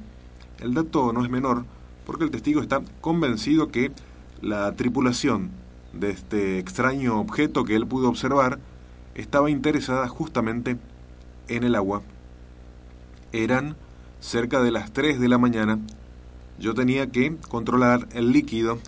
el 0.62 0.74
dato 0.74 1.12
no 1.12 1.24
es 1.24 1.30
menor 1.30 1.64
porque 2.06 2.22
el 2.22 2.30
testigo 2.30 2.60
está 2.60 2.82
convencido 3.00 3.72
que 3.72 3.90
la 4.40 4.72
tripulación 4.76 5.50
de 5.92 6.10
este 6.10 6.60
extraño 6.60 7.20
objeto 7.20 7.64
que 7.64 7.74
él 7.74 7.86
pudo 7.86 8.08
observar 8.08 8.60
estaba 9.16 9.50
interesada 9.50 10.06
justamente 10.06 10.78
en 11.48 11.64
el 11.64 11.74
agua. 11.74 12.02
Eran 13.32 13.76
cerca 14.20 14.62
de 14.62 14.70
las 14.70 14.92
3 14.92 15.18
de 15.18 15.28
la 15.28 15.38
mañana. 15.38 15.80
Yo 16.60 16.74
tenía 16.74 17.10
que 17.10 17.36
controlar 17.48 18.08
el 18.12 18.30
líquido, 18.32 18.78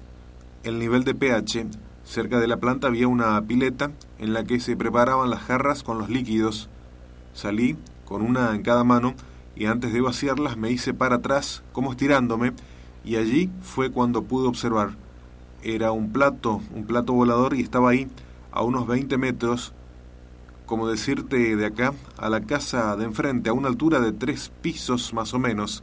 el 0.62 0.78
nivel 0.78 1.02
de 1.02 1.14
pH. 1.14 1.66
Cerca 2.04 2.38
de 2.38 2.46
la 2.46 2.58
planta 2.58 2.88
había 2.88 3.08
una 3.08 3.40
pileta 3.42 3.90
en 4.18 4.34
la 4.34 4.44
que 4.44 4.60
se 4.60 4.76
preparaban 4.76 5.30
las 5.30 5.40
jarras 5.40 5.82
con 5.82 5.98
los 5.98 6.10
líquidos. 6.10 6.68
Salí 7.32 7.78
con 8.04 8.20
una 8.20 8.54
en 8.54 8.62
cada 8.62 8.84
mano 8.84 9.14
y 9.56 9.66
antes 9.66 9.92
de 9.92 10.02
vaciarlas 10.02 10.56
me 10.58 10.70
hice 10.70 10.92
para 10.92 11.16
atrás 11.16 11.62
como 11.72 11.90
estirándome 11.90 12.52
y 13.04 13.16
allí 13.16 13.50
fue 13.62 13.90
cuando 13.90 14.24
pude 14.24 14.46
observar. 14.48 14.96
Era 15.62 15.92
un 15.92 16.12
plato, 16.12 16.60
un 16.74 16.84
plato 16.84 17.14
volador 17.14 17.54
y 17.54 17.62
estaba 17.62 17.90
ahí 17.90 18.06
a 18.52 18.62
unos 18.62 18.86
20 18.86 19.16
metros, 19.16 19.72
como 20.66 20.88
decirte 20.88 21.56
de 21.56 21.66
acá 21.66 21.94
a 22.18 22.28
la 22.28 22.42
casa 22.42 22.96
de 22.96 23.04
enfrente, 23.04 23.48
a 23.48 23.54
una 23.54 23.68
altura 23.68 24.00
de 24.00 24.12
tres 24.12 24.52
pisos 24.60 25.14
más 25.14 25.32
o 25.32 25.38
menos. 25.38 25.82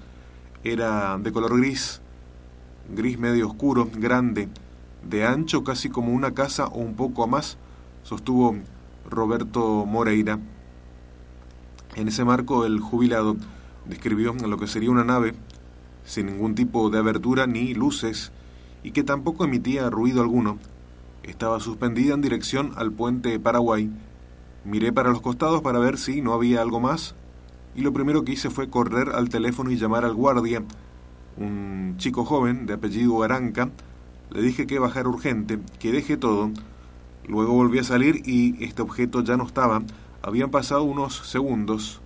Era 0.64 1.18
de 1.18 1.32
color 1.32 1.58
gris, 1.58 2.00
gris 2.94 3.18
medio 3.18 3.48
oscuro, 3.48 3.90
grande, 3.92 4.50
de 5.08 5.26
ancho 5.26 5.64
casi 5.64 5.89
como 5.89 6.12
una 6.14 6.34
casa 6.34 6.68
o 6.68 6.80
un 6.80 6.95
poco 6.95 7.24
a 7.24 7.28
más, 7.28 7.58
sostuvo 8.04 8.56
Roberto 9.10 9.86
Moreira. 9.86 10.39
En 11.95 12.08
ese 12.08 12.24
marco 12.24 12.66
el 12.66 12.80
jubilado 12.80 13.36
describió 13.86 14.34
lo 14.34 14.58
que 14.58 14.68
sería 14.68 14.91
una 14.91 15.04
nave 15.04 15.34
sin 16.06 16.28
ningún 16.28 16.56
tipo 16.56 16.89
de 16.89 16.99
abertura 16.99 17.47
ni 17.47 17.74
luces 17.74 18.32
y 18.84 18.91
que 18.91 19.04
tampoco 19.04 19.43
emitía 19.43 19.89
ruido 19.89 20.22
alguno. 20.22 20.58
Estaba 21.24 21.60
suspendida 21.60 22.14
en 22.14 22.22
dirección 22.22 22.74
al 22.76 22.91
puente 22.91 23.39
Paraguay. 23.39 23.91
Miré 24.66 24.91
para 24.91 25.10
los 25.10 25.22
costados 25.22 25.62
para 25.62 25.80
ver 25.80 25.97
si 25.97 26.22
no 26.22 26.34
había 26.34 26.62
algo 26.62 26.80
más 26.80 27.16
y 27.76 27.82
lo 27.82 27.93
primero 27.93 28.24
que 28.24 28.34
hice 28.34 28.49
fue 28.49 28.70
correr 28.70 29.10
al 29.10 29.30
teléfono 29.30 29.72
y 29.72 29.78
llamar 29.78 30.04
al 30.04 30.14
guardia, 30.14 30.64
un 31.38 31.95
chico 31.97 32.26
joven 32.26 32.66
de 32.66 32.74
apellido 32.74 33.24
Aranca. 33.24 33.70
Le 34.32 34.42
dije 34.42 34.66
que 34.66 34.80
bajara 34.80 35.10
urgente, 35.10 35.60
que 35.80 35.92
deje 35.92 36.18
todo. 36.18 36.52
Luego 37.28 37.54
volví 37.54 37.80
a 37.80 37.84
salir 37.84 38.22
y 38.26 38.64
este 38.64 38.82
objeto 38.82 39.24
ya 39.24 39.38
no 39.38 39.46
estaba 39.46 39.84
Habían 40.24 40.52
pasado 40.52 40.84
unos 40.84 41.28
segundos, 41.28 42.00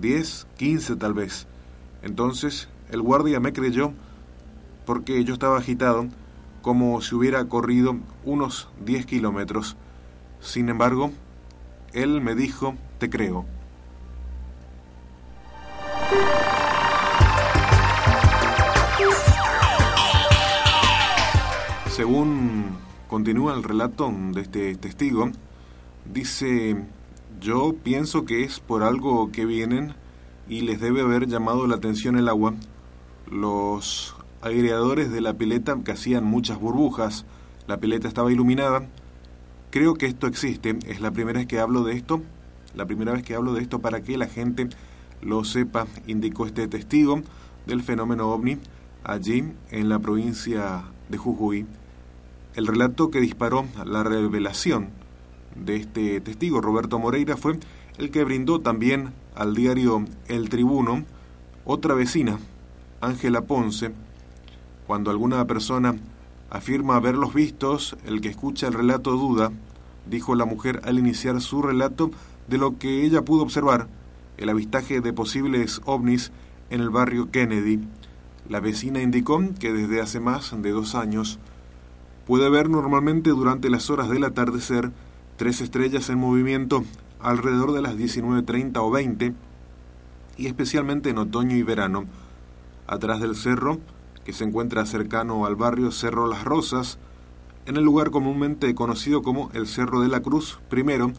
10, 0.00 0.46
15 0.56 0.96
tal 0.96 1.12
vez. 1.12 1.46
Entonces 2.02 2.70
el 2.90 3.02
guardia 3.02 3.40
me 3.40 3.52
creyó 3.52 3.92
porque 4.86 5.22
yo 5.24 5.34
estaba 5.34 5.58
agitado 5.58 6.06
como 6.62 7.02
si 7.02 7.14
hubiera 7.14 7.44
corrido 7.44 7.98
unos 8.24 8.70
10 8.86 9.04
kilómetros. 9.04 9.76
Sin 10.40 10.70
embargo, 10.70 11.12
él 11.92 12.22
me 12.22 12.34
dijo, 12.34 12.74
te 12.98 13.10
creo. 13.10 13.44
Según 21.98 22.76
continúa 23.08 23.54
el 23.54 23.64
relato 23.64 24.14
de 24.32 24.42
este 24.42 24.76
testigo, 24.76 25.32
dice, 26.04 26.76
yo 27.40 27.74
pienso 27.74 28.24
que 28.24 28.44
es 28.44 28.60
por 28.60 28.84
algo 28.84 29.32
que 29.32 29.44
vienen 29.44 29.94
y 30.48 30.60
les 30.60 30.80
debe 30.80 31.00
haber 31.00 31.26
llamado 31.26 31.66
la 31.66 31.74
atención 31.74 32.16
el 32.16 32.28
agua. 32.28 32.54
Los 33.28 34.14
agregadores 34.42 35.10
de 35.10 35.20
la 35.20 35.34
pileta 35.34 35.76
que 35.84 35.90
hacían 35.90 36.22
muchas 36.22 36.60
burbujas, 36.60 37.26
la 37.66 37.78
pileta 37.78 38.06
estaba 38.06 38.30
iluminada. 38.30 38.86
Creo 39.70 39.94
que 39.94 40.06
esto 40.06 40.28
existe, 40.28 40.78
es 40.86 41.00
la 41.00 41.10
primera 41.10 41.40
vez 41.40 41.48
que 41.48 41.58
hablo 41.58 41.82
de 41.82 41.94
esto, 41.94 42.22
la 42.76 42.86
primera 42.86 43.10
vez 43.10 43.24
que 43.24 43.34
hablo 43.34 43.54
de 43.54 43.62
esto 43.62 43.80
para 43.80 44.02
que 44.02 44.16
la 44.16 44.28
gente 44.28 44.68
lo 45.20 45.42
sepa, 45.42 45.88
indicó 46.06 46.46
este 46.46 46.68
testigo 46.68 47.22
del 47.66 47.82
fenómeno 47.82 48.30
ovni 48.30 48.56
allí 49.02 49.52
en 49.72 49.88
la 49.88 49.98
provincia 49.98 50.84
de 51.08 51.18
Jujuy. 51.18 51.66
El 52.58 52.66
relato 52.66 53.12
que 53.12 53.20
disparó 53.20 53.66
la 53.86 54.02
revelación 54.02 54.88
de 55.54 55.76
este 55.76 56.20
testigo, 56.20 56.60
Roberto 56.60 56.98
Moreira, 56.98 57.36
fue 57.36 57.56
el 57.98 58.10
que 58.10 58.24
brindó 58.24 58.60
también 58.60 59.12
al 59.36 59.54
diario 59.54 60.04
El 60.26 60.48
Tribuno 60.48 61.04
otra 61.64 61.94
vecina, 61.94 62.40
Ángela 63.00 63.42
Ponce. 63.42 63.92
Cuando 64.88 65.12
alguna 65.12 65.44
persona 65.46 65.94
afirma 66.50 66.96
haberlos 66.96 67.32
vistos, 67.32 67.96
el 68.04 68.20
que 68.20 68.30
escucha 68.30 68.66
el 68.66 68.72
relato 68.72 69.12
duda, 69.12 69.52
dijo 70.10 70.34
la 70.34 70.44
mujer 70.44 70.80
al 70.82 70.98
iniciar 70.98 71.40
su 71.40 71.62
relato 71.62 72.10
de 72.48 72.58
lo 72.58 72.76
que 72.76 73.04
ella 73.04 73.22
pudo 73.22 73.44
observar, 73.44 73.86
el 74.36 74.48
avistaje 74.48 75.00
de 75.00 75.12
posibles 75.12 75.80
ovnis 75.84 76.32
en 76.70 76.80
el 76.80 76.90
barrio 76.90 77.30
Kennedy. 77.30 77.78
La 78.48 78.58
vecina 78.58 79.00
indicó 79.00 79.40
que 79.60 79.72
desde 79.72 80.00
hace 80.00 80.18
más 80.18 80.60
de 80.60 80.72
dos 80.72 80.96
años 80.96 81.38
puede 82.28 82.50
ver 82.50 82.68
normalmente 82.68 83.30
durante 83.30 83.70
las 83.70 83.88
horas 83.88 84.10
del 84.10 84.22
atardecer 84.22 84.92
tres 85.38 85.62
estrellas 85.62 86.10
en 86.10 86.18
movimiento 86.18 86.84
alrededor 87.20 87.72
de 87.72 87.80
las 87.80 87.96
19.30 87.96 88.76
o 88.76 88.90
20 88.90 89.32
y 90.36 90.46
especialmente 90.46 91.08
en 91.08 91.16
otoño 91.16 91.56
y 91.56 91.62
verano. 91.62 92.04
Atrás 92.86 93.20
del 93.20 93.34
cerro, 93.34 93.78
que 94.26 94.34
se 94.34 94.44
encuentra 94.44 94.84
cercano 94.84 95.46
al 95.46 95.56
barrio 95.56 95.90
Cerro 95.90 96.28
Las 96.28 96.44
Rosas, 96.44 96.98
en 97.64 97.78
el 97.78 97.84
lugar 97.84 98.10
comúnmente 98.10 98.74
conocido 98.74 99.22
como 99.22 99.50
el 99.54 99.66
Cerro 99.66 100.02
de 100.02 100.08
la 100.08 100.20
Cruz, 100.20 100.60
primero, 100.68 101.12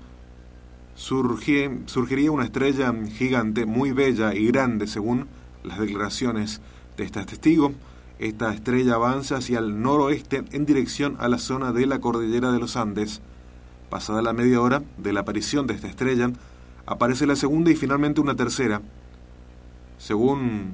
surgiría 0.93 2.31
una 2.31 2.43
estrella 2.43 2.93
gigante 3.17 3.65
muy 3.65 3.93
bella 3.93 4.35
y 4.35 4.45
grande 4.45 4.85
según 4.85 5.25
las 5.63 5.79
declaraciones 5.79 6.61
de 6.97 7.05
este 7.05 7.25
testigo, 7.25 7.73
esta 8.19 8.53
estrella 8.53 8.95
avanza 8.95 9.37
hacia 9.37 9.59
el 9.59 9.81
noroeste 9.81 10.43
en 10.51 10.65
dirección 10.65 11.15
a 11.19 11.29
la 11.29 11.37
zona 11.37 11.71
de 11.71 11.85
la 11.85 11.99
cordillera 11.99 12.51
de 12.51 12.59
los 12.59 12.75
Andes. 12.75 13.21
Pasada 13.89 14.21
la 14.21 14.33
media 14.33 14.61
hora 14.61 14.83
de 14.97 15.13
la 15.13 15.21
aparición 15.21 15.67
de 15.67 15.73
esta 15.73 15.87
estrella, 15.87 16.29
aparece 16.85 17.25
la 17.25 17.37
segunda 17.37 17.71
y 17.71 17.75
finalmente 17.75 18.19
una 18.19 18.35
tercera. 18.35 18.81
Según 19.97 20.73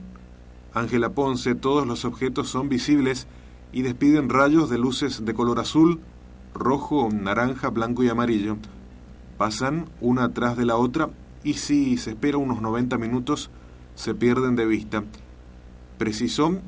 Ángela 0.74 1.10
Ponce, 1.10 1.54
todos 1.54 1.86
los 1.86 2.04
objetos 2.04 2.50
son 2.50 2.68
visibles 2.68 3.28
y 3.72 3.84
despiden 3.84 4.30
rayos 4.30 4.70
de 4.72 4.80
luces 4.80 5.24
de 5.24 5.34
color 5.36 5.60
azul, 5.60 6.00
rojo, 6.56 7.10
naranja, 7.14 7.70
blanco 7.70 8.04
y 8.04 8.10
amarillo. 8.10 8.58
Pasan 9.38 9.86
una 10.02 10.34
tras 10.34 10.58
de 10.58 10.66
la 10.66 10.78
otra 10.78 11.10
y 11.44 11.54
si 11.54 11.98
se 11.98 12.12
espera 12.12 12.40
unos 12.40 12.60
90 12.60 12.98
minutos 12.98 13.52
se 13.94 14.16
pierden 14.16 14.56
de 14.56 14.66
vista. 14.66 15.04
Precisó 16.00 16.60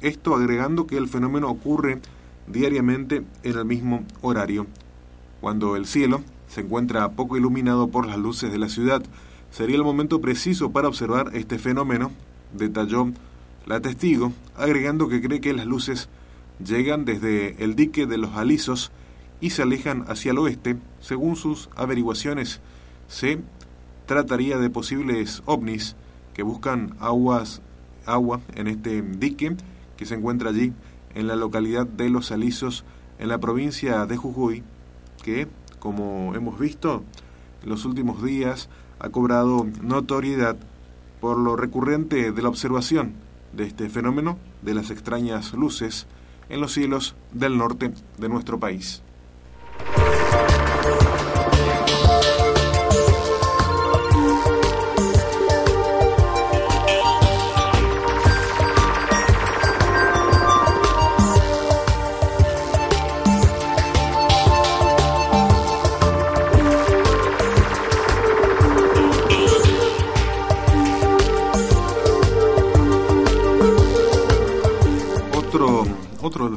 esto 0.00 0.34
agregando 0.34 0.86
que 0.86 0.96
el 0.96 1.08
fenómeno 1.08 1.50
ocurre 1.50 2.00
diariamente 2.46 3.22
en 3.42 3.58
el 3.58 3.64
mismo 3.64 4.04
horario. 4.22 4.66
Cuando 5.40 5.76
el 5.76 5.86
cielo 5.86 6.22
se 6.48 6.62
encuentra 6.62 7.10
poco 7.12 7.36
iluminado 7.36 7.88
por 7.88 8.06
las 8.06 8.18
luces 8.18 8.52
de 8.52 8.58
la 8.58 8.68
ciudad, 8.68 9.02
sería 9.50 9.76
el 9.76 9.84
momento 9.84 10.20
preciso 10.20 10.70
para 10.70 10.88
observar 10.88 11.30
este 11.34 11.58
fenómeno, 11.58 12.10
detalló 12.52 13.12
la 13.66 13.80
testigo, 13.80 14.32
agregando 14.56 15.08
que 15.08 15.20
cree 15.20 15.40
que 15.40 15.52
las 15.52 15.66
luces 15.66 16.08
llegan 16.64 17.04
desde 17.04 17.62
el 17.62 17.74
dique 17.76 18.06
de 18.06 18.18
los 18.18 18.36
alisos 18.36 18.90
y 19.40 19.50
se 19.50 19.62
alejan 19.62 20.04
hacia 20.08 20.32
el 20.32 20.38
oeste. 20.38 20.76
Según 21.00 21.36
sus 21.36 21.70
averiguaciones, 21.76 22.60
se 23.08 23.40
trataría 24.06 24.58
de 24.58 24.70
posibles 24.70 25.42
ovnis 25.46 25.96
que 26.34 26.42
buscan 26.42 26.96
aguas, 27.00 27.62
agua 28.06 28.40
en 28.54 28.66
este 28.66 29.02
dique 29.02 29.56
que 30.00 30.06
se 30.06 30.14
encuentra 30.14 30.48
allí 30.48 30.72
en 31.14 31.26
la 31.26 31.36
localidad 31.36 31.86
de 31.86 32.08
Los 32.08 32.32
Alisos, 32.32 32.86
en 33.18 33.28
la 33.28 33.36
provincia 33.36 34.06
de 34.06 34.16
Jujuy, 34.16 34.62
que, 35.22 35.46
como 35.78 36.34
hemos 36.34 36.58
visto 36.58 37.04
en 37.62 37.68
los 37.68 37.84
últimos 37.84 38.22
días, 38.22 38.70
ha 38.98 39.10
cobrado 39.10 39.66
notoriedad 39.82 40.56
por 41.20 41.36
lo 41.36 41.54
recurrente 41.54 42.32
de 42.32 42.42
la 42.42 42.48
observación 42.48 43.12
de 43.52 43.64
este 43.64 43.90
fenómeno 43.90 44.38
de 44.62 44.72
las 44.72 44.90
extrañas 44.90 45.52
luces 45.52 46.06
en 46.48 46.62
los 46.62 46.72
cielos 46.72 47.14
del 47.34 47.58
norte 47.58 47.92
de 48.16 48.28
nuestro 48.30 48.58
país. 48.58 49.02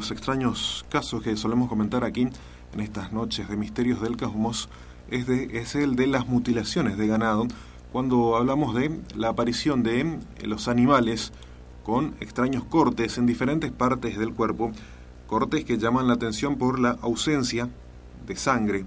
Los 0.04 0.10
extraños 0.10 0.84
casos 0.90 1.22
que 1.22 1.34
solemos 1.34 1.66
comentar 1.66 2.04
aquí 2.04 2.28
en 2.74 2.80
estas 2.80 3.14
noches 3.14 3.48
de 3.48 3.56
misterios 3.56 4.02
del 4.02 4.18
cosmos 4.18 4.68
es, 5.08 5.74
el 5.76 5.96
de 5.96 6.06
las 6.06 6.28
mutilaciones 6.28 6.98
de 6.98 7.06
ganado, 7.06 7.46
cuando 7.90 8.36
hablamos 8.36 8.74
de 8.74 9.00
la 9.16 9.30
aparición 9.30 9.82
de 9.82 10.18
los 10.42 10.68
animales 10.68 11.32
con 11.84 12.16
extraños 12.20 12.64
cortes 12.64 13.16
en 13.16 13.24
diferentes 13.24 13.72
partes 13.72 14.18
del 14.18 14.34
cuerpo, 14.34 14.72
cortes 15.26 15.64
que 15.64 15.78
llaman 15.78 16.06
la 16.06 16.12
atención 16.12 16.58
por 16.58 16.78
la 16.78 16.98
ausencia 17.00 17.70
de 18.26 18.36
sangre, 18.36 18.84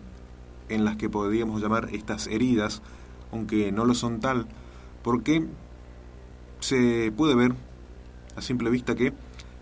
en 0.70 0.86
las 0.86 0.97
que 0.97 1.09
podríamos 1.09 1.59
llamar 1.59 1.89
estas 1.93 2.28
heridas, 2.28 2.84
aunque 3.32 3.72
no 3.72 3.86
lo 3.86 3.95
son 3.95 4.20
tal, 4.20 4.45
porque 5.01 5.47
se 6.59 7.11
puede 7.18 7.34
ver 7.34 7.55
a 8.36 8.43
simple 8.43 8.70
vista 8.70 8.93
que 8.93 9.13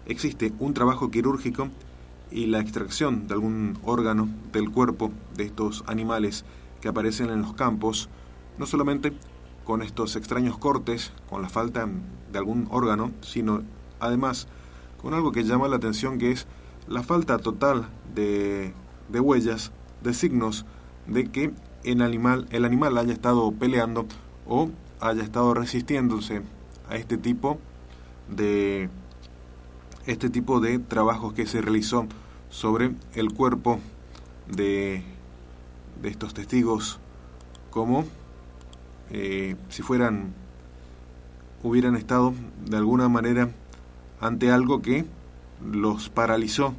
existe 0.05 0.53
un 0.59 0.73
trabajo 0.73 1.11
quirúrgico 1.11 1.69
y 2.31 2.47
la 2.47 2.59
extracción 2.59 3.27
de 3.27 3.33
algún 3.33 3.77
órgano 3.83 4.27
del 4.51 4.71
cuerpo 4.71 5.11
de 5.35 5.45
estos 5.45 5.83
animales 5.87 6.45
que 6.81 6.89
aparecen 6.89 7.29
en 7.29 7.41
los 7.41 7.53
campos, 7.53 8.09
no 8.57 8.65
solamente 8.65 9.13
con 9.63 9.81
estos 9.81 10.15
extraños 10.15 10.57
cortes, 10.57 11.11
con 11.29 11.41
la 11.41 11.49
falta 11.49 11.87
de 12.31 12.37
algún 12.37 12.67
órgano, 12.69 13.11
sino 13.21 13.63
además 13.99 14.47
con 15.01 15.13
algo 15.13 15.31
que 15.31 15.43
llama 15.43 15.67
la 15.67 15.77
atención 15.77 16.17
que 16.17 16.31
es 16.31 16.47
la 16.87 17.03
falta 17.03 17.37
total 17.37 17.87
de, 18.13 18.73
de 19.09 19.19
huellas, 19.19 19.71
de 20.03 20.13
signos 20.13 20.65
de 21.07 21.31
que 21.31 21.53
animal, 22.01 22.47
el 22.49 22.65
animal 22.65 22.97
haya 22.97 23.13
estado 23.13 23.51
peleando 23.51 24.07
o 24.47 24.69
haya 24.99 25.23
estado 25.23 25.53
resistiéndose 25.53 26.41
a 26.89 26.95
este 26.95 27.17
tipo 27.17 27.59
de 28.27 28.89
este 30.05 30.29
tipo 30.29 30.59
de 30.59 30.79
trabajos 30.79 31.33
que 31.33 31.45
se 31.45 31.61
realizó 31.61 32.07
sobre 32.49 32.91
el 33.13 33.33
cuerpo 33.33 33.79
de, 34.47 35.03
de 36.01 36.09
estos 36.09 36.33
testigos 36.33 36.99
como 37.71 38.05
eh, 39.09 39.55
si 39.69 39.81
fueran 39.81 40.33
hubieran 41.63 41.95
estado 41.95 42.33
de 42.65 42.77
alguna 42.77 43.09
manera 43.09 43.49
ante 44.21 44.51
algo 44.51 44.81
que 44.81 45.05
los 45.63 46.09
paralizó 46.09 46.73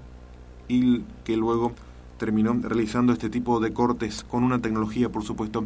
y 0.69 1.01
que 1.25 1.37
luego 1.37 1.73
terminó 2.19 2.55
realizando 2.63 3.13
este 3.13 3.29
tipo 3.29 3.61
de 3.61 3.73
cortes 3.73 4.25
con 4.25 4.45
una 4.45 4.61
tecnología 4.61 5.11
por 5.11 5.25
supuesto 5.25 5.65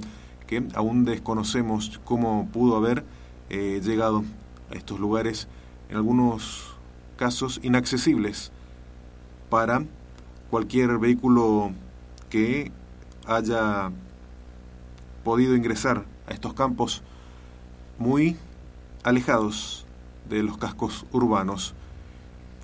que 0.50 0.64
aún 0.74 1.04
desconocemos 1.04 2.00
cómo 2.04 2.48
pudo 2.52 2.76
haber 2.76 3.04
eh, 3.50 3.80
llegado 3.84 4.24
a 4.68 4.74
estos 4.74 4.98
lugares, 4.98 5.46
en 5.88 5.96
algunos 5.96 6.74
casos 7.20 7.60
inaccesibles 7.62 8.50
para 9.50 9.84
cualquier 10.48 10.96
vehículo 10.96 11.70
que 12.30 12.72
haya 13.26 13.92
podido 15.22 15.54
ingresar 15.54 16.06
a 16.26 16.32
estos 16.32 16.54
campos 16.54 17.02
muy 17.98 18.38
alejados 19.04 19.84
de 20.30 20.42
los 20.42 20.56
cascos 20.56 21.04
urbanos. 21.12 21.74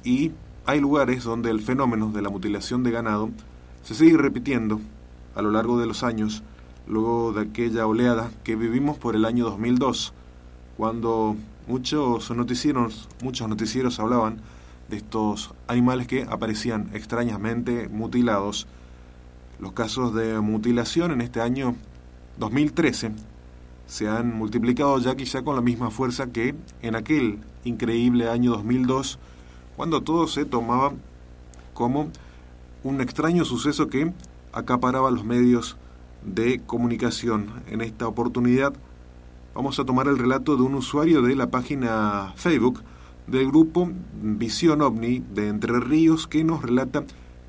Y 0.05 0.33
hay 0.65 0.81
lugares 0.81 1.25
donde 1.25 1.51
el 1.51 1.61
fenómeno 1.61 2.11
de 2.11 2.23
la 2.23 2.31
mutilación 2.31 2.83
de 2.83 2.93
ganado 2.93 3.29
se 3.83 3.95
sigue 3.95 4.17
repitiendo 4.17 4.81
a 5.35 5.43
lo 5.43 5.51
largo 5.51 5.79
de 5.79 5.85
los 5.85 6.03
años, 6.03 6.43
luego 6.87 7.35
de 7.35 7.43
aquella 7.43 7.87
oleada 7.87 8.31
que 8.43 8.57
vivimos 8.57 8.97
por 8.97 9.17
el 9.17 9.27
año 9.27 9.45
2002, 9.45 10.15
cuando 10.79 11.37
muchos 11.67 12.31
noticieros, 12.31 13.09
muchos 13.23 13.49
noticieros 13.49 13.99
hablaban 13.99 14.41
de 14.89 14.99
estos 14.99 15.53
animales 15.67 16.07
que 16.07 16.23
aparecían 16.23 16.91
extrañamente 16.95 17.89
mutilados. 17.89 18.67
Los 19.59 19.73
casos 19.73 20.14
de 20.14 20.41
mutilación 20.41 21.12
en 21.12 21.21
este 21.21 21.41
año 21.41 21.75
2013 22.39 23.12
se 23.87 24.09
han 24.09 24.37
multiplicado 24.37 24.99
ya 24.99 25.17
quizá 25.17 25.43
con 25.43 25.55
la 25.57 25.62
misma 25.62 25.91
fuerza 25.91 26.27
que 26.27 26.55
en 26.83 26.95
aquel 26.95 27.41
increíble 27.64 28.29
año 28.29 28.53
2002, 28.53 29.19
cuando 29.77 30.03
todo 30.03 30.27
se 30.27 30.45
tomaba 30.45 30.93
como 31.73 32.11
un 32.83 33.01
extraño 33.01 33.45
suceso 33.45 33.89
que 33.89 34.12
acaparaba 34.53 35.11
los 35.11 35.25
medios 35.25 35.77
de 36.25 36.61
comunicación. 36.61 37.62
En 37.69 37.81
esta 37.81 38.09
oportunidad 38.09 38.75
vamos 39.57 39.79
a 39.79 39.87
tomar 39.87 40.07
el 40.07 40.19
relato 40.19 40.55
de 40.55 40.63
un 40.65 40.75
usuario 40.75 41.23
de 41.23 41.35
la 41.35 41.47
página 41.47 42.35
Facebook 42.37 42.83
del 43.27 43.47
grupo 43.47 43.91
Visión 44.23 44.83
OVNI 44.83 45.25
de 45.33 45.49
Entre 45.49 45.81
Ríos 45.81 46.27
que 46.27 46.45
nos 46.45 46.61
relata 46.61 47.05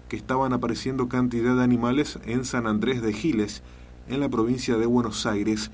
que 0.08 0.16
estaban 0.16 0.54
apareciendo 0.54 1.10
cantidad 1.10 1.58
de 1.58 1.64
animales 1.66 2.18
en 2.26 2.46
San 2.46 2.66
Andrés 2.66 3.02
de 3.02 3.12
Giles, 3.12 3.62
en 4.08 4.22
la 4.22 4.30
provincia 4.30 4.78
de 4.78 4.86
Buenos 4.86 5.26
Aires. 5.26 5.70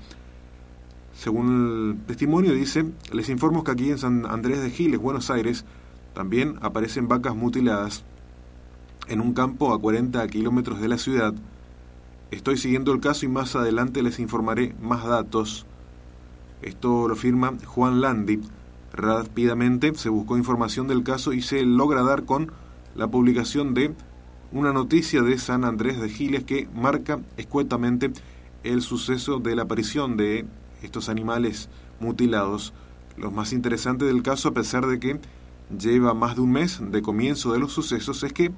Según 1.16 1.94
el 2.00 2.06
testimonio 2.08 2.52
dice, 2.52 2.84
les 3.12 3.28
informo 3.28 3.62
que 3.62 3.70
aquí 3.70 3.90
en 3.90 3.98
San 3.98 4.26
Andrés 4.26 4.60
de 4.60 4.70
Giles, 4.70 5.00
Buenos 5.00 5.30
Aires, 5.30 5.64
también 6.14 6.56
aparecen 6.62 7.06
vacas 7.06 7.36
mutiladas 7.36 8.02
en 9.06 9.20
un 9.20 9.34
campo 9.34 9.72
a 9.72 9.80
40 9.80 10.26
kilómetros 10.26 10.80
de 10.80 10.88
la 10.88 10.98
ciudad. 10.98 11.32
Estoy 12.32 12.58
siguiendo 12.58 12.92
el 12.92 12.98
caso 12.98 13.24
y 13.24 13.28
más 13.28 13.54
adelante 13.54 14.02
les 14.02 14.18
informaré 14.18 14.74
más 14.82 15.06
datos. 15.06 15.64
Esto 16.64 17.08
lo 17.08 17.14
firma 17.14 17.52
Juan 17.66 18.00
Landi. 18.00 18.40
Rápidamente 18.94 19.94
se 19.96 20.08
buscó 20.08 20.38
información 20.38 20.88
del 20.88 21.02
caso 21.02 21.34
y 21.34 21.42
se 21.42 21.62
logra 21.62 22.02
dar 22.02 22.24
con 22.24 22.52
la 22.94 23.06
publicación 23.06 23.74
de 23.74 23.92
una 24.50 24.72
noticia 24.72 25.20
de 25.20 25.36
San 25.36 25.66
Andrés 25.66 26.00
de 26.00 26.08
Giles 26.08 26.44
que 26.44 26.66
marca 26.74 27.20
escuetamente 27.36 28.12
el 28.62 28.80
suceso 28.80 29.40
de 29.40 29.56
la 29.56 29.64
aparición 29.64 30.16
de 30.16 30.46
estos 30.82 31.10
animales 31.10 31.68
mutilados. 32.00 32.72
Lo 33.18 33.30
más 33.30 33.52
interesante 33.52 34.06
del 34.06 34.22
caso, 34.22 34.48
a 34.48 34.54
pesar 34.54 34.86
de 34.86 34.98
que 34.98 35.20
lleva 35.78 36.14
más 36.14 36.36
de 36.36 36.40
un 36.40 36.52
mes 36.52 36.80
de 36.80 37.02
comienzo 37.02 37.52
de 37.52 37.58
los 37.58 37.72
sucesos, 37.72 38.22
es 38.22 38.32
que 38.32 38.52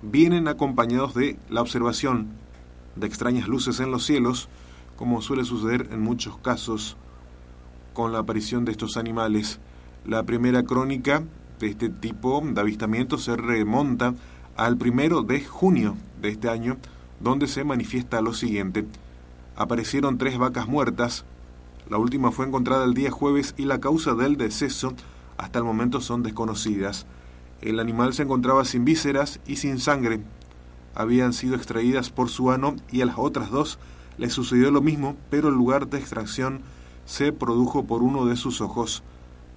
vienen 0.00 0.48
acompañados 0.48 1.12
de 1.12 1.38
la 1.50 1.60
observación 1.60 2.28
de 2.96 3.06
extrañas 3.06 3.46
luces 3.46 3.78
en 3.80 3.90
los 3.90 4.06
cielos, 4.06 4.48
como 4.96 5.20
suele 5.20 5.44
suceder 5.44 5.90
en 5.92 6.00
muchos 6.00 6.38
casos 6.38 6.96
con 7.92 8.12
la 8.12 8.20
aparición 8.20 8.64
de 8.64 8.72
estos 8.72 8.96
animales. 8.96 9.60
La 10.04 10.24
primera 10.24 10.62
crónica 10.62 11.22
de 11.58 11.68
este 11.68 11.88
tipo 11.88 12.42
de 12.44 12.60
avistamiento 12.60 13.18
se 13.18 13.36
remonta 13.36 14.14
al 14.56 14.76
primero 14.76 15.22
de 15.22 15.44
junio 15.44 15.96
de 16.20 16.30
este 16.30 16.48
año, 16.48 16.78
donde 17.20 17.46
se 17.46 17.64
manifiesta 17.64 18.20
lo 18.20 18.34
siguiente. 18.34 18.86
Aparecieron 19.56 20.18
tres 20.18 20.38
vacas 20.38 20.66
muertas. 20.66 21.24
La 21.88 21.98
última 21.98 22.32
fue 22.32 22.46
encontrada 22.46 22.84
el 22.84 22.94
día 22.94 23.10
jueves 23.10 23.54
y 23.56 23.64
la 23.64 23.80
causa 23.80 24.14
del 24.14 24.36
deceso 24.36 24.94
hasta 25.36 25.58
el 25.58 25.64
momento 25.64 26.00
son 26.00 26.22
desconocidas. 26.22 27.06
El 27.60 27.78
animal 27.78 28.12
se 28.12 28.24
encontraba 28.24 28.64
sin 28.64 28.84
vísceras 28.84 29.40
y 29.46 29.56
sin 29.56 29.78
sangre. 29.78 30.20
Habían 30.94 31.32
sido 31.32 31.54
extraídas 31.54 32.10
por 32.10 32.28
su 32.28 32.50
ano 32.50 32.76
y 32.90 33.00
a 33.02 33.06
las 33.06 33.18
otras 33.18 33.50
dos 33.50 33.78
le 34.18 34.30
sucedió 34.30 34.70
lo 34.70 34.82
mismo, 34.82 35.16
pero 35.30 35.48
el 35.48 35.54
lugar 35.54 35.88
de 35.88 35.98
extracción 35.98 36.62
se 37.12 37.30
produjo 37.30 37.84
por 37.84 38.02
uno 38.02 38.24
de 38.24 38.36
sus 38.36 38.62
ojos. 38.62 39.02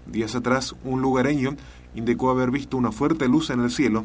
Días 0.08 0.36
atrás, 0.36 0.76
un 0.84 1.02
lugareño 1.02 1.56
indicó 1.96 2.30
haber 2.30 2.52
visto 2.52 2.76
una 2.76 2.92
fuerte 2.92 3.30
luz 3.30 3.50
en 3.50 3.62
el 3.62 3.72
cielo 3.72 4.04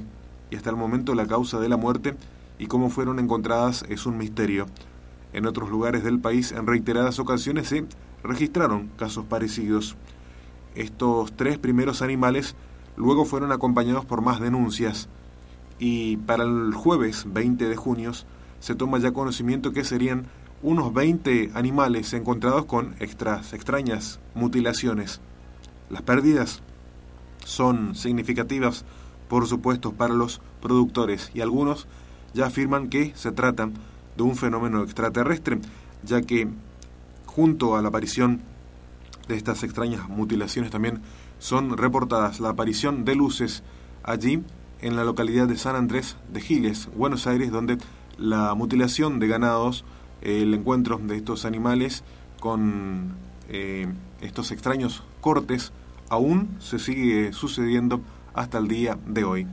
y 0.50 0.56
hasta 0.56 0.70
el 0.70 0.76
momento 0.76 1.16
la 1.16 1.26
causa 1.26 1.58
de 1.58 1.68
la 1.68 1.76
muerte 1.76 2.14
y 2.60 2.66
cómo 2.66 2.90
fueron 2.90 3.18
encontradas 3.18 3.84
es 3.88 4.06
un 4.06 4.18
misterio. 4.18 4.66
En 5.32 5.46
otros 5.46 5.68
lugares 5.68 6.04
del 6.04 6.20
país 6.20 6.52
en 6.52 6.68
reiteradas 6.68 7.18
ocasiones 7.18 7.66
se 7.66 7.84
registraron 8.22 8.88
casos 8.96 9.24
parecidos. 9.24 9.96
Estos 10.76 11.32
tres 11.32 11.58
primeros 11.58 12.02
animales 12.02 12.54
luego 12.94 13.24
fueron 13.24 13.50
acompañados 13.50 14.04
por 14.04 14.22
más 14.22 14.38
denuncias 14.38 15.08
y 15.80 16.18
para 16.18 16.44
el 16.44 16.72
jueves 16.72 17.24
20 17.26 17.68
de 17.68 17.74
junio 17.74 18.12
se 18.60 18.76
toma 18.76 18.98
ya 19.00 19.10
conocimiento 19.10 19.72
que 19.72 19.82
serían 19.82 20.28
unos 20.62 20.92
20 20.92 21.52
animales 21.54 22.12
encontrados 22.12 22.66
con 22.66 22.94
extras, 23.00 23.52
extrañas 23.52 24.20
mutilaciones. 24.34 25.20
Las 25.88 26.02
pérdidas 26.02 26.62
son 27.44 27.94
significativas 27.94 28.84
por 29.30 29.46
supuesto, 29.46 29.92
para 29.92 30.12
los 30.12 30.40
productores 30.60 31.30
y 31.32 31.40
algunos 31.40 31.86
ya 32.34 32.46
afirman 32.46 32.88
que 32.88 33.12
se 33.14 33.30
trata 33.30 33.70
de 34.16 34.22
un 34.24 34.34
fenómeno 34.34 34.82
extraterrestre, 34.82 35.60
ya 36.02 36.20
que 36.20 36.48
junto 37.26 37.76
a 37.76 37.80
la 37.80 37.88
aparición 37.88 38.40
de 39.28 39.36
estas 39.36 39.62
extrañas 39.62 40.08
mutilaciones 40.08 40.72
también 40.72 41.00
son 41.38 41.76
reportadas 41.76 42.40
la 42.40 42.48
aparición 42.48 43.04
de 43.04 43.14
luces 43.14 43.62
allí 44.02 44.42
en 44.80 44.96
la 44.96 45.04
localidad 45.04 45.46
de 45.46 45.56
San 45.56 45.76
Andrés 45.76 46.16
de 46.32 46.40
Giles, 46.40 46.88
Buenos 46.96 47.28
Aires, 47.28 47.52
donde 47.52 47.78
la 48.18 48.52
mutilación 48.54 49.20
de 49.20 49.28
ganados, 49.28 49.84
el 50.22 50.54
encuentro 50.54 50.98
de 50.98 51.16
estos 51.16 51.44
animales 51.44 52.04
con 52.40 53.14
eh, 53.48 53.86
estos 54.20 54.50
extraños 54.50 55.02
cortes, 55.20 55.72
aún 56.08 56.56
se 56.58 56.78
sigue 56.78 57.32
sucediendo 57.32 58.00
hasta 58.34 58.58
el 58.58 58.68
día 58.68 58.98
de 59.06 59.24
hoy. 59.24 59.46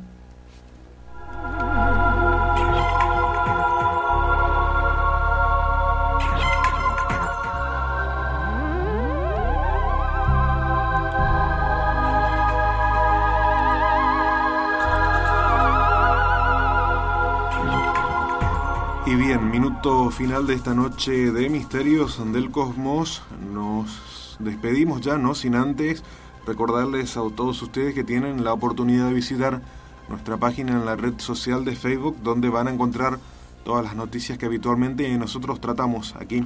Y 19.08 19.16
bien, 19.16 19.49
minuto 19.49 20.12
final 20.12 20.47
de 20.47 20.53
esta 20.53 20.74
noche 20.74 21.32
de 21.32 21.49
Misterios 21.49 22.22
del 22.34 22.51
Cosmos. 22.51 23.22
Nos 23.53 24.36
despedimos 24.38 24.99
ya, 24.99 25.18
no 25.18 25.34
sin 25.34 25.55
antes 25.55 26.03
recordarles 26.45 27.16
a 27.16 27.22
todos 27.34 27.62
ustedes 27.62 27.95
que 27.95 28.03
tienen 28.03 28.43
la 28.43 28.51
oportunidad 28.51 29.08
de 29.08 29.14
visitar 29.14 29.62
nuestra 30.10 30.36
página 30.36 30.74
en 30.74 30.86
la 30.86 30.97
red 30.97 31.14
social 31.20 31.64
de 31.64 31.78
Facebook, 31.78 32.18
donde 32.22 32.49
van 32.49 32.68
a 32.68 32.74
encontrar 32.74 33.18
todas 33.64 33.86
las 33.86 33.95
noticias 33.95 34.38
que 34.38 34.45
habitualmente 34.45 35.18
nosotros 35.18 35.62
tratamos 35.62 36.14
aquí 36.18 36.43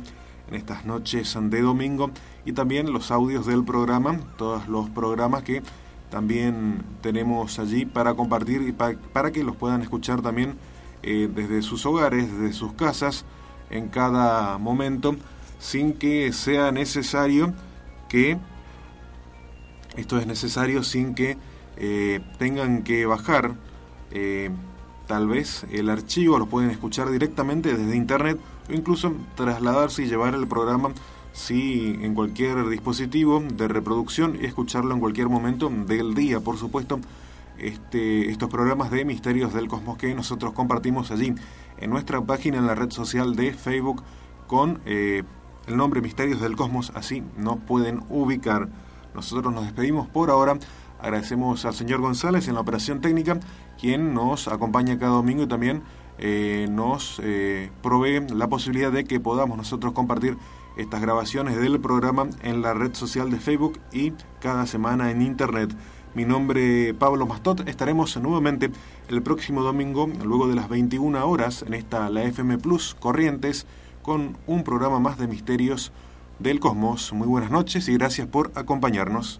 en 0.47 0.53
estas 0.53 0.85
noches 0.85 1.35
de 1.41 1.61
domingo 1.63 2.11
y 2.45 2.51
también 2.53 2.93
los 2.93 3.09
audios 3.09 3.47
del 3.47 3.63
programa, 3.63 4.19
todos 4.37 4.67
los 4.67 4.87
programas 4.91 5.41
que 5.41 5.63
también 6.11 6.83
tenemos 7.01 7.57
allí 7.57 7.87
para 7.87 8.13
compartir 8.13 8.61
y 8.61 8.71
para, 8.71 9.31
que 9.31 9.43
los 9.43 9.55
puedan 9.55 9.81
escuchar 9.81 10.21
también 10.21 10.57
eh, 11.03 11.29
desde 11.33 11.61
sus 11.61 11.85
hogares, 11.85 12.31
desde 12.31 12.53
sus 12.53 12.73
casas, 12.73 13.25
en 13.69 13.89
cada 13.89 14.57
momento, 14.57 15.15
sin 15.59 15.93
que 15.93 16.33
sea 16.33 16.71
necesario 16.71 17.53
que 18.09 18.37
esto 19.95 20.17
es 20.17 20.27
necesario 20.27 20.83
sin 20.83 21.15
que 21.15 21.37
eh, 21.77 22.21
tengan 22.37 22.83
que 22.83 23.05
bajar 23.05 23.55
eh, 24.11 24.49
tal 25.07 25.27
vez 25.27 25.65
el 25.71 25.89
archivo, 25.89 26.39
lo 26.39 26.45
pueden 26.45 26.69
escuchar 26.69 27.09
directamente 27.11 27.75
desde 27.75 27.95
internet 27.95 28.39
o 28.69 28.73
incluso 28.73 29.13
trasladarse 29.35 30.03
y 30.03 30.07
llevar 30.07 30.35
el 30.35 30.47
programa 30.47 30.91
si 31.33 31.97
en 32.01 32.13
cualquier 32.13 32.67
dispositivo 32.69 33.41
de 33.41 33.67
reproducción 33.67 34.37
y 34.41 34.45
escucharlo 34.45 34.93
en 34.93 34.99
cualquier 34.99 35.29
momento 35.29 35.69
del 35.69 36.13
día, 36.13 36.39
por 36.39 36.57
supuesto. 36.57 36.99
Este, 37.57 38.29
estos 38.31 38.49
programas 38.49 38.89
de 38.89 39.05
Misterios 39.05 39.53
del 39.53 39.67
Cosmos 39.67 39.97
que 39.97 40.15
nosotros 40.15 40.53
compartimos 40.53 41.11
allí 41.11 41.35
en 41.77 41.89
nuestra 41.89 42.21
página 42.21 42.57
en 42.57 42.65
la 42.65 42.75
red 42.75 42.89
social 42.91 43.35
de 43.35 43.53
Facebook 43.53 44.03
con 44.47 44.81
eh, 44.85 45.23
el 45.67 45.77
nombre 45.77 46.01
Misterios 46.01 46.41
del 46.41 46.55
Cosmos, 46.55 46.91
así 46.95 47.23
nos 47.37 47.57
pueden 47.59 48.03
ubicar. 48.09 48.69
Nosotros 49.13 49.53
nos 49.53 49.65
despedimos 49.65 50.07
por 50.07 50.29
ahora. 50.29 50.57
Agradecemos 50.99 51.65
al 51.65 51.73
señor 51.73 52.01
González 52.01 52.47
en 52.47 52.55
la 52.55 52.61
operación 52.61 53.01
técnica, 53.01 53.39
quien 53.79 54.13
nos 54.13 54.47
acompaña 54.47 54.99
cada 54.99 55.13
domingo 55.13 55.43
y 55.43 55.47
también 55.47 55.83
eh, 56.17 56.67
nos 56.69 57.19
eh, 57.23 57.71
provee 57.81 58.21
la 58.35 58.47
posibilidad 58.47 58.91
de 58.91 59.05
que 59.05 59.19
podamos 59.19 59.57
nosotros 59.57 59.93
compartir 59.93 60.37
estas 60.77 61.01
grabaciones 61.01 61.57
del 61.57 61.79
programa 61.79 62.27
en 62.43 62.61
la 62.61 62.73
red 62.73 62.93
social 62.93 63.31
de 63.31 63.39
Facebook 63.39 63.79
y 63.91 64.13
cada 64.39 64.65
semana 64.67 65.11
en 65.11 65.21
Internet. 65.21 65.75
Mi 66.13 66.25
nombre 66.25 66.89
es 66.89 66.93
Pablo 66.93 67.25
Mastot. 67.25 67.67
Estaremos 67.69 68.17
nuevamente 68.17 68.69
el 69.07 69.21
próximo 69.21 69.63
domingo, 69.63 70.09
luego 70.23 70.49
de 70.49 70.55
las 70.55 70.67
21 70.67 71.25
horas, 71.25 71.63
en 71.65 71.73
esta 71.73 72.09
la 72.09 72.23
FM 72.23 72.57
Plus 72.57 72.97
Corrientes, 72.99 73.65
con 74.01 74.35
un 74.45 74.65
programa 74.65 74.99
más 74.99 75.17
de 75.17 75.27
misterios 75.27 75.93
del 76.39 76.59
cosmos. 76.59 77.13
Muy 77.13 77.27
buenas 77.27 77.49
noches 77.49 77.87
y 77.87 77.93
gracias 77.93 78.27
por 78.27 78.51
acompañarnos. 78.55 79.39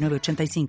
85 0.09 0.67